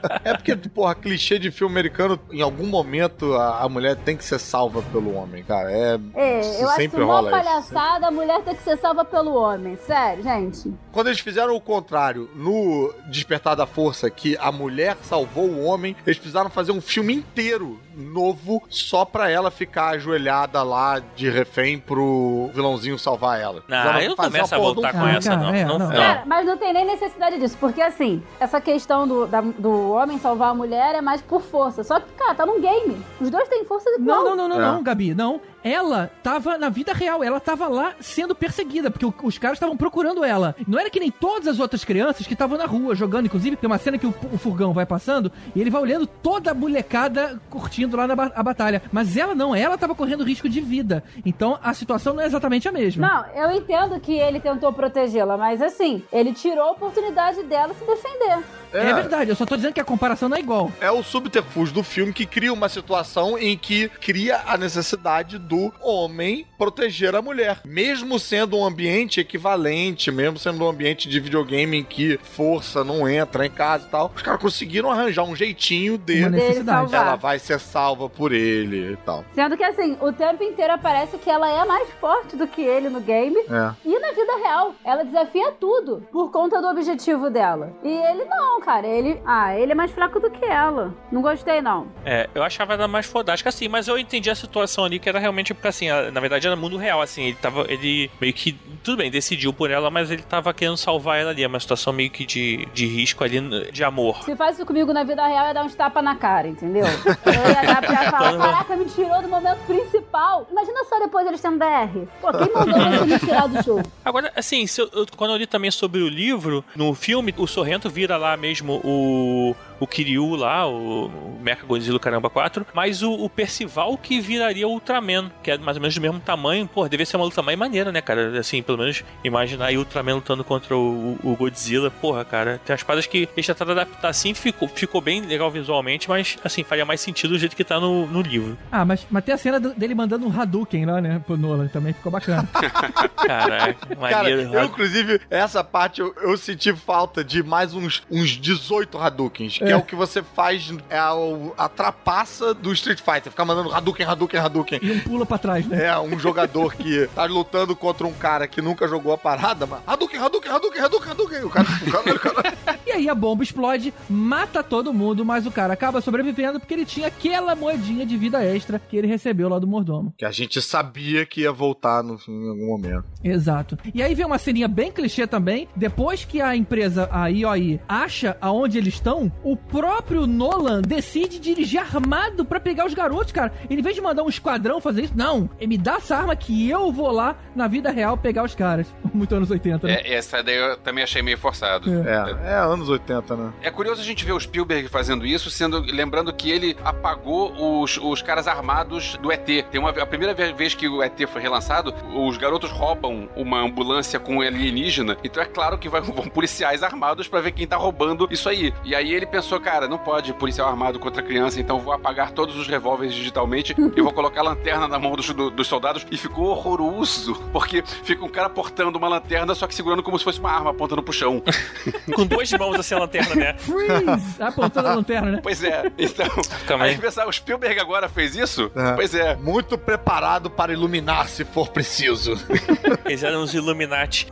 [0.54, 4.38] porque, porra, clichê de filme americano, em algum momento a, a mulher tem que ser
[4.38, 5.72] salva pelo homem, cara.
[5.72, 5.98] É.
[6.14, 7.44] É, isso eu acho sempre isso mó rola isso.
[7.44, 9.76] palhaçada, a mulher tem que ser salva pelo homem.
[9.76, 10.72] Sério, gente.
[10.92, 15.96] Quando eles fizeram o contrário no Despertar da Força, que a mulher salvou o homem,
[16.06, 21.78] eles precisaram fazer um filme inteiro novo só pra ela ficar ajoelhada lá de refém
[21.78, 23.54] pro vilãozinho salvar ela.
[23.54, 25.54] Não, Precisaram eu não começo a voltar com Ah, essa, cara, não.
[25.54, 25.88] é, não, não.
[25.88, 25.96] não.
[25.96, 30.18] Cara, mas não tem nem necessidade disso, porque assim, essa questão do, da- do homem
[30.18, 31.82] salvar a mulher é mais por força.
[31.82, 33.00] Só que, cara, tá num game.
[33.20, 34.24] Os dois têm força igual.
[34.24, 34.72] Não, não, não, não, É.
[34.72, 35.40] não, Gabi, não.
[35.68, 40.22] Ela tava na vida real, ela tava lá sendo perseguida, porque os caras estavam procurando
[40.22, 40.54] ela.
[40.66, 43.66] Não era que nem todas as outras crianças que estavam na rua jogando, inclusive tem
[43.68, 47.40] uma cena que o, o furgão vai passando e ele vai olhando toda a molecada
[47.50, 48.80] curtindo lá na ba- a batalha.
[48.92, 51.02] Mas ela não, ela tava correndo risco de vida.
[51.24, 53.08] Então a situação não é exatamente a mesma.
[53.08, 57.84] Não, eu entendo que ele tentou protegê-la, mas assim, ele tirou a oportunidade dela se
[57.84, 58.38] defender.
[58.72, 58.92] É.
[58.92, 60.70] verdade, eu só tô dizendo que a comparação não é igual.
[60.80, 65.72] É o subterfúgio do filme que cria uma situação em que cria a necessidade do
[65.80, 67.60] homem proteger a mulher.
[67.64, 73.08] Mesmo sendo um ambiente equivalente, mesmo sendo um ambiente de videogame em que força não
[73.08, 76.90] entra em casa e tal, os caras conseguiram arranjar um jeitinho de Uma necessidade.
[76.90, 77.06] salvar.
[77.06, 79.24] ela vai ser salva por ele e tal.
[79.34, 82.88] Sendo que assim, o tempo inteiro aparece que ela é mais forte do que ele
[82.88, 83.36] no game.
[83.38, 83.72] É.
[83.84, 87.72] E na vida real, ela desafia tudo por conta do objetivo dela.
[87.82, 88.86] E ele não, cara.
[88.86, 89.20] Ele.
[89.26, 90.94] Ah, ele é mais fraco do que ela.
[91.10, 91.86] Não gostei, não.
[92.04, 95.18] É, eu achava ela mais fodástica assim, mas eu entendi a situação ali que era
[95.18, 98.52] realmente porque assim, na verdade era mundo real, assim, ele tava, ele meio que,
[98.82, 101.92] tudo bem, decidiu por ela, mas ele tava querendo salvar ela ali, é uma situação
[101.92, 104.22] meio que de, de risco ali, de amor.
[104.24, 106.84] Se faz isso comigo na vida real, ia dar uns tapas na cara, entendeu?
[107.26, 110.46] Eu ia dar pra falar, caraca, me tirou do momento principal.
[110.50, 112.06] Imagina só depois eles tendo DR.
[112.20, 113.82] Pô, quem mandou você me tirar do jogo?
[114.04, 117.88] Agora, assim, eu- eu- quando eu li também sobre o livro, no filme, o Sorrento
[117.90, 123.12] vira lá mesmo o, o Kiryu lá, o, o Mecha Godzilla Caramba 4, mas o,
[123.12, 126.66] o Percival que viraria o Ultraman, que é mais ou menos do mesmo tamanho.
[126.66, 128.38] Pô, devia ser uma luta mais maneira, né, cara?
[128.38, 131.90] Assim, pelo menos imaginar aí o Ultraman lutando contra o, o Godzilla.
[131.90, 136.08] Porra, cara, tem as paradas que eles tentaram adaptar assim, ficou, ficou bem legal visualmente,
[136.08, 138.56] mas, assim, faria mais sentido do jeito que tá no, no livro.
[138.70, 141.68] Ah, mas, mas tem a cena do- dele mandando um Hadouken lá, né, pro Nolan,
[141.68, 142.48] também ficou bacana.
[143.16, 144.54] Caraca, Cara, maneiro.
[144.54, 149.72] eu, inclusive, essa parte eu, eu senti falta de mais uns, uns 18 Hadoukens, que
[149.72, 149.76] é.
[149.76, 149.76] É.
[149.76, 151.12] o que você faz, é a,
[151.58, 154.78] a trapaça do Street Fighter, ficar mandando Hadouken, Hadouken, Hadouken.
[154.82, 155.86] e um pula pra trás, né?
[155.86, 159.80] É, um jogador que tá lutando contra um cara que nunca jogou a parada, mas
[159.86, 161.44] Hadouken, Hadouken, Hadouken, Hadouken, Hadouken.
[161.44, 162.56] O cara, o cara, o cara
[162.86, 166.84] E aí a bomba explode, mata todo mundo, mas o cara acaba sobrevivendo porque ele
[166.84, 170.14] tinha aquela moedinha de vida extra que ele recebeu lá do mordomo.
[170.16, 173.04] que a gente sabia que ia voltar no, em algum momento.
[173.24, 173.76] Exato.
[173.92, 175.68] E aí vem uma ceninha bem clichê também.
[175.74, 181.38] Depois que a empresa, a IOI, acha aonde eles estão, o o próprio Nolan decide
[181.38, 183.52] dirigir armado pra pegar os garotos, cara.
[183.70, 185.48] Ele, em vez de mandar um esquadrão fazer isso, não.
[185.58, 188.86] Ele me dá essa arma que eu vou lá na vida real pegar os caras.
[189.14, 189.94] Muito anos 80, né?
[189.94, 191.90] É, essa daí eu também achei meio forçado.
[192.06, 193.52] É, é anos 80, né?
[193.62, 197.96] É curioso a gente ver o Spielberg fazendo isso, sendo lembrando que ele apagou os,
[197.96, 199.46] os caras armados do ET.
[199.46, 204.20] Tem uma a primeira vez que o ET foi relançado, os garotos roubam uma ambulância
[204.20, 208.28] com alienígena, então é claro que vai, vão policiais armados pra ver quem tá roubando
[208.30, 208.74] isso aí.
[208.84, 212.56] E aí ele pensou, cara, não pode policial armado contra criança, então vou apagar todos
[212.56, 216.16] os revólveres digitalmente e vou colocar a lanterna na mão dos, do- dos soldados e
[216.16, 220.40] ficou horroroso, porque fica um cara portando uma lanterna, só que segurando como se fosse
[220.40, 221.42] uma arma, apontando pro chão.
[222.14, 223.54] Com duas mãos assim a lanterna, né?
[223.58, 224.42] Freeze!
[224.42, 225.40] Apontando a lanterna, né?
[225.42, 226.26] Pois é, então.
[226.66, 226.88] Também.
[226.90, 228.70] Aí pensar, o Spielberg agora fez isso?
[228.74, 228.92] É.
[228.94, 229.36] Pois é.
[229.36, 232.32] Muito preparado para iluminar se for preciso.
[233.04, 234.28] Eles eram os Illuminati.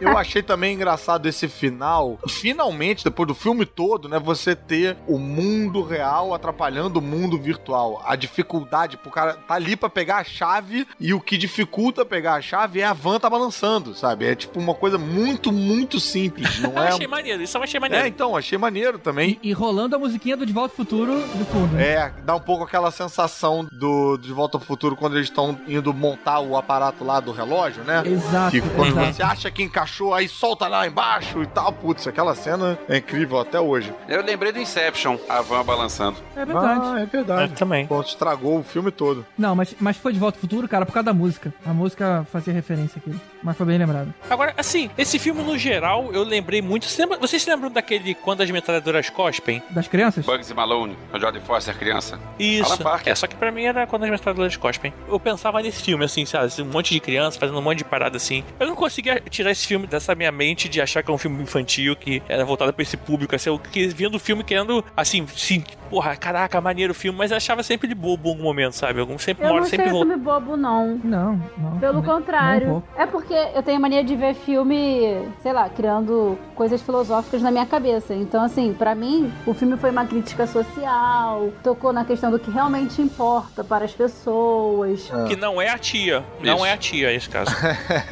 [0.00, 2.18] Eu achei também engraçado esse final.
[2.28, 8.02] Finalmente, depois do filme todo, né, você ter o mundo real atrapalhando o mundo virtual.
[8.04, 12.34] A dificuldade pro cara tá ali pra pegar a chave e o que dificulta pegar
[12.34, 14.26] a chave é a van tá balançando, sabe?
[14.26, 16.88] É tipo uma coisa muito, muito simples, não Eu é?
[16.88, 18.04] achei maneiro, isso eu achei maneiro.
[18.04, 19.38] É, então, achei maneiro também.
[19.42, 21.74] E, e rolando a musiquinha do De Volta ao Futuro do fundo.
[21.74, 21.84] né?
[21.84, 25.92] É, dá um pouco aquela sensação do De Volta ao Futuro quando eles estão indo
[25.92, 28.02] montar o aparato lá do relógio, né?
[28.06, 28.50] Exato.
[28.50, 29.12] Que quando exato.
[29.14, 31.72] você acha que encaixou, aí solta lá embaixo e tal.
[31.72, 33.92] Putz, aquela cena é incrível até hoje.
[34.08, 36.16] Eu lembrei do Inception, a van balançando.
[36.36, 36.80] É verdade.
[36.84, 37.52] Ah, é verdade.
[37.54, 37.86] também.
[37.86, 39.24] Pô, estragou o filme todo.
[39.36, 41.52] Não, mas, mas foi De Volta ao Futuro, cara, por causa da música.
[41.66, 43.14] A música fazia referência aqui.
[43.42, 44.12] Mas foi bem lembrado.
[44.30, 46.86] Agora, assim, esse filme no geral, eu lembrei muito.
[46.86, 49.62] Você lembra- vocês se lembram daquele Quando as Metralhadoras Cospem?
[49.70, 50.24] Das crianças?
[50.24, 52.18] Bugsy Malone, o Jodie Foster criança.
[52.38, 52.78] Isso.
[53.04, 54.92] É, só que pra mim era Quando as Metralhadoras Cospem.
[55.08, 56.52] Eu pensava nesse filme, assim, sabe?
[56.62, 58.44] Um monte de criança fazendo um monte de parada assim.
[58.60, 61.42] Eu não conseguia tirar esse filme dessa minha mente de achar que é um filme
[61.42, 63.50] infantil, que era voltado pra esse público, assim.
[63.50, 67.36] Eu que vendo o filme querendo, assim, sim, porra, caraca, maneiro o filme, mas eu
[67.36, 69.00] achava sempre de bobo em algum momento, sabe?
[69.00, 71.00] Algum, sempre, Eu uma não hora achei sempre esse filme bobo, não.
[71.04, 71.78] Não, não.
[71.78, 72.68] Pelo um contrário.
[72.68, 72.88] pouco.
[72.96, 77.50] é porque eu tenho a mania de ver filme, sei lá, criando coisas filosóficas na
[77.50, 78.14] minha cabeça.
[78.14, 82.50] Então, assim, pra mim, o filme foi uma crítica social, tocou na questão do que
[82.50, 85.10] realmente importa para as pessoas.
[85.28, 86.24] Que não é a tia.
[86.42, 86.66] Não Isso.
[86.66, 87.54] é a tia, nesse caso.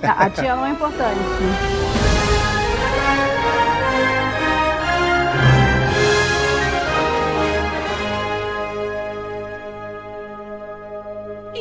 [0.02, 2.29] A a tia não é importante.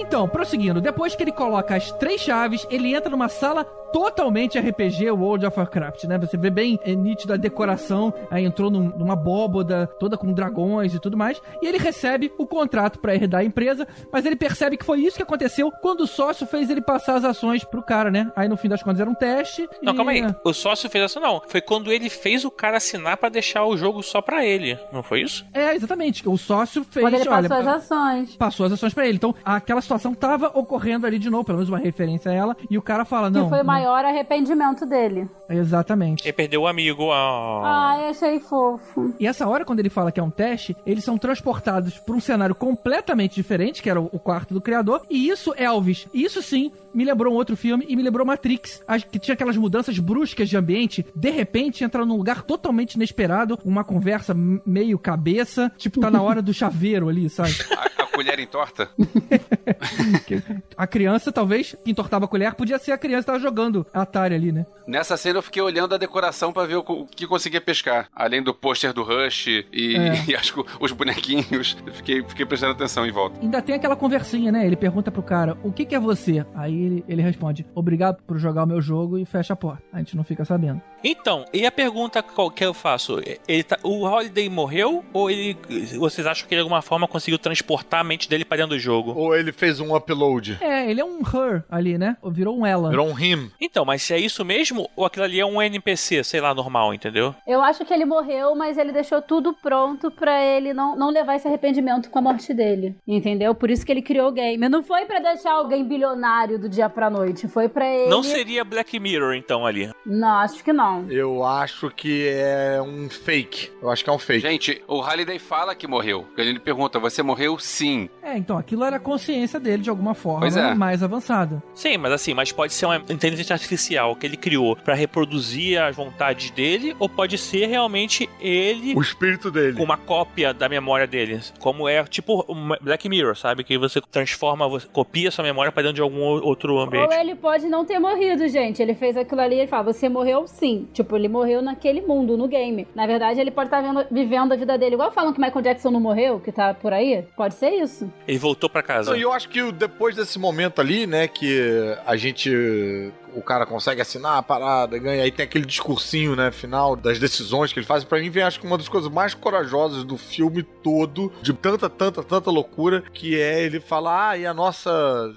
[0.09, 5.11] Então, prosseguindo, depois que ele coloca as três chaves, ele entra numa sala totalmente RPG
[5.11, 6.17] World of Warcraft, né?
[6.17, 10.93] Você vê bem é, nítido a decoração, aí entrou num- numa abóboda toda com dragões
[10.93, 14.77] e tudo mais, e ele recebe o contrato pra herdar a empresa, mas ele percebe
[14.77, 18.09] que foi isso que aconteceu quando o sócio fez ele passar as ações pro cara,
[18.11, 18.31] né?
[18.35, 19.67] Aí no fim das contas era um teste.
[19.81, 20.23] Não, e- calma aí.
[20.43, 21.41] O sócio fez isso não.
[21.47, 24.77] Foi quando ele fez o cara assinar pra deixar o jogo só pra ele.
[24.91, 25.45] Não foi isso?
[25.53, 26.27] É, exatamente.
[26.27, 28.35] O sócio fez, Quando ele olha, passou as ações.
[28.35, 29.17] passou as ações pra ele.
[29.17, 32.77] Então, aquela situação tava ocorrendo ali de novo, pelo menos uma referência a ela, e
[32.77, 33.49] o cara fala, Que não.
[33.49, 35.29] foi o não- maior arrependimento dele.
[35.49, 36.25] Exatamente.
[36.25, 37.11] Ele perdeu o amigo.
[37.11, 37.91] Ah.
[37.91, 39.13] Ai, achei fofo.
[39.19, 42.19] E essa hora, quando ele fala que é um teste, eles são transportados para um
[42.19, 45.05] cenário completamente diferente, que era o quarto do criador.
[45.09, 48.81] E isso, Elvis, isso sim, me lembrou um outro filme e me lembrou Matrix,
[49.11, 51.05] que tinha aquelas mudanças bruscas de ambiente.
[51.15, 56.41] De repente, entra num lugar totalmente inesperado, uma conversa meio cabeça, tipo, tá na hora
[56.41, 57.53] do chaveiro ali, sabe?
[58.19, 58.89] Colher entorta?
[60.75, 64.35] A criança, talvez, que entortava a colher, podia ser a criança que tava jogando Atari
[64.35, 64.65] ali, né?
[64.87, 68.07] Nessa cena eu fiquei olhando a decoração pra ver o, que conseguia pescar.
[68.13, 70.25] Além do pôster do Rush e, É.
[70.31, 71.77] e acho que os bonequinhos.
[71.85, 73.39] Eu fiquei, fiquei prestando atenção em volta.
[73.41, 74.65] Ainda tem aquela conversinha, né?
[74.65, 76.45] Ele pergunta pro cara, o que, que é você?
[76.55, 79.83] Aí ele, ele responde, obrigado por jogar o meu jogo e fecha a porta.
[79.93, 80.81] A gente não fica sabendo.
[81.03, 83.21] Então, e a pergunta qual que eu faço?
[83.47, 85.57] Ele tá- o Holiday morreu ou ele.
[85.97, 88.79] Vocês acham que ele de alguma forma conseguiu transportar a mente dele pra dentro do
[88.79, 89.13] jogo?
[89.15, 90.57] Ou ele fez um upload.
[90.59, 92.17] É, ele é um her ali, né?
[92.25, 92.89] Virou um ela.
[92.89, 93.51] Virou um him.
[93.61, 96.93] Então, mas se é isso mesmo, ou aquilo ali é um NPC, sei lá, normal,
[96.93, 97.35] entendeu?
[97.47, 101.35] Eu acho que ele morreu, mas ele deixou tudo pronto pra ele não, não levar
[101.35, 102.95] esse arrependimento com a morte dele.
[103.07, 103.53] Entendeu?
[103.53, 104.67] Por isso que ele criou o game.
[104.69, 107.47] Não foi pra deixar alguém bilionário do dia pra noite.
[107.47, 108.09] Foi pra ele.
[108.09, 109.89] Não seria Black Mirror, então, ali.
[110.05, 111.09] Não, acho que não.
[111.09, 113.71] Eu acho que é um fake.
[113.81, 114.41] Eu acho que é um fake.
[114.41, 116.25] Gente, o Halliday fala que morreu.
[116.37, 117.57] Ele pergunta: Você morreu?
[117.59, 117.98] Sim.
[118.21, 120.73] É, então aquilo era a consciência dele de alguma forma Pois é.
[120.75, 121.61] mais avançada.
[121.73, 125.95] Sim, mas assim, mas pode ser uma inteligência artificial que ele criou pra reproduzir as
[125.95, 129.81] vontades dele, ou pode ser realmente ele O espírito dele.
[129.81, 131.39] uma cópia da memória dele.
[131.59, 132.45] Como é tipo
[132.81, 133.63] Black Mirror, sabe?
[133.63, 137.13] Que você transforma, você copia sua memória pra dentro de algum outro Ou ambiente.
[137.15, 138.81] ele pode não ter morrido, gente.
[138.81, 140.55] Ele fez aquilo ali e ele fala: Você morreu sim.
[140.59, 140.87] assim.
[140.93, 142.87] Tipo, ele morreu naquele mundo, no game.
[142.93, 144.95] Na verdade, ele pode estar vendo- vivendo a vida dele.
[144.95, 147.23] Igual falam que Michael Jackson não morreu, que tá por aí.
[147.35, 147.88] Pode ser isso.
[148.27, 149.11] Ele voltou pra casa.
[149.11, 153.11] Não, E eu acho que depois desse momento ali, né, que a gente.
[153.35, 155.23] O cara consegue assinar a parada, ganha.
[155.23, 158.03] Aí tem aquele discursinho, né, final das decisões que ele faz.
[158.03, 161.89] Pra mim, vem acho que uma das coisas mais corajosas do filme todo, de tanta,
[161.89, 164.89] tanta, tanta loucura, que é ele falar: ah, e a nossa,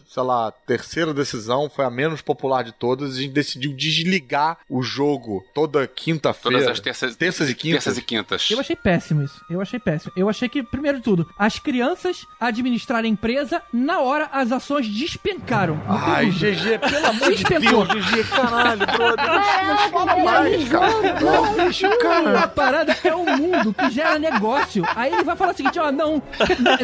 [0.07, 3.17] sei lá, terceira decisão foi a menos popular de todas.
[3.17, 6.59] A gente decidiu desligar o jogo toda quinta-feira.
[6.59, 7.85] Todas as terças, Terças e quintas.
[7.85, 8.51] terças e quintas.
[8.51, 9.41] Eu achei péssimo isso.
[9.51, 10.13] Eu achei péssimo.
[10.17, 14.89] Eu achei que, primeiro de tudo, as crianças administrarem a empresa, na hora as ações
[14.89, 15.81] despencaram.
[15.87, 16.31] Ai.
[16.31, 17.82] GG, pelo amor de Despencou.
[17.85, 19.17] Deus, GG, caralho, brother.
[19.17, 21.21] Caraca, fala mais, cara.
[21.21, 22.41] Não, cara.
[22.41, 24.85] A parada é um mundo que gera negócio.
[24.95, 26.23] Aí ele vai falar o seguinte: ó, não,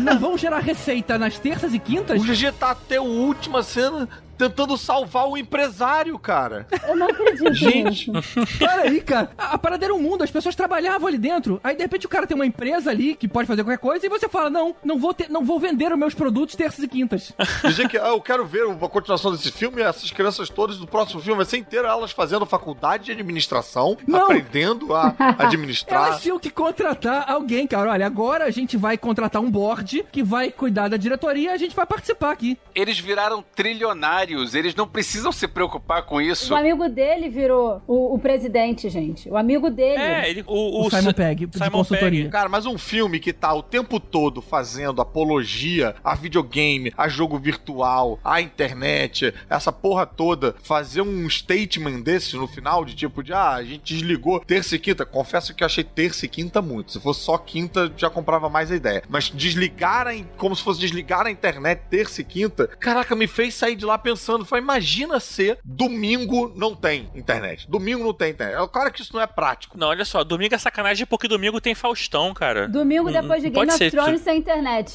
[0.03, 2.21] não vão gerar receita nas terças e quintas.
[2.21, 4.09] O GG tá até a última cena
[4.39, 6.67] tentando salvar o empresário, cara.
[6.87, 8.11] Eu não acredito Gente.
[8.11, 8.59] nisso.
[8.59, 9.31] Para aí, cara.
[9.37, 11.61] A, a parada era um mundo, as pessoas trabalhavam ali dentro.
[11.63, 14.09] Aí de repente o cara tem uma empresa ali que pode fazer qualquer coisa e
[14.09, 17.33] você fala: não, não vou, ter, não vou vender os meus produtos terças e quintas.
[17.65, 21.21] Dizer que ah, eu quero ver uma continuação desse filme, essas crianças todas do próximo
[21.21, 24.25] filme vai ser inteira elas fazendo faculdade de administração, Não.
[24.25, 26.07] aprendendo a administrar.
[26.09, 27.91] Elas tinham que contratar alguém, cara.
[27.91, 31.57] Olha, agora a gente vai contratar um board que vai cuidar da diretoria e a
[31.57, 32.59] gente vai participar aqui.
[32.75, 36.53] Eles viraram trilionários, eles não precisam se preocupar com isso.
[36.53, 39.29] O amigo dele virou o, o presidente, gente.
[39.29, 40.01] O amigo dele.
[40.01, 42.23] É, ele, o, O, Simon Pegg, de Simon consultoria.
[42.23, 42.33] Pegg.
[42.33, 47.39] Cara, mas um filme que tá o tempo todo fazendo apologia a videogame, a jogo
[47.39, 53.33] virtual, a internet, essa porra toda, fazer um statement desse no final, de tipo de,
[53.33, 55.05] ah, a gente desligou terça e quinta.
[55.05, 56.93] Confesso que eu achei terça e quinta muito.
[56.93, 59.03] Se fosse só quinta, já comprava mais a ideia.
[59.09, 63.55] Mas desligar, a como se fosse desligar a internet terça e quinta, caraca, me fez
[63.55, 67.69] sair de lá pensando, foi, imagina ser domingo não tem internet.
[67.69, 68.61] Domingo não tem internet.
[68.63, 69.79] É claro que isso não é prático.
[69.79, 72.69] Não, olha só, domingo é sacanagem porque domingo tem Faustão, cara.
[72.69, 73.91] Domingo Hum, depois de pode Game of ser.
[73.91, 74.95] Thrones sem internet.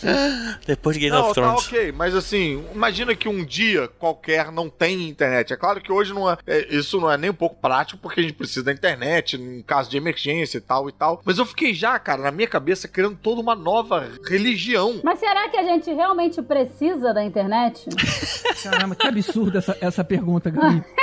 [0.65, 1.67] Depois de Game Não, of tá Thrones.
[1.67, 5.53] ok, mas assim, imagina que um dia qualquer não tem internet.
[5.53, 8.19] É claro que hoje não é, é- isso não é nem um pouco prático, porque
[8.19, 11.21] a gente precisa da internet, em caso de emergência e tal e tal.
[11.25, 14.99] Mas eu fiquei já, cara, na minha cabeça, criando toda uma nova religião.
[15.03, 17.85] Mas será que a gente realmente precisa da internet?
[18.63, 20.83] Caramba, que absurdo essa, essa pergunta, Gabi.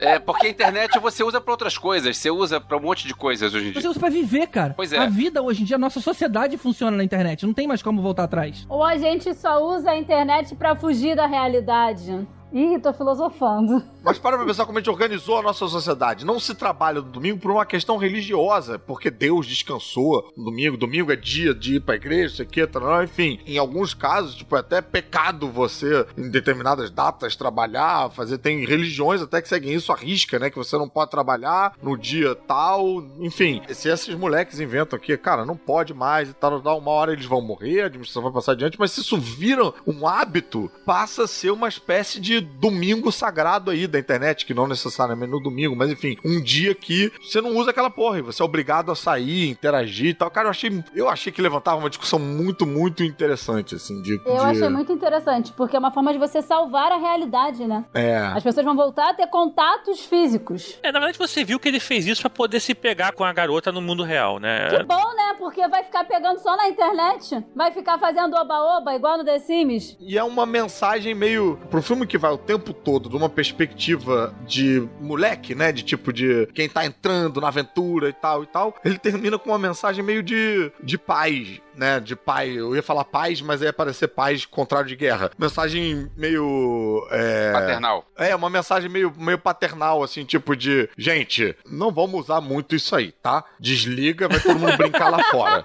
[0.00, 3.14] É, porque a internet você usa pra outras coisas, você usa pra um monte de
[3.14, 3.82] coisas hoje em dia.
[3.82, 4.72] Você usa pra viver, cara.
[4.74, 4.98] Pois é.
[4.98, 7.44] A vida hoje em dia, a nossa sociedade funciona na internet.
[7.44, 8.64] Não tem mais como voltar atrás.
[8.66, 12.26] Ou a gente só usa a internet pra fugir da realidade?
[12.52, 13.82] Ih, tô filosofando.
[14.02, 16.24] Mas para pra pensar como a gente organizou a nossa sociedade.
[16.24, 20.76] Não se trabalha no domingo por uma questão religiosa, porque Deus descansou no domingo.
[20.76, 23.38] Domingo é dia de ir pra igreja, aqui, tal, enfim.
[23.46, 28.38] Em alguns casos, tipo, é até pecado você, em determinadas datas, trabalhar, fazer.
[28.38, 30.50] Tem religiões até que seguem isso à risca, né?
[30.50, 33.02] Que você não pode trabalhar no dia tal.
[33.20, 37.12] Enfim, se esses moleques inventam aqui, cara, não pode mais e tal, tal, uma hora
[37.12, 41.24] eles vão morrer, a administração vai passar adiante, mas se isso vira um hábito, passa
[41.24, 45.74] a ser uma espécie de domingo sagrado aí da internet, que não necessariamente no domingo,
[45.76, 48.96] mas enfim, um dia que você não usa aquela porra e você é obrigado a
[48.96, 50.30] sair, interagir e tal.
[50.30, 54.14] Cara, eu achei, eu achei que levantava uma discussão muito, muito interessante, assim, de...
[54.24, 57.84] Eu de- achei muito interessante, porque é uma forma de você salvar a realidade, né?
[57.94, 58.16] É...
[58.18, 60.78] As pessoas vão voltar a ter contatos físicos.
[60.82, 63.32] É, na verdade você viu que ele fez isso pra poder se pegar com a
[63.32, 64.82] garota no mundo real, Que né?
[64.84, 65.34] bom, né?
[65.38, 67.44] Porque vai ficar pegando só na internet.
[67.54, 69.96] Vai ficar fazendo oba-oba, igual no The Sims.
[70.00, 71.58] E é uma mensagem meio.
[71.70, 75.72] Pro filme que vai o tempo todo de uma perspectiva de moleque, né?
[75.72, 78.74] De tipo de quem tá entrando na aventura e tal e tal.
[78.84, 81.98] Ele termina com uma mensagem meio de, de paz, né?
[81.98, 82.50] De pai.
[82.50, 85.30] Eu ia falar paz, mas ia parecer paz contrário de guerra.
[85.38, 87.06] Mensagem meio.
[87.10, 87.52] É...
[87.52, 88.04] Paternal.
[88.18, 92.94] É, uma mensagem meio, meio paternal, assim, tipo de, gente, não vamos usar muito isso
[92.94, 93.42] aí, tá?
[93.58, 95.64] Desliga, vai todo mundo brincar lá fora.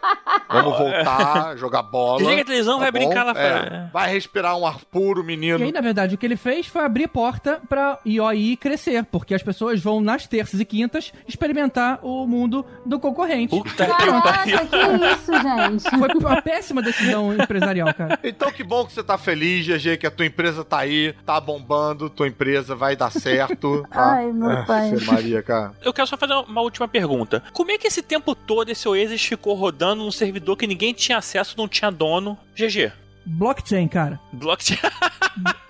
[0.50, 2.20] Vamos voltar, jogar bola.
[2.20, 3.00] Desliga a televisão, vai bom?
[3.00, 3.90] brincar lá É, fora.
[3.92, 5.60] vai respirar um ar puro, menino.
[5.60, 9.34] E aí, na verdade, o que ele fez foi abrir porta pra IOI crescer, porque
[9.36, 13.56] as pessoas vão nas terças e quintas experimentar o mundo do concorrente.
[13.58, 14.60] Puta que Caraca, pariu.
[14.60, 15.98] que isso, gente?
[16.12, 18.20] Foi uma péssima decisão empresarial, cara.
[18.24, 21.40] Então que bom que você tá feliz, GG, que a tua empresa tá aí, tá
[21.40, 23.86] bombando, tua empresa vai dar certo.
[23.90, 24.14] tá?
[24.14, 24.92] Ai, meu pai.
[24.92, 25.74] Ave Maria, cara.
[25.84, 27.44] Eu quero só fazer uma última pergunta.
[27.54, 31.18] Como é que esse tempo todo esse Oasis ficou rodando num servidor que ninguém tinha
[31.18, 32.38] acesso, não tinha dono?
[32.56, 32.92] GG.
[33.26, 34.20] Blockchain, cara.
[34.32, 34.78] Blockchain.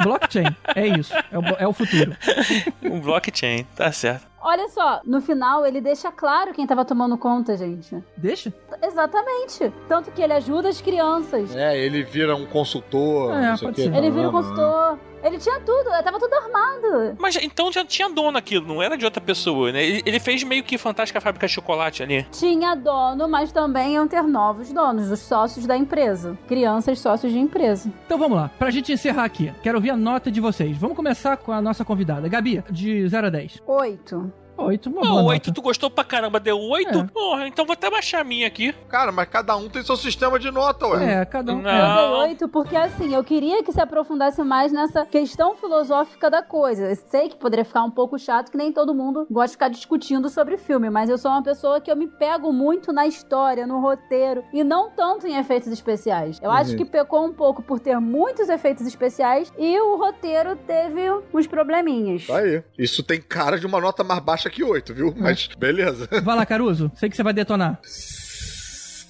[0.04, 0.56] Blockchain.
[0.76, 1.14] É isso.
[1.32, 2.16] É o, é o futuro.
[2.84, 4.28] um blockchain, tá certo.
[4.48, 7.98] Olha só, no final ele deixa claro quem tava tomando conta, gente.
[8.16, 8.54] Deixa?
[8.80, 9.74] Exatamente.
[9.88, 11.56] Tanto que ele ajuda as crianças.
[11.56, 13.34] É, ele vira um consultor.
[13.34, 13.82] É, não sei o quê.
[13.82, 15.00] Ele vira Não, um consultor.
[15.26, 17.18] Ele tinha tudo, tava tudo armado.
[17.18, 19.84] Mas então já tinha dono aquilo, não era de outra pessoa, né?
[19.84, 22.24] Ele, ele fez meio que Fantástica Fábrica de Chocolate ali.
[22.32, 26.38] Tinha dono, mas também iam ter novos donos, os sócios da empresa.
[26.48, 27.92] Crianças sócios de empresa.
[28.06, 30.78] Então vamos lá, pra gente encerrar aqui, quero ouvir a nota de vocês.
[30.78, 32.30] Vamos começar com a nossa convidada.
[32.30, 33.64] Gabi, de 0 a 10.
[33.66, 34.45] Oito.
[34.58, 35.54] Oito, uma Pô, boa oito, nota.
[35.54, 37.00] tu gostou pra caramba, deu oito?
[37.00, 37.04] É.
[37.06, 38.74] Porra, então vou até baixar a minha aqui.
[38.88, 41.22] Cara, mas cada um tem seu sistema de nota, ué.
[41.22, 41.62] É, cada um.
[41.62, 41.72] Não.
[41.72, 42.20] Eu dei Não.
[42.22, 46.86] oito porque, assim, eu queria que se aprofundasse mais nessa questão filosófica da coisa.
[46.90, 49.68] Eu sei que poderia ficar um pouco chato, que nem todo mundo gosta de ficar
[49.70, 53.68] discutindo sobre filme, mas eu sou uma pessoa que eu me pego muito na história,
[53.68, 56.40] no roteiro, e não tanto em efeitos especiais.
[56.42, 61.02] Eu acho que pecou um pouco por ter muitos efeitos especiais e o roteiro teve
[61.34, 62.26] uns probleminhas.
[62.26, 62.64] Tá aí.
[62.78, 65.14] Isso tem cara de uma nota mais baixa que 8, viu?
[65.18, 66.08] Mas beleza.
[66.24, 66.92] Vai lá, Caruso.
[66.96, 67.80] Sei que você vai detonar.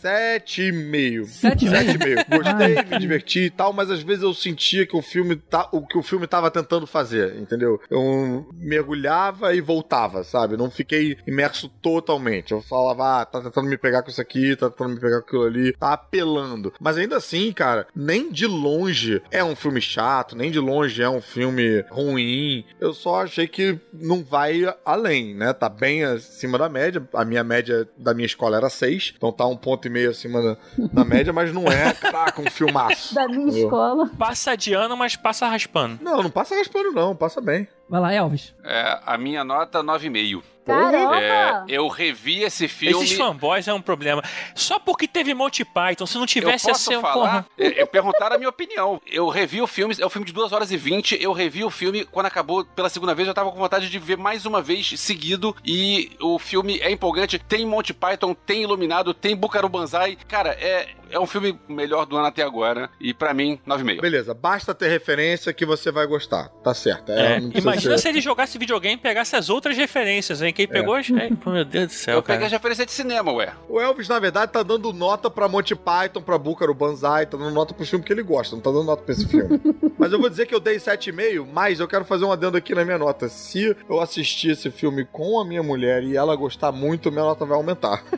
[0.06, 1.26] Sete e meio.
[1.26, 1.84] Sete meio?
[1.84, 2.18] Sete e meio.
[2.30, 5.82] Gostei, me diverti e tal, mas às vezes eu sentia que o filme tá, o
[5.82, 7.82] que o filme tava tentando fazer, entendeu?
[7.90, 10.58] Eu mergulhava e voltava, sabe?
[10.58, 12.52] Não fiquei imerso totalmente.
[12.52, 15.28] Eu falava, ah, tá tentando me pegar com isso aqui, tá tentando me pegar com
[15.28, 16.72] aquilo ali, tá apelando.
[16.80, 21.10] Mas ainda assim, cara, nem de longe é um filme chato, nem de longe é
[21.10, 22.64] um filme ruim.
[22.80, 25.52] Eu só achei que não vai além, né?
[25.52, 27.02] Tá bem acima da média.
[27.12, 30.42] A minha média da minha escola era seis, então tá um ponto e meio acima
[30.42, 30.58] da,
[30.92, 33.16] da média, mas não é, caraca, um filmaço.
[33.16, 34.10] Da minha escola.
[34.20, 36.00] Passa de ano, mas passa raspando.
[36.02, 37.66] Não, não passa raspando, não, passa bem.
[37.88, 38.54] Vai lá, Elvis.
[38.64, 40.44] É, a minha nota 9,5.
[40.66, 41.20] Caramba!
[41.22, 43.04] É, eu revi esse filme.
[43.04, 44.24] Esses fanboys é um problema.
[44.54, 47.14] Só porque teve Monty Python, se não Eu tivesse ia posso falar?
[47.14, 47.46] porra.
[47.58, 49.02] É, é, perguntaram a minha opinião.
[49.06, 51.22] Eu revi o filme, é um filme de 2 horas e 20.
[51.22, 54.18] Eu revi o filme, quando acabou pela segunda vez, eu tava com vontade de ver
[54.18, 55.56] mais uma vez seguido.
[55.66, 57.38] E o filme é empolgante.
[57.40, 60.18] Tem Monty Python, tem Iluminado, tem Bucaro Banzai.
[60.28, 62.90] Cara, é, é um filme melhor do ano até agora.
[63.00, 64.02] E pra mim, 9,5.
[64.02, 66.50] Beleza, basta ter referência que você vai gostar.
[66.64, 67.12] Tá certo.
[67.12, 70.54] É, precisa imagina ser- se ele jogasse videogame e pegasse as outras referências, hein?
[70.56, 70.96] Quem pegou.
[70.96, 72.46] as- É, meu Deus do céu, Eu peguei cara.
[72.48, 73.54] as referências de cinema, ué.
[73.70, 77.52] O Elvis, na verdade, tá dando nota pra Monty Python, pra Búcaro Banzai, tá dando
[77.52, 79.60] nota pro filme que ele gosta, não tá dando nota pra esse filme.
[80.00, 82.74] mas eu vou dizer que eu dei 7,5, mas eu quero fazer um adendo aqui
[82.74, 83.28] na minha nota.
[83.30, 87.46] Se eu assistir esse filme com a minha mulher e ela gostar muito, minha nota
[87.46, 88.04] vai aumentar.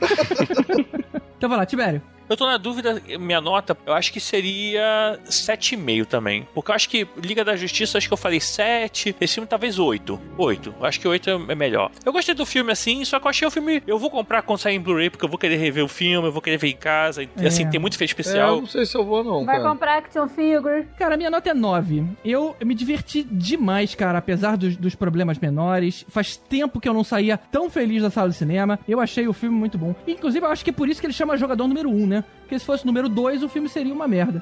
[1.37, 2.01] Então vai lá, Tibério.
[2.29, 6.47] Eu tô na dúvida, minha nota, eu acho que seria 7,5 também.
[6.53, 9.15] Porque eu acho que Liga da Justiça, acho que eu falei 7.
[9.19, 10.19] Esse filme talvez 8.
[10.37, 10.75] 8.
[10.79, 11.91] Eu acho que 8 é melhor.
[12.05, 13.81] Eu gostei do filme assim, só que eu achei o filme.
[13.87, 16.31] Eu vou comprar quando sair em Blu-ray, porque eu vou querer rever o filme, eu
[16.31, 17.23] vou querer ver em casa.
[17.23, 17.47] E, É.
[17.47, 18.59] assim, tem muito efeito É, eu especial.
[18.61, 19.45] não sei se eu vou, não.
[19.45, 19.69] Vai cara.
[19.69, 20.85] comprar action figure.
[20.97, 22.03] Cara, minha nota é 9.
[22.25, 26.05] Eu me diverti demais, cara, apesar dos, dos problemas menores.
[26.09, 28.79] Faz tempo que eu não saía tão feliz da sala de cinema.
[28.87, 29.95] Eu achei o filme muito bom.
[30.07, 32.16] Inclusive, eu acho que é por isso que ele chama jogador número 1, né?
[32.41, 34.41] Porque se fosse o número 2, o filme seria uma merda.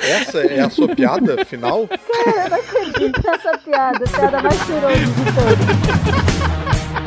[0.00, 1.86] Essa é a sua piada final?
[1.88, 4.04] Cara, eu não acredito nessa piada.
[4.04, 7.01] Piada mais cheirosa de todas.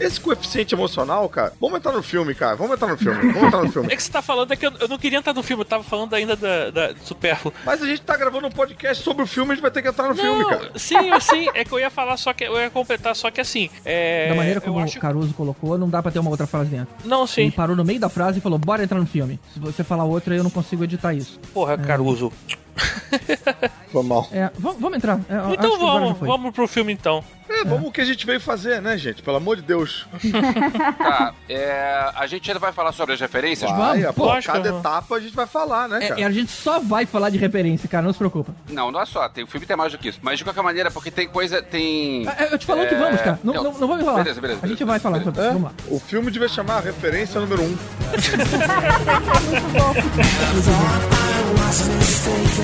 [0.00, 2.56] Esse coeficiente emocional, cara, vamos entrar no filme, cara.
[2.56, 3.32] Vamos entrar no filme.
[3.32, 3.88] Vamos entrar no filme.
[3.92, 5.64] É que você tá falando é que eu, eu não queria entrar no filme, eu
[5.66, 7.52] tava falando ainda da, da do Supérfluo.
[7.64, 9.88] Mas a gente tá gravando um podcast sobre o filme, a gente vai ter que
[9.88, 10.70] entrar no filme, Não, cara.
[10.76, 13.70] sim, sim, é que eu ia falar, só que eu ia completar, só que assim.
[13.84, 16.70] É, da maneira como acho- o Caruso colocou, não dá pra ter uma outra frase
[16.70, 16.88] dentro.
[17.04, 17.50] Não, Ele sim.
[17.50, 19.38] parou no meio da frase e falou, bora entrar no filme.
[19.52, 21.38] Se você falar outra, eu não consigo editar isso.
[21.52, 22.32] Porra, Caruso.
[23.92, 24.28] Foi mal.
[24.32, 25.20] É, vamos, vamos entrar.
[25.28, 27.22] É, Então vamos, vamos pro filme então.
[27.48, 29.22] É, vamos o que a gente veio fazer, né, gente?
[29.22, 30.06] Pelo amor de Deus.
[30.98, 33.70] Tá, é, a gente ainda vai falar sobre as referências?
[33.70, 34.80] Vai, Vamos, pô, lógico, cada vamos.
[34.80, 36.20] etapa a gente vai falar, né, É, cara?
[36.22, 38.52] é, a gente só vai falar de referência, cara, não se preocupa.
[38.70, 39.28] Não, não é só.
[39.28, 40.18] Tem, o filme tem mais do que isso.
[40.22, 41.62] Mas de qualquer maneira, porque tem coisa.
[41.62, 42.26] Tem.
[42.26, 43.38] Ah, Eu te falando que É, vamos, cara.
[43.44, 43.64] Não, não.
[43.64, 44.22] não, não vamos enrolar.
[44.24, 44.86] Beleza, beleza, A gente beleza.
[44.86, 45.18] vai falar.
[45.18, 45.42] Beleza.
[45.42, 45.72] É, Vamos lá.
[45.90, 47.76] o filme devia chamar a referência número um.
[51.74, 52.63] Tell me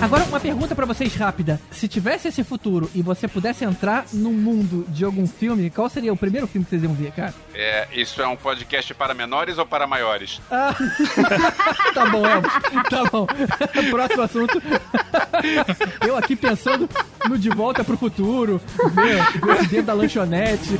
[0.00, 1.60] Agora, uma pergunta pra vocês rápida.
[1.70, 6.12] Se tivesse esse futuro e você pudesse entrar no mundo de algum filme, qual seria
[6.12, 7.34] o primeiro filme que vocês iam ver, cara?
[7.54, 10.40] É, isso é um podcast para menores ou para maiores?
[11.94, 12.52] Tá bom, Elvis.
[12.90, 13.26] Tá bom.
[13.90, 14.62] Próximo assunto.
[16.06, 16.88] Eu aqui pensando
[17.26, 18.60] no De Volta pro Futuro,
[19.70, 20.78] dentro da lanchonete.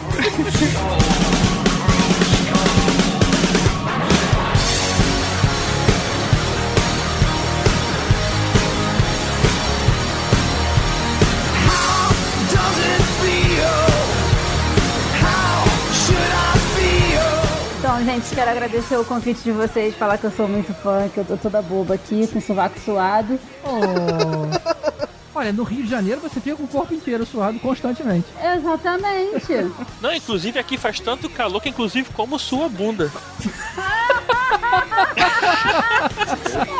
[17.96, 21.16] Então, gente, quero agradecer o convite de vocês, falar que eu sou muito fã, que
[21.16, 23.40] eu tô toda boba aqui, com o sovaco suado.
[23.64, 25.08] Oh.
[25.34, 28.26] Olha, no Rio de Janeiro você fica com o corpo inteiro suado constantemente.
[28.38, 29.72] Exatamente.
[30.02, 33.10] Não, inclusive aqui faz tanto calor que inclusive como sua bunda.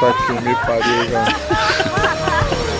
[0.00, 2.66] Tá que me pariu, cara.